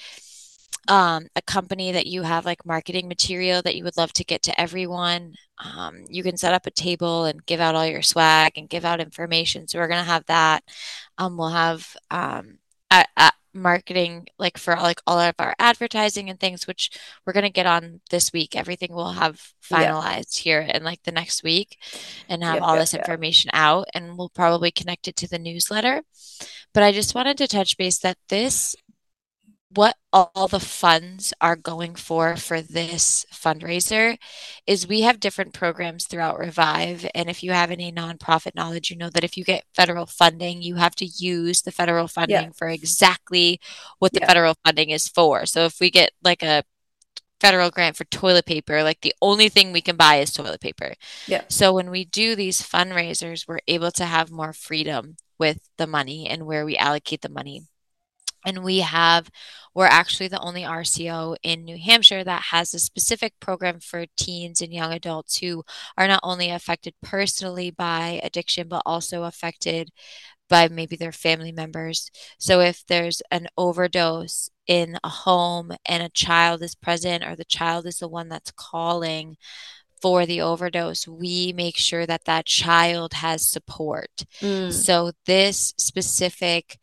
um, 0.88 1.26
a 1.36 1.42
company 1.42 1.92
that 1.92 2.06
you 2.06 2.22
have 2.22 2.44
like 2.44 2.64
marketing 2.66 3.08
material 3.08 3.62
that 3.62 3.76
you 3.76 3.84
would 3.84 3.96
love 3.96 4.12
to 4.14 4.24
get 4.24 4.42
to 4.44 4.60
everyone, 4.60 5.34
um, 5.58 6.04
you 6.08 6.22
can 6.22 6.36
set 6.36 6.54
up 6.54 6.66
a 6.66 6.70
table 6.70 7.24
and 7.24 7.44
give 7.46 7.60
out 7.60 7.74
all 7.74 7.86
your 7.86 8.02
swag 8.02 8.52
and 8.56 8.68
give 8.68 8.84
out 8.84 9.00
information. 9.00 9.66
So 9.66 9.78
we're 9.78 9.88
going 9.88 10.04
to 10.04 10.10
have 10.10 10.26
that. 10.26 10.64
Um, 11.18 11.36
we'll 11.36 11.50
have 11.50 11.96
um, 12.10 12.58
marketing 13.56 14.26
like 14.38 14.58
for 14.58 14.76
like 14.76 15.00
all 15.06 15.18
of 15.18 15.34
our 15.38 15.54
advertising 15.58 16.30
and 16.30 16.38
things, 16.38 16.66
which 16.66 16.90
we're 17.24 17.32
going 17.32 17.44
to 17.44 17.50
get 17.50 17.66
on 17.66 18.00
this 18.10 18.32
week. 18.32 18.54
Everything 18.54 18.94
we'll 18.94 19.12
have 19.12 19.52
finalized 19.62 20.38
here 20.38 20.60
in 20.60 20.84
like 20.84 21.02
the 21.02 21.12
next 21.12 21.42
week 21.42 21.78
and 22.28 22.44
have 22.44 22.56
yep, 22.56 22.62
all 22.62 22.74
yep, 22.74 22.82
this 22.82 22.94
information 22.94 23.50
yep. 23.52 23.60
out. 23.60 23.86
And 23.94 24.16
we'll 24.16 24.28
probably 24.28 24.70
connect 24.70 25.08
it 25.08 25.16
to 25.16 25.28
the 25.28 25.38
newsletter. 25.38 26.02
But 26.72 26.82
I 26.82 26.92
just 26.92 27.14
wanted 27.14 27.38
to 27.38 27.48
touch 27.48 27.76
base 27.76 27.98
that 28.00 28.18
this 28.28 28.76
what 29.74 29.96
all 30.12 30.48
the 30.48 30.60
funds 30.60 31.34
are 31.40 31.56
going 31.56 31.94
for 31.94 32.36
for 32.36 32.60
this 32.62 33.26
fundraiser 33.32 34.16
is 34.66 34.86
we 34.86 35.00
have 35.00 35.18
different 35.18 35.52
programs 35.52 36.06
throughout 36.06 36.38
revive 36.38 37.06
and 37.14 37.28
if 37.28 37.42
you 37.42 37.50
have 37.50 37.70
any 37.70 37.90
nonprofit 37.90 38.54
knowledge 38.54 38.90
you 38.90 38.96
know 38.96 39.10
that 39.10 39.24
if 39.24 39.36
you 39.36 39.44
get 39.44 39.64
federal 39.74 40.06
funding 40.06 40.62
you 40.62 40.76
have 40.76 40.94
to 40.94 41.04
use 41.04 41.62
the 41.62 41.72
federal 41.72 42.06
funding 42.06 42.44
yeah. 42.44 42.50
for 42.56 42.68
exactly 42.68 43.60
what 43.98 44.12
the 44.12 44.20
yeah. 44.20 44.26
federal 44.26 44.54
funding 44.64 44.90
is 44.90 45.08
for 45.08 45.44
so 45.46 45.64
if 45.64 45.80
we 45.80 45.90
get 45.90 46.12
like 46.22 46.42
a 46.42 46.62
federal 47.40 47.70
grant 47.70 47.96
for 47.96 48.04
toilet 48.04 48.46
paper 48.46 48.82
like 48.82 49.00
the 49.02 49.14
only 49.20 49.48
thing 49.48 49.72
we 49.72 49.80
can 49.80 49.96
buy 49.96 50.16
is 50.16 50.32
toilet 50.32 50.60
paper 50.60 50.94
yeah 51.26 51.42
so 51.48 51.74
when 51.74 51.90
we 51.90 52.04
do 52.04 52.34
these 52.34 52.62
fundraisers 52.62 53.46
we're 53.46 53.58
able 53.66 53.90
to 53.90 54.04
have 54.04 54.30
more 54.30 54.52
freedom 54.52 55.16
with 55.38 55.68
the 55.76 55.86
money 55.86 56.26
and 56.26 56.46
where 56.46 56.64
we 56.64 56.76
allocate 56.78 57.20
the 57.20 57.28
money 57.28 57.66
and 58.46 58.64
we 58.64 58.78
have, 58.78 59.28
we're 59.74 59.86
actually 59.86 60.28
the 60.28 60.40
only 60.40 60.62
RCO 60.62 61.36
in 61.42 61.64
New 61.64 61.76
Hampshire 61.76 62.24
that 62.24 62.44
has 62.50 62.72
a 62.72 62.78
specific 62.78 63.34
program 63.40 63.80
for 63.80 64.06
teens 64.16 64.62
and 64.62 64.72
young 64.72 64.92
adults 64.92 65.38
who 65.38 65.64
are 65.98 66.06
not 66.06 66.20
only 66.22 66.50
affected 66.50 66.94
personally 67.02 67.70
by 67.70 68.20
addiction, 68.22 68.68
but 68.68 68.82
also 68.86 69.24
affected 69.24 69.90
by 70.48 70.68
maybe 70.68 70.96
their 70.96 71.12
family 71.12 71.52
members. 71.52 72.10
So 72.38 72.60
if 72.60 72.86
there's 72.86 73.20
an 73.30 73.48
overdose 73.58 74.48
in 74.66 74.96
a 75.02 75.08
home 75.08 75.72
and 75.84 76.02
a 76.02 76.08
child 76.08 76.62
is 76.62 76.74
present 76.74 77.24
or 77.24 77.34
the 77.34 77.44
child 77.44 77.84
is 77.86 77.98
the 77.98 78.08
one 78.08 78.28
that's 78.28 78.52
calling 78.52 79.36
for 80.00 80.24
the 80.24 80.40
overdose, 80.40 81.08
we 81.08 81.52
make 81.52 81.76
sure 81.76 82.06
that 82.06 82.24
that 82.26 82.46
child 82.46 83.14
has 83.14 83.46
support. 83.46 84.24
Mm. 84.40 84.72
So 84.72 85.12
this 85.26 85.74
specific 85.78 86.78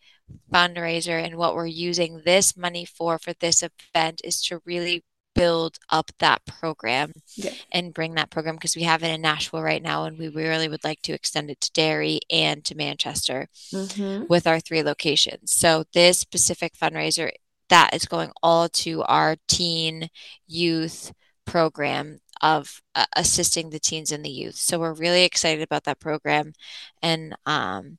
fundraiser 0.51 1.23
and 1.23 1.35
what 1.35 1.55
we're 1.55 1.65
using 1.65 2.21
this 2.25 2.55
money 2.55 2.85
for 2.85 3.17
for 3.17 3.33
this 3.33 3.63
event 3.63 4.21
is 4.23 4.41
to 4.41 4.61
really 4.65 5.03
build 5.35 5.79
up 5.89 6.11
that 6.19 6.45
program 6.45 7.11
yeah. 7.35 7.51
and 7.71 7.93
bring 7.93 8.13
that 8.13 8.29
program 8.29 8.55
because 8.55 8.75
we 8.75 8.83
have 8.83 9.03
it 9.03 9.09
in 9.09 9.21
Nashua 9.21 9.61
right 9.61 9.81
now 9.81 10.05
and 10.05 10.17
we 10.17 10.27
really 10.29 10.67
would 10.67 10.83
like 10.83 11.01
to 11.01 11.13
extend 11.13 11.49
it 11.49 11.59
to 11.61 11.71
Derry 11.71 12.19
and 12.29 12.63
to 12.65 12.75
Manchester 12.75 13.47
mm-hmm. 13.73 14.25
with 14.29 14.45
our 14.45 14.59
three 14.59 14.83
locations. 14.83 15.51
So 15.51 15.85
this 15.93 16.19
specific 16.19 16.73
fundraiser 16.75 17.31
that 17.69 17.93
is 17.93 18.05
going 18.05 18.31
all 18.41 18.69
to 18.69 19.03
our 19.03 19.37
teen 19.47 20.09
youth 20.47 21.11
program 21.45 22.19
of 22.41 22.81
uh, 22.93 23.05
assisting 23.15 23.69
the 23.69 23.79
teens 23.79 24.11
and 24.11 24.23
the 24.23 24.29
youth. 24.29 24.55
So 24.55 24.79
we're 24.79 24.93
really 24.93 25.23
excited 25.23 25.63
about 25.63 25.85
that 25.85 25.99
program 25.99 26.53
and 27.01 27.35
um, 27.45 27.97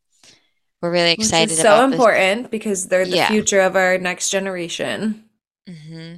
we're 0.85 0.91
really 0.91 1.12
excited 1.12 1.49
Which 1.49 1.59
is 1.59 1.62
so 1.62 1.82
important 1.82 2.43
this. 2.43 2.51
because 2.51 2.89
they're 2.89 3.07
the 3.07 3.16
yeah. 3.16 3.28
future 3.28 3.61
of 3.61 3.74
our 3.74 3.97
next 3.97 4.28
generation. 4.28 5.24
Mm-hmm. 5.66 6.16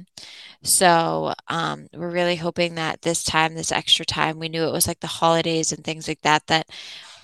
So 0.61 1.33
um, 1.47 1.87
we're 1.93 2.09
really 2.09 2.35
hoping 2.35 2.75
that 2.75 3.01
this 3.01 3.23
time, 3.23 3.55
this 3.55 3.71
extra 3.71 4.05
time, 4.05 4.39
we 4.39 4.49
knew 4.49 4.67
it 4.67 4.73
was 4.73 4.85
like 4.85 4.99
the 4.99 5.07
holidays 5.07 5.71
and 5.71 5.85
things 5.85 6.09
like 6.09 6.19
that, 6.23 6.45
that 6.47 6.67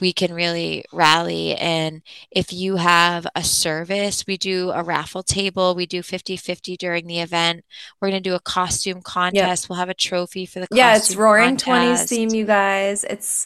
we 0.03 0.11
can 0.11 0.33
really 0.33 0.83
rally. 0.91 1.55
And 1.55 2.01
if 2.29 2.51
you 2.51 2.75
have 2.75 3.25
a 3.37 3.41
service, 3.41 4.27
we 4.27 4.35
do 4.35 4.71
a 4.71 4.83
raffle 4.83 5.23
table. 5.23 5.75
We 5.75 5.85
do 5.85 6.01
50 6.03 6.35
50 6.35 6.75
during 6.75 7.07
the 7.07 7.21
event. 7.21 7.63
We're 8.01 8.09
going 8.09 8.21
to 8.21 8.29
do 8.29 8.35
a 8.35 8.41
costume 8.41 9.01
contest. 9.01 9.63
Yep. 9.63 9.69
We'll 9.69 9.79
have 9.79 9.87
a 9.87 9.93
trophy 9.93 10.45
for 10.45 10.59
the 10.59 10.67
Yeah, 10.71 10.97
it's 10.97 11.15
Roaring. 11.15 11.55
20s 11.55 12.09
theme, 12.09 12.31
you 12.31 12.45
guys. 12.45 13.05
It's 13.05 13.45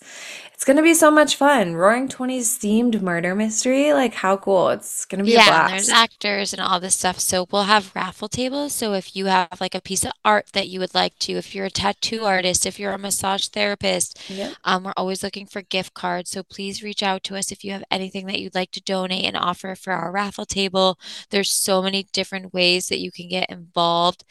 it's 0.58 0.66
going 0.66 0.78
to 0.78 0.82
be 0.82 0.96
so 0.96 1.12
much 1.12 1.36
fun. 1.36 1.76
Roaring 1.76 2.08
20s 2.08 2.58
themed 2.58 3.00
murder 3.00 3.36
mystery. 3.36 3.94
Like, 3.94 4.16
how 4.16 4.38
cool. 4.38 4.70
It's 4.70 5.06
going 5.06 5.20
to 5.20 5.24
be 5.24 5.34
yeah, 5.34 5.68
there's 5.68 5.88
actors 5.88 6.52
and 6.52 6.60
all 6.60 6.80
this 6.80 6.96
stuff. 6.96 7.20
So, 7.20 7.48
we'll 7.52 7.66
have 7.66 7.96
raffle 7.96 8.28
tables. 8.28 8.74
So, 8.74 8.94
if 8.94 9.16
you 9.16 9.28
have 9.28 9.62
like 9.62 9.76
a 9.76 9.82
piece 9.82 10.04
of 10.04 10.14
art 10.26 10.48
that 10.54 10.68
you 10.68 10.80
would 10.80 10.96
like 10.96 11.20
to, 11.20 11.34
if 11.34 11.54
you're 11.54 11.68
a 11.68 11.70
tattoo 11.70 12.24
artist, 12.24 12.66
if 12.66 12.80
you're 12.80 12.92
a 12.92 12.98
massage 12.98 13.46
therapist, 13.50 14.20
yep. 14.32 14.56
um, 14.64 14.86
we're 14.86 14.94
always 14.98 15.22
looking 15.22 15.46
for 15.46 15.62
gift 15.62 15.94
cards. 15.94 16.32
So, 16.32 16.42
please 16.50 16.84
reach 16.84 17.04
out 17.04 17.24
to 17.26 17.36
us 17.36 17.52
if 17.52 17.64
you 17.64 17.72
have 17.72 17.84
anything 17.92 18.28
that 18.28 18.40
you'd 18.40 18.56
like 18.56 18.72
to 18.72 18.82
donate 18.82 19.26
and 19.26 19.38
offer 19.38 19.76
for 19.76 19.94
our 19.94 20.12
raffle 20.12 20.46
table. 20.46 21.00
There's 21.30 21.52
so 21.52 21.82
many 21.82 22.08
different 22.14 22.54
ways 22.54 22.88
that 22.88 23.00
you 23.00 23.12
can 23.12 23.28
get 23.30 23.50
involved. 23.50 24.24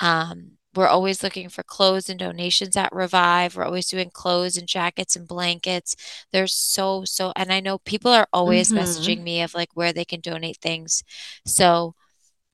Um, 0.00 0.52
we're 0.76 0.86
always 0.86 1.22
looking 1.22 1.48
for 1.48 1.62
clothes 1.62 2.10
and 2.10 2.18
donations 2.18 2.76
at 2.76 2.94
Revive. 2.94 3.56
We're 3.56 3.64
always 3.64 3.88
doing 3.88 4.10
clothes 4.10 4.56
and 4.56 4.68
jackets 4.68 5.16
and 5.16 5.26
blankets. 5.26 5.96
There's 6.32 6.52
so, 6.52 7.04
so, 7.04 7.32
and 7.34 7.52
I 7.52 7.60
know 7.60 7.78
people 7.78 8.12
are 8.12 8.28
always 8.32 8.70
mm-hmm. 8.70 8.78
messaging 8.78 9.22
me 9.22 9.42
of 9.42 9.54
like 9.54 9.70
where 9.74 9.92
they 9.92 10.04
can 10.04 10.20
donate 10.20 10.58
things. 10.58 11.02
So, 11.46 11.94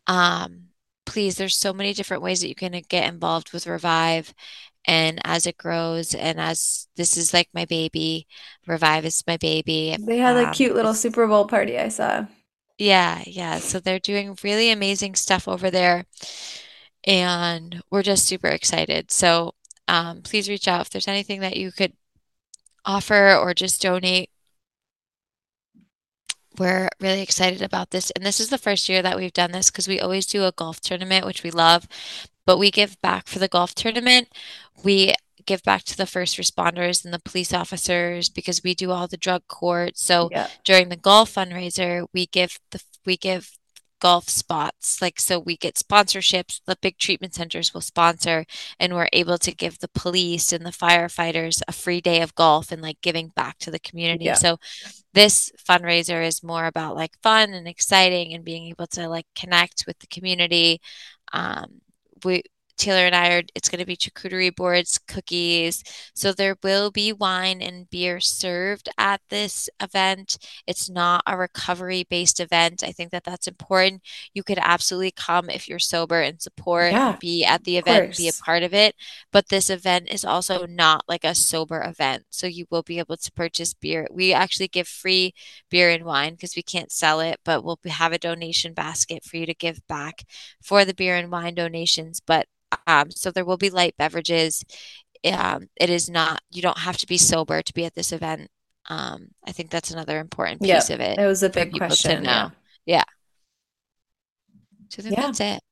um, 0.07 0.69
please, 1.05 1.37
there's 1.37 1.57
so 1.57 1.73
many 1.73 1.93
different 1.93 2.23
ways 2.23 2.41
that 2.41 2.49
you 2.49 2.55
can 2.55 2.81
get 2.89 3.13
involved 3.13 3.53
with 3.53 3.67
Revive. 3.67 4.33
And 4.85 5.21
as 5.25 5.47
it 5.47 5.57
grows, 5.59 6.15
and 6.15 6.41
as 6.41 6.89
this 6.97 7.17
is 7.17 7.33
like 7.33 7.49
my 7.55 7.65
baby, 7.65 8.27
Revive 8.67 9.05
is 9.05 9.23
my 9.27 9.37
baby. 9.37 9.97
They 9.99 10.19
had 10.19 10.37
um, 10.37 10.49
a 10.49 10.53
cute 10.53 10.75
little 10.75 10.95
Super 10.95 11.27
Bowl 11.27 11.47
party 11.47 11.79
I 11.79 11.89
saw. 11.89 12.27
Yeah, 12.79 13.23
yeah. 13.27 13.59
So 13.59 13.79
they're 13.79 14.01
doing 14.01 14.37
really 14.43 14.71
amazing 14.71 15.15
stuff 15.15 15.47
over 15.47 15.71
there 15.71 16.05
and 17.05 17.83
we're 17.91 18.03
just 18.03 18.27
super 18.27 18.49
excited. 18.49 19.11
So 19.11 19.55
um, 19.89 20.23
please 20.23 20.49
reach 20.49 20.69
out 20.69 20.83
if 20.83 20.91
there's 20.91 21.09
anything 21.09 21.41
that 21.41 21.57
you 21.57 21.73
could 21.73 21.93
offer 22.85 23.35
or 23.35 23.55
just 23.55 23.83
donate. 23.83 24.31
We're 26.59 26.89
really 27.01 27.23
excited 27.23 27.63
about 27.63 27.91
this. 27.91 28.11
And 28.11 28.25
this 28.25 28.39
is 28.39 28.51
the 28.51 28.59
first 28.59 28.89
year 28.89 29.03
that 29.03 29.17
we've 29.17 29.33
done 29.33 29.53
this 29.53 29.71
because 29.71 29.89
we 29.89 30.01
always 30.01 30.27
do 30.27 30.45
a 30.45 30.53
golf 30.53 30.81
tournament, 30.81 31.25
which 31.25 31.43
we 31.43 31.51
love, 31.51 31.89
but 32.47 32.59
we 32.59 32.71
give 32.71 33.01
back 33.01 33.27
for 33.29 33.39
the 33.39 33.49
golf 33.49 33.75
tournament. 33.75 34.29
We 34.85 35.15
give 35.45 35.63
back 35.63 35.83
to 35.85 35.97
the 35.97 36.07
first 36.07 36.37
responders 36.37 37.05
and 37.05 37.13
the 37.13 37.19
police 37.19 37.53
officers 37.53 38.29
because 38.29 38.63
we 38.63 38.75
do 38.75 38.91
all 38.91 39.09
the 39.09 39.17
drug 39.17 39.43
court. 39.49 39.97
So 39.97 40.29
yeah. 40.31 40.49
during 40.65 40.89
the 40.89 40.97
golf 40.97 41.35
fundraiser, 41.35 42.07
we 42.13 42.27
give 42.27 42.59
the 42.71 42.81
we 43.05 43.17
give 43.17 43.51
golf 44.03 44.29
spots. 44.29 45.01
Like, 45.01 45.21
so 45.21 45.39
we 45.39 45.57
get 45.57 45.77
sponsorships, 45.77 46.61
the 46.67 46.77
big 46.83 46.99
treatment 46.99 47.35
centers 47.35 47.73
will 47.73 47.81
sponsor, 47.81 48.45
and 48.81 48.95
we're 48.95 49.09
able 49.13 49.39
to 49.39 49.55
give 49.55 49.79
the 49.79 49.89
police 49.89 50.53
and 50.53 50.67
the 50.67 50.71
firefighters 50.71 51.63
a 51.69 51.73
free 51.73 52.01
day 52.01 52.21
of 52.21 52.35
golf 52.35 52.73
and 52.73 52.83
like 52.83 53.01
giving 53.01 53.29
back 53.29 53.59
to 53.59 53.71
the 53.71 53.79
community. 53.79 54.25
Yeah. 54.25 54.35
So, 54.35 54.59
this 55.15 55.53
fundraiser 55.57 56.27
is 56.27 56.43
more 56.43 56.67
about 56.67 56.97
like 56.97 57.13
fun 57.23 57.53
and 57.53 57.69
exciting 57.69 58.35
and 58.35 58.45
being 58.45 58.67
able 58.67 58.89
to 58.89 59.09
like 59.09 59.27
connect 59.37 59.85
with 59.87 60.01
the 60.01 60.09
community. 60.09 60.81
Um, 61.33 61.81
we 62.25 62.43
Taylor 62.77 63.07
and 63.07 63.15
I 63.15 63.37
are, 63.37 63.43
it's 63.55 63.69
going 63.69 63.79
to 63.79 63.87
be 63.87 63.97
charcuterie 63.97 64.55
boards, 64.55 64.99
cookies. 65.07 65.83
So 66.15 66.33
there 66.33 66.57
will 66.63 66.91
be 66.91 67.13
wine 67.13 67.63
and 67.63 67.89
beer 67.91 68.19
served 68.21 68.89
at 68.99 69.21
this 69.31 69.69
event. 69.81 70.39
It's 70.67 70.91
not 70.91 71.23
a 71.27 71.37
recovery 71.37 72.05
based 72.09 72.41
event. 72.41 72.83
I 72.83 72.93
think 72.93 73.11
that 73.13 73.25
that's 73.25 73.47
important. 73.47 74.03
You 74.35 74.43
could 74.43 74.59
absolutely 74.61 75.13
come 75.13 75.49
if 75.51 75.69
you're 75.69 75.79
sober 75.79 76.21
and 76.21 76.41
support, 76.41 76.93
yeah, 76.93 77.17
be 77.21 77.45
at 77.45 77.65
the 77.65 77.77
event, 77.77 78.17
be 78.17 78.29
a 78.29 78.33
part 78.33 78.63
of 78.63 78.75
it. 78.75 78.95
But 79.33 79.49
this 79.49 79.71
event 79.71 80.09
is 80.11 80.25
also 80.25 80.67
not 80.67 81.05
like 81.09 81.25
a 81.25 81.35
sober 81.35 81.83
event. 81.83 82.25
So 82.31 82.47
you 82.47 82.67
will 82.71 82.83
be 82.83 82.99
able 82.99 83.17
to 83.17 83.33
purchase 83.33 83.75
beer. 83.75 84.09
We 84.11 84.33
actually 84.33 84.69
give 84.69 84.89
free 84.89 85.35
beer 85.71 85.91
and 85.91 86.05
wine 86.05 86.35
because 86.35 86.57
we 86.57 86.63
can't 86.63 86.91
sell 86.93 87.21
it, 87.21 87.39
but 87.45 87.63
we'll 87.65 87.79
have 87.87 88.13
a 88.13 88.19
donation 88.19 88.73
basket 88.75 89.25
for 89.25 89.37
you 89.37 89.47
to 89.47 89.55
give 89.55 89.87
back 89.87 90.25
for 90.63 90.85
the 90.85 90.95
beer 90.95 91.17
and 91.17 91.31
wine 91.31 91.55
donations. 91.55 92.21
But 92.21 92.47
um, 92.87 93.11
so 93.11 93.31
there 93.31 93.45
will 93.45 93.57
be 93.57 93.71
light 93.71 93.95
beverages. 93.97 94.65
Um, 95.25 95.69
it 95.77 95.91
is 95.91 96.11
not, 96.11 96.43
you 96.51 96.63
don't 96.63 96.79
have 96.79 96.97
to 96.99 97.07
be 97.07 97.19
sober 97.19 97.63
to 97.63 97.75
be 97.75 97.85
at 97.85 97.95
this 97.95 98.13
event. 98.13 98.51
Um, 98.89 99.29
I 99.47 99.53
think 99.53 99.71
that's 99.71 99.91
another 99.91 100.19
important 100.19 100.61
piece 100.61 100.91
yep, 100.91 100.91
of 100.91 101.01
it. 101.01 101.19
It 101.19 101.27
was 101.27 101.43
a 101.43 101.51
big 101.51 101.73
question. 101.73 102.25
Yeah. 102.25 102.51
yeah. 102.87 103.05
So 104.89 105.01
I 105.01 105.03
think 105.03 105.17
yeah. 105.17 105.23
that's 105.23 105.41
it. 105.41 105.63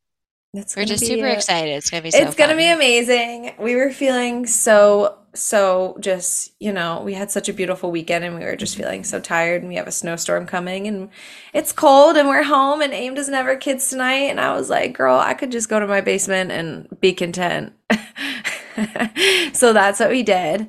It's 0.52 0.74
We're 0.74 0.84
just 0.84 1.06
super 1.06 1.26
a, 1.26 1.32
excited. 1.32 1.70
It's 1.70 1.90
gonna 1.90 2.02
be. 2.02 2.10
So 2.10 2.18
it's 2.18 2.34
gonna 2.34 2.56
be 2.56 2.66
amazing. 2.66 3.54
We 3.58 3.76
were 3.76 3.92
feeling 3.92 4.46
so 4.46 5.16
so 5.32 5.96
just 6.00 6.50
you 6.58 6.72
know 6.72 7.02
we 7.04 7.14
had 7.14 7.30
such 7.30 7.48
a 7.48 7.52
beautiful 7.52 7.92
weekend 7.92 8.24
and 8.24 8.36
we 8.36 8.44
were 8.44 8.56
just 8.56 8.76
feeling 8.76 9.04
so 9.04 9.20
tired 9.20 9.62
and 9.62 9.68
we 9.68 9.76
have 9.76 9.86
a 9.86 9.92
snowstorm 9.92 10.44
coming 10.44 10.88
and 10.88 11.08
it's 11.54 11.70
cold 11.70 12.16
and 12.16 12.28
we're 12.28 12.42
home 12.42 12.82
and 12.82 12.92
aim 12.92 13.14
doesn't 13.14 13.34
have 13.34 13.46
her 13.46 13.54
kids 13.54 13.88
tonight 13.88 14.28
and 14.28 14.40
I 14.40 14.52
was 14.56 14.68
like, 14.68 14.92
girl, 14.92 15.16
I 15.20 15.34
could 15.34 15.52
just 15.52 15.68
go 15.68 15.78
to 15.78 15.86
my 15.86 16.00
basement 16.00 16.50
and 16.50 16.88
be 17.00 17.12
content. 17.12 17.72
so 19.52 19.72
that's 19.72 20.00
what 20.00 20.10
we 20.10 20.24
did, 20.24 20.68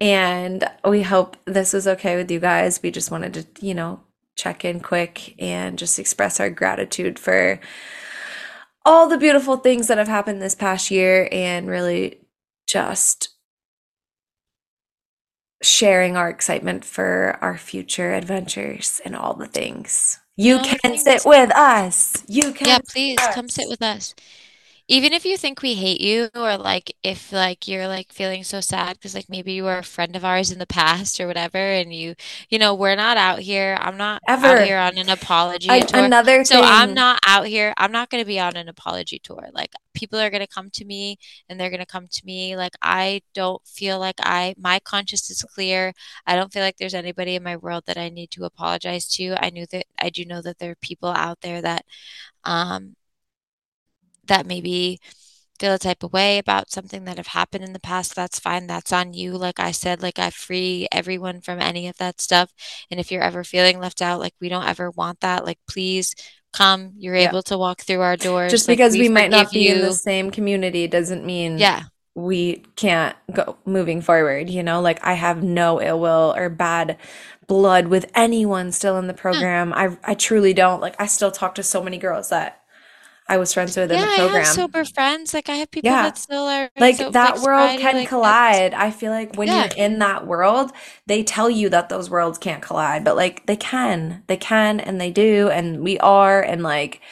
and 0.00 0.68
we 0.84 1.02
hope 1.02 1.36
this 1.44 1.72
was 1.72 1.86
okay 1.86 2.16
with 2.16 2.32
you 2.32 2.40
guys. 2.40 2.80
We 2.82 2.90
just 2.90 3.12
wanted 3.12 3.34
to 3.34 3.64
you 3.64 3.74
know 3.74 4.00
check 4.34 4.64
in 4.64 4.80
quick 4.80 5.36
and 5.38 5.78
just 5.78 6.00
express 6.00 6.40
our 6.40 6.50
gratitude 6.50 7.18
for 7.18 7.60
all 8.84 9.08
the 9.08 9.18
beautiful 9.18 9.56
things 9.56 9.88
that 9.88 9.98
have 9.98 10.08
happened 10.08 10.40
this 10.40 10.54
past 10.54 10.90
year 10.90 11.28
and 11.30 11.68
really 11.68 12.20
just 12.66 13.30
sharing 15.62 16.16
our 16.16 16.30
excitement 16.30 16.84
for 16.84 17.36
our 17.40 17.58
future 17.58 18.14
adventures 18.14 19.00
and 19.04 19.14
all 19.14 19.34
the 19.34 19.46
things. 19.46 20.18
You 20.36 20.56
no, 20.56 20.64
can 20.64 20.96
sit 20.96 21.22
with 21.26 21.54
us. 21.54 22.24
You 22.26 22.52
can. 22.52 22.66
Yeah, 22.66 22.78
please 22.88 23.18
come 23.34 23.48
sit 23.48 23.68
with 23.68 23.82
us 23.82 24.14
even 24.90 25.12
if 25.12 25.24
you 25.24 25.36
think 25.36 25.62
we 25.62 25.74
hate 25.74 26.00
you 26.00 26.28
or 26.34 26.56
like 26.58 26.94
if 27.04 27.32
like 27.32 27.68
you're 27.68 27.86
like 27.86 28.12
feeling 28.12 28.42
so 28.42 28.60
sad 28.60 28.94
because 28.94 29.14
like 29.14 29.28
maybe 29.28 29.52
you 29.52 29.62
were 29.62 29.78
a 29.78 29.84
friend 29.84 30.16
of 30.16 30.24
ours 30.24 30.50
in 30.50 30.58
the 30.58 30.66
past 30.66 31.20
or 31.20 31.26
whatever 31.28 31.58
and 31.58 31.94
you 31.94 32.14
you 32.50 32.58
know 32.58 32.74
we're 32.74 32.96
not 32.96 33.16
out 33.16 33.38
here 33.38 33.78
i'm 33.80 33.96
not 33.96 34.20
ever. 34.28 34.46
out 34.46 34.64
here 34.64 34.78
on 34.78 34.98
an 34.98 35.08
apology 35.08 35.70
I, 35.70 35.80
tour. 35.80 36.04
another 36.04 36.44
so 36.44 36.56
thing. 36.56 36.64
i'm 36.66 36.92
not 36.92 37.20
out 37.26 37.46
here 37.46 37.72
i'm 37.76 37.92
not 37.92 38.10
going 38.10 38.22
to 38.22 38.26
be 38.26 38.40
on 38.40 38.56
an 38.56 38.68
apology 38.68 39.20
tour. 39.22 39.48
Like 39.52 39.72
people 39.94 40.18
are 40.18 40.30
going 40.30 40.40
to 40.40 40.46
come 40.46 40.70
to 40.70 40.84
me 40.84 41.18
and 41.48 41.58
they're 41.58 41.70
going 41.70 41.80
to 41.80 41.86
come 41.86 42.08
to 42.08 42.26
me. 42.26 42.56
Like 42.56 42.74
i 42.82 43.22
don't 43.34 43.64
feel 43.66 43.98
like 43.98 44.16
i 44.20 44.54
my 44.58 44.80
conscience 44.80 45.30
is 45.30 45.42
clear. 45.42 45.92
I 46.26 46.36
don't 46.36 46.52
feel 46.52 46.62
like 46.62 46.76
there's 46.76 46.94
anybody 46.94 47.36
in 47.36 47.42
my 47.42 47.56
world 47.56 47.84
that 47.86 47.98
i 47.98 48.08
need 48.08 48.30
to 48.32 48.44
apologize 48.44 49.08
to. 49.14 49.34
I 49.42 49.50
knew 49.50 49.66
that 49.70 49.86
i 49.98 50.10
do 50.10 50.24
know 50.24 50.42
that 50.42 50.58
there 50.58 50.72
are 50.72 50.76
people 50.76 51.10
out 51.10 51.40
there 51.40 51.62
that 51.62 51.84
um 52.44 52.96
that 54.30 54.46
maybe 54.46 54.98
feel 55.58 55.74
a 55.74 55.78
type 55.78 56.02
of 56.02 56.12
way 56.12 56.38
about 56.38 56.70
something 56.70 57.04
that 57.04 57.18
have 57.18 57.26
happened 57.26 57.62
in 57.62 57.74
the 57.74 57.80
past 57.80 58.16
that's 58.16 58.40
fine 58.40 58.66
that's 58.66 58.92
on 58.92 59.12
you. 59.12 59.36
Like 59.36 59.60
i 59.60 59.70
said 59.70 60.02
like 60.02 60.18
i 60.18 60.30
free 60.30 60.88
everyone 60.90 61.42
from 61.42 61.60
any 61.60 61.86
of 61.86 61.98
that 61.98 62.20
stuff. 62.20 62.50
And 62.90 62.98
if 62.98 63.12
you're 63.12 63.22
ever 63.22 63.44
feeling 63.44 63.78
left 63.78 64.00
out 64.00 64.20
like 64.20 64.34
we 64.40 64.48
don't 64.48 64.66
ever 64.66 64.90
want 64.90 65.20
that 65.20 65.44
like 65.44 65.58
please 65.68 66.14
come 66.52 66.92
you're 66.96 67.14
yeah. 67.14 67.28
able 67.28 67.42
to 67.44 67.58
walk 67.58 67.82
through 67.82 68.00
our 68.00 68.16
doors. 68.16 68.50
Just 68.50 68.66
like, 68.66 68.78
because 68.78 68.94
we, 68.94 69.02
we 69.02 69.08
might 69.10 69.30
not 69.30 69.52
be 69.52 69.68
you. 69.68 69.74
in 69.74 69.80
the 69.82 69.92
same 69.92 70.30
community 70.30 70.86
doesn't 70.86 71.24
mean 71.24 71.58
yeah. 71.58 71.84
we 72.14 72.64
can't 72.76 73.14
go 73.32 73.58
moving 73.66 74.00
forward 74.00 74.48
you 74.48 74.62
know? 74.62 74.80
Like 74.80 75.04
i 75.04 75.12
have 75.12 75.42
no 75.42 75.80
ill 75.82 76.00
will 76.00 76.34
or 76.34 76.48
bad 76.48 76.96
blood 77.46 77.88
with 77.88 78.08
anyone 78.14 78.70
still 78.70 78.96
in 78.96 79.08
the 79.08 79.12
hmm. 79.12 79.18
program. 79.18 79.72
I 79.74 79.98
i 80.04 80.14
truly 80.14 80.54
don't. 80.54 80.80
Like 80.80 80.94
i 80.98 81.06
still 81.06 81.30
talk 81.30 81.56
to 81.56 81.62
so 81.62 81.82
many 81.82 81.98
girls 81.98 82.30
that 82.30 82.59
I 83.30 83.36
was 83.36 83.54
friends 83.54 83.76
with 83.76 83.92
in 83.92 84.00
the 84.00 84.06
program. 84.06 84.34
I 84.34 84.38
have 84.38 84.46
sober 84.48 84.84
friends. 84.84 85.32
Like 85.32 85.48
I 85.48 85.54
have 85.54 85.70
people 85.70 85.88
yeah. 85.88 86.02
that 86.02 86.18
still 86.18 86.46
are 86.46 86.68
like 86.76 86.96
so, 86.96 87.10
that 87.10 87.36
like, 87.36 87.44
world 87.44 87.78
can 87.78 87.94
like 87.94 88.08
collide. 88.08 88.74
I 88.74 88.90
feel 88.90 89.12
like 89.12 89.36
when 89.36 89.46
yeah. 89.46 89.68
you're 89.76 89.86
in 89.86 90.00
that 90.00 90.26
world, 90.26 90.72
they 91.06 91.22
tell 91.22 91.48
you 91.48 91.68
that 91.68 91.88
those 91.88 92.10
worlds 92.10 92.38
can't 92.38 92.60
collide, 92.60 93.04
but 93.04 93.14
like 93.14 93.46
they 93.46 93.54
can, 93.54 94.24
they 94.26 94.36
can, 94.36 94.80
and 94.80 95.00
they 95.00 95.12
do, 95.12 95.48
and 95.48 95.80
we 95.80 95.96
are, 96.00 96.42
and 96.42 96.64
like 96.64 97.02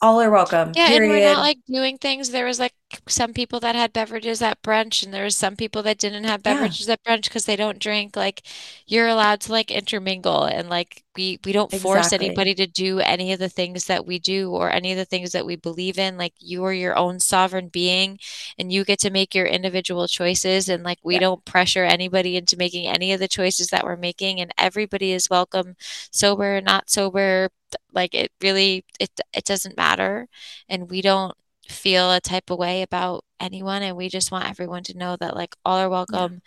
all 0.00 0.20
are 0.20 0.30
welcome. 0.30 0.72
Yeah, 0.74 0.88
period. 0.88 1.02
and 1.02 1.12
we're 1.12 1.32
not 1.34 1.40
like 1.40 1.58
doing 1.68 1.98
things. 1.98 2.30
There 2.30 2.46
was 2.46 2.58
like 2.58 2.74
some 3.08 3.32
people 3.32 3.60
that 3.60 3.74
had 3.74 3.92
beverages 3.92 4.42
at 4.42 4.62
brunch 4.62 5.02
and 5.02 5.12
there 5.12 5.24
was 5.24 5.36
some 5.36 5.56
people 5.56 5.82
that 5.82 5.98
didn't 5.98 6.24
have 6.24 6.42
beverages 6.42 6.86
yeah. 6.86 6.94
at 6.94 7.04
brunch 7.04 7.24
because 7.24 7.44
they 7.44 7.56
don't 7.56 7.78
drink 7.78 8.16
like 8.16 8.42
you're 8.86 9.08
allowed 9.08 9.40
to 9.40 9.52
like 9.52 9.70
intermingle 9.70 10.44
and 10.44 10.68
like 10.68 11.04
we 11.16 11.38
we 11.44 11.52
don't 11.52 11.72
force 11.72 12.12
anybody 12.12 12.54
to 12.54 12.66
do 12.66 12.98
any 13.00 13.32
of 13.32 13.38
the 13.38 13.48
things 13.48 13.86
that 13.86 14.06
we 14.06 14.18
do 14.18 14.50
or 14.50 14.70
any 14.70 14.92
of 14.92 14.98
the 14.98 15.04
things 15.04 15.32
that 15.32 15.44
we 15.44 15.56
believe 15.56 15.98
in 15.98 16.16
like 16.16 16.32
you 16.38 16.64
are 16.64 16.72
your 16.72 16.96
own 16.96 17.20
sovereign 17.20 17.68
being 17.68 18.18
and 18.58 18.72
you 18.72 18.84
get 18.84 18.98
to 18.98 19.10
make 19.10 19.34
your 19.34 19.46
individual 19.46 20.08
choices 20.08 20.68
and 20.68 20.82
like 20.82 20.98
we 21.02 21.14
yeah. 21.14 21.20
don't 21.20 21.44
pressure 21.44 21.84
anybody 21.84 22.36
into 22.36 22.56
making 22.56 22.86
any 22.86 23.12
of 23.12 23.20
the 23.20 23.28
choices 23.28 23.68
that 23.68 23.84
we're 23.84 23.96
making 23.96 24.40
and 24.40 24.52
everybody 24.56 25.12
is 25.12 25.28
welcome 25.30 25.74
sober 26.10 26.60
not 26.60 26.88
sober 26.88 27.48
like 27.92 28.14
it 28.14 28.30
really 28.42 28.84
it 28.98 29.10
it 29.34 29.44
doesn't 29.44 29.76
matter 29.76 30.28
and 30.68 30.90
we 30.90 31.02
don't 31.02 31.34
feel 31.72 32.12
a 32.12 32.20
type 32.20 32.50
of 32.50 32.58
way 32.58 32.82
about 32.82 33.24
anyone 33.40 33.82
and 33.82 33.96
we 33.96 34.08
just 34.08 34.30
want 34.30 34.48
everyone 34.48 34.82
to 34.84 34.96
know 34.96 35.16
that 35.16 35.34
like 35.34 35.54
all 35.64 35.78
are 35.78 35.88
welcome 35.88 36.42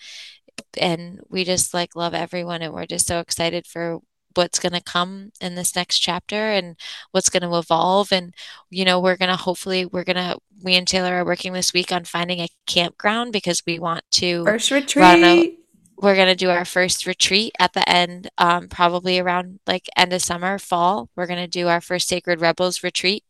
yeah. 0.78 0.88
and 0.88 1.19
we 1.30 1.43
just 1.43 1.73
like 1.73 1.95
love 1.95 2.13
everyone 2.13 2.61
and 2.61 2.73
we're 2.73 2.86
just 2.86 3.07
so 3.07 3.19
excited 3.19 3.65
for 3.65 3.99
what's 4.36 4.59
going 4.59 4.73
to 4.73 4.82
come 4.82 5.32
in 5.41 5.55
this 5.55 5.76
next 5.76 5.99
chapter 5.99 6.51
and 6.51 6.76
what's 7.11 7.30
going 7.30 7.43
to 7.43 7.57
evolve 7.57 8.11
and 8.11 8.34
you 8.69 8.86
know 8.86 8.99
we're 8.99 9.17
going 9.17 9.30
to 9.30 9.36
hopefully 9.36 9.86
we're 9.86 10.03
going 10.03 10.15
to 10.15 10.38
we 10.63 10.76
and 10.76 10.88
taylor 10.88 11.15
are 11.15 11.26
working 11.26 11.53
this 11.53 11.73
week 11.73 11.91
on 11.91 12.03
finding 12.03 12.39
a 12.39 12.49
campground 12.67 13.32
because 13.32 13.63
we 13.65 13.80
want 13.80 14.03
to 14.11 14.43
first 14.45 14.71
retreat 14.71 15.59
we're 15.97 16.15
going 16.15 16.27
to 16.27 16.35
do 16.35 16.49
our 16.49 16.65
first 16.65 17.05
retreat 17.05 17.53
at 17.59 17.73
the 17.73 17.87
end, 17.89 18.29
um, 18.37 18.67
probably 18.67 19.19
around 19.19 19.59
like 19.65 19.87
end 19.95 20.11
of 20.11 20.21
summer, 20.21 20.59
fall. 20.59 21.09
We're 21.15 21.27
going 21.27 21.39
to 21.39 21.47
do 21.47 21.67
our 21.67 21.79
first 21.79 22.07
Sacred 22.07 22.41
Rebels 22.41 22.83
retreat, 22.83 23.23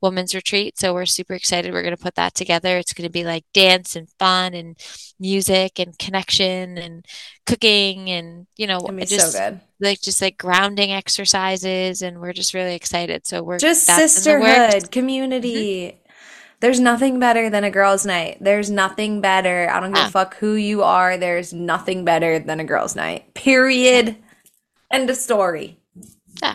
women's 0.00 0.34
retreat. 0.34 0.78
So 0.78 0.94
we're 0.94 1.06
super 1.06 1.34
excited. 1.34 1.72
We're 1.72 1.82
going 1.82 1.96
to 1.96 2.02
put 2.02 2.14
that 2.14 2.34
together. 2.34 2.78
It's 2.78 2.92
going 2.92 3.08
to 3.08 3.12
be 3.12 3.24
like 3.24 3.44
dance 3.52 3.96
and 3.96 4.08
fun 4.18 4.54
and 4.54 4.78
music 5.18 5.80
and 5.80 5.98
connection 5.98 6.78
and 6.78 7.04
cooking 7.46 8.10
and, 8.10 8.46
you 8.56 8.66
know, 8.66 8.78
just 9.06 9.32
so 9.32 9.60
like 9.80 10.00
just 10.00 10.22
like 10.22 10.38
grounding 10.38 10.92
exercises. 10.92 12.00
And 12.00 12.20
we're 12.20 12.32
just 12.32 12.54
really 12.54 12.74
excited. 12.74 13.26
So 13.26 13.42
we're 13.42 13.58
just 13.58 13.86
sisterhood, 13.86 14.90
community. 14.92 15.86
Mm-hmm 15.86 16.03
there's 16.64 16.80
nothing 16.80 17.18
better 17.18 17.50
than 17.50 17.62
a 17.62 17.70
girls' 17.70 18.06
night. 18.06 18.38
There's 18.40 18.70
nothing 18.70 19.20
better. 19.20 19.68
I 19.70 19.80
don't 19.80 19.92
give 19.92 20.04
a 20.04 20.06
ah. 20.06 20.08
fuck 20.08 20.36
who 20.36 20.54
you 20.54 20.82
are. 20.82 21.18
There's 21.18 21.52
nothing 21.52 22.06
better 22.06 22.38
than 22.38 22.58
a 22.58 22.64
girls' 22.64 22.96
night. 22.96 23.34
Period. 23.34 24.16
End 24.90 25.10
of 25.10 25.16
story. 25.16 25.78
Yeah. 26.42 26.54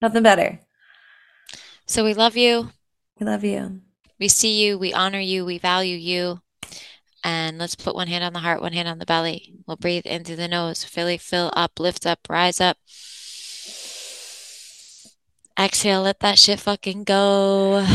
Nothing 0.00 0.22
better. 0.22 0.58
So 1.84 2.02
we 2.02 2.14
love 2.14 2.34
you. 2.34 2.70
We 3.20 3.26
love 3.26 3.44
you. 3.44 3.82
We 4.18 4.28
see 4.28 4.64
you. 4.64 4.78
We 4.78 4.94
honor 4.94 5.20
you. 5.20 5.44
We 5.44 5.58
value 5.58 5.98
you. 5.98 6.40
And 7.22 7.58
let's 7.58 7.74
put 7.74 7.94
one 7.94 8.08
hand 8.08 8.24
on 8.24 8.32
the 8.32 8.38
heart, 8.38 8.62
one 8.62 8.72
hand 8.72 8.88
on 8.88 9.00
the 9.00 9.04
belly. 9.04 9.52
We'll 9.66 9.76
breathe 9.76 10.06
in 10.06 10.24
through 10.24 10.36
the 10.36 10.48
nose. 10.48 10.82
Fill, 10.82 11.14
fill 11.18 11.52
up, 11.54 11.78
lift 11.78 12.06
up, 12.06 12.20
rise 12.30 12.58
up. 12.58 12.78
Exhale, 15.60 16.00
let 16.00 16.20
that 16.20 16.38
shit 16.38 16.58
fucking 16.58 17.04
go. 17.04 17.86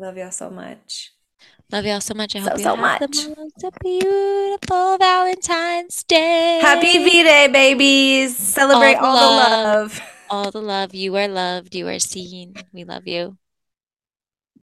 Love 0.00 0.16
y'all 0.16 0.30
so 0.30 0.48
much. 0.48 1.12
Love 1.70 1.84
y'all 1.84 2.00
so 2.00 2.14
much. 2.14 2.34
I 2.34 2.38
so, 2.40 2.48
hope 2.48 2.56
you 2.56 2.64
so 2.64 2.74
have 2.74 3.00
much. 3.00 3.16
the 3.22 3.36
most 3.36 3.78
beautiful 3.82 4.96
Valentine's 4.96 6.04
Day. 6.04 6.58
Happy 6.62 7.04
V 7.04 7.22
Day, 7.22 7.48
babies. 7.48 8.34
Celebrate 8.34 8.94
all, 8.94 9.04
all 9.04 9.36
the 9.36 9.36
love. 9.36 9.98
love. 9.98 10.02
All 10.30 10.50
the 10.50 10.62
love. 10.62 10.94
You 10.94 11.14
are 11.16 11.28
loved. 11.28 11.74
You 11.74 11.86
are 11.88 11.98
seen. 11.98 12.54
We 12.72 12.84
love 12.84 13.06
you. 13.06 13.36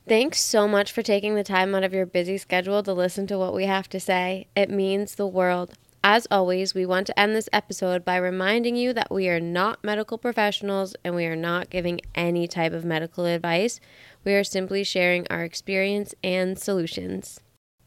Thanks 0.07 0.41
so 0.41 0.67
much 0.67 0.91
for 0.91 1.03
taking 1.03 1.35
the 1.35 1.43
time 1.43 1.75
out 1.75 1.83
of 1.83 1.93
your 1.93 2.07
busy 2.07 2.39
schedule 2.39 2.81
to 2.81 2.93
listen 2.93 3.27
to 3.27 3.37
what 3.37 3.53
we 3.53 3.65
have 3.65 3.87
to 3.89 3.99
say. 3.99 4.47
It 4.55 4.71
means 4.71 5.13
the 5.13 5.27
world. 5.27 5.75
As 6.03 6.25
always, 6.31 6.73
we 6.73 6.85
want 6.85 7.05
to 7.07 7.19
end 7.19 7.35
this 7.35 7.49
episode 7.51 8.05
by 8.05 8.15
reminding 8.15 8.75
you 8.75 8.93
that 8.93 9.11
we 9.11 9.27
are 9.27 9.41
not 9.41 9.83
medical 9.83 10.17
professionals 10.17 10.95
and 11.03 11.13
we 11.15 11.25
are 11.25 11.35
not 11.35 11.69
giving 11.69 11.99
any 12.15 12.47
type 12.47 12.71
of 12.71 12.85
medical 12.85 13.25
advice. 13.25 13.81
We 14.27 14.33
are 14.33 14.43
simply 14.43 14.83
sharing 14.83 15.25
our 15.29 15.45
experience 15.45 16.13
and 16.21 16.59
solutions. 16.59 17.39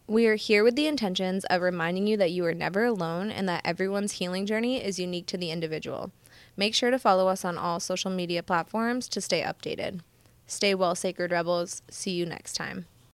We 0.06 0.26
are 0.26 0.36
here 0.36 0.64
with 0.64 0.74
the 0.74 0.86
intentions 0.86 1.44
of 1.50 1.60
reminding 1.60 2.06
you 2.06 2.16
that 2.16 2.30
you 2.30 2.46
are 2.46 2.54
never 2.54 2.86
alone 2.86 3.30
and 3.30 3.46
that 3.50 3.60
everyone's 3.62 4.12
healing 4.12 4.46
journey 4.46 4.82
is 4.82 4.98
unique 4.98 5.26
to 5.26 5.36
the 5.36 5.50
individual. 5.50 6.12
Make 6.56 6.74
sure 6.74 6.90
to 6.90 6.98
follow 6.98 7.28
us 7.28 7.44
on 7.44 7.58
all 7.58 7.78
social 7.78 8.10
media 8.10 8.42
platforms 8.42 9.06
to 9.10 9.20
stay 9.20 9.42
updated. 9.42 10.00
Stay 10.46 10.74
well, 10.74 10.94
Sacred 10.94 11.30
Rebels. 11.30 11.82
See 11.90 12.12
you 12.12 12.24
next 12.24 12.54
time. 12.54 12.86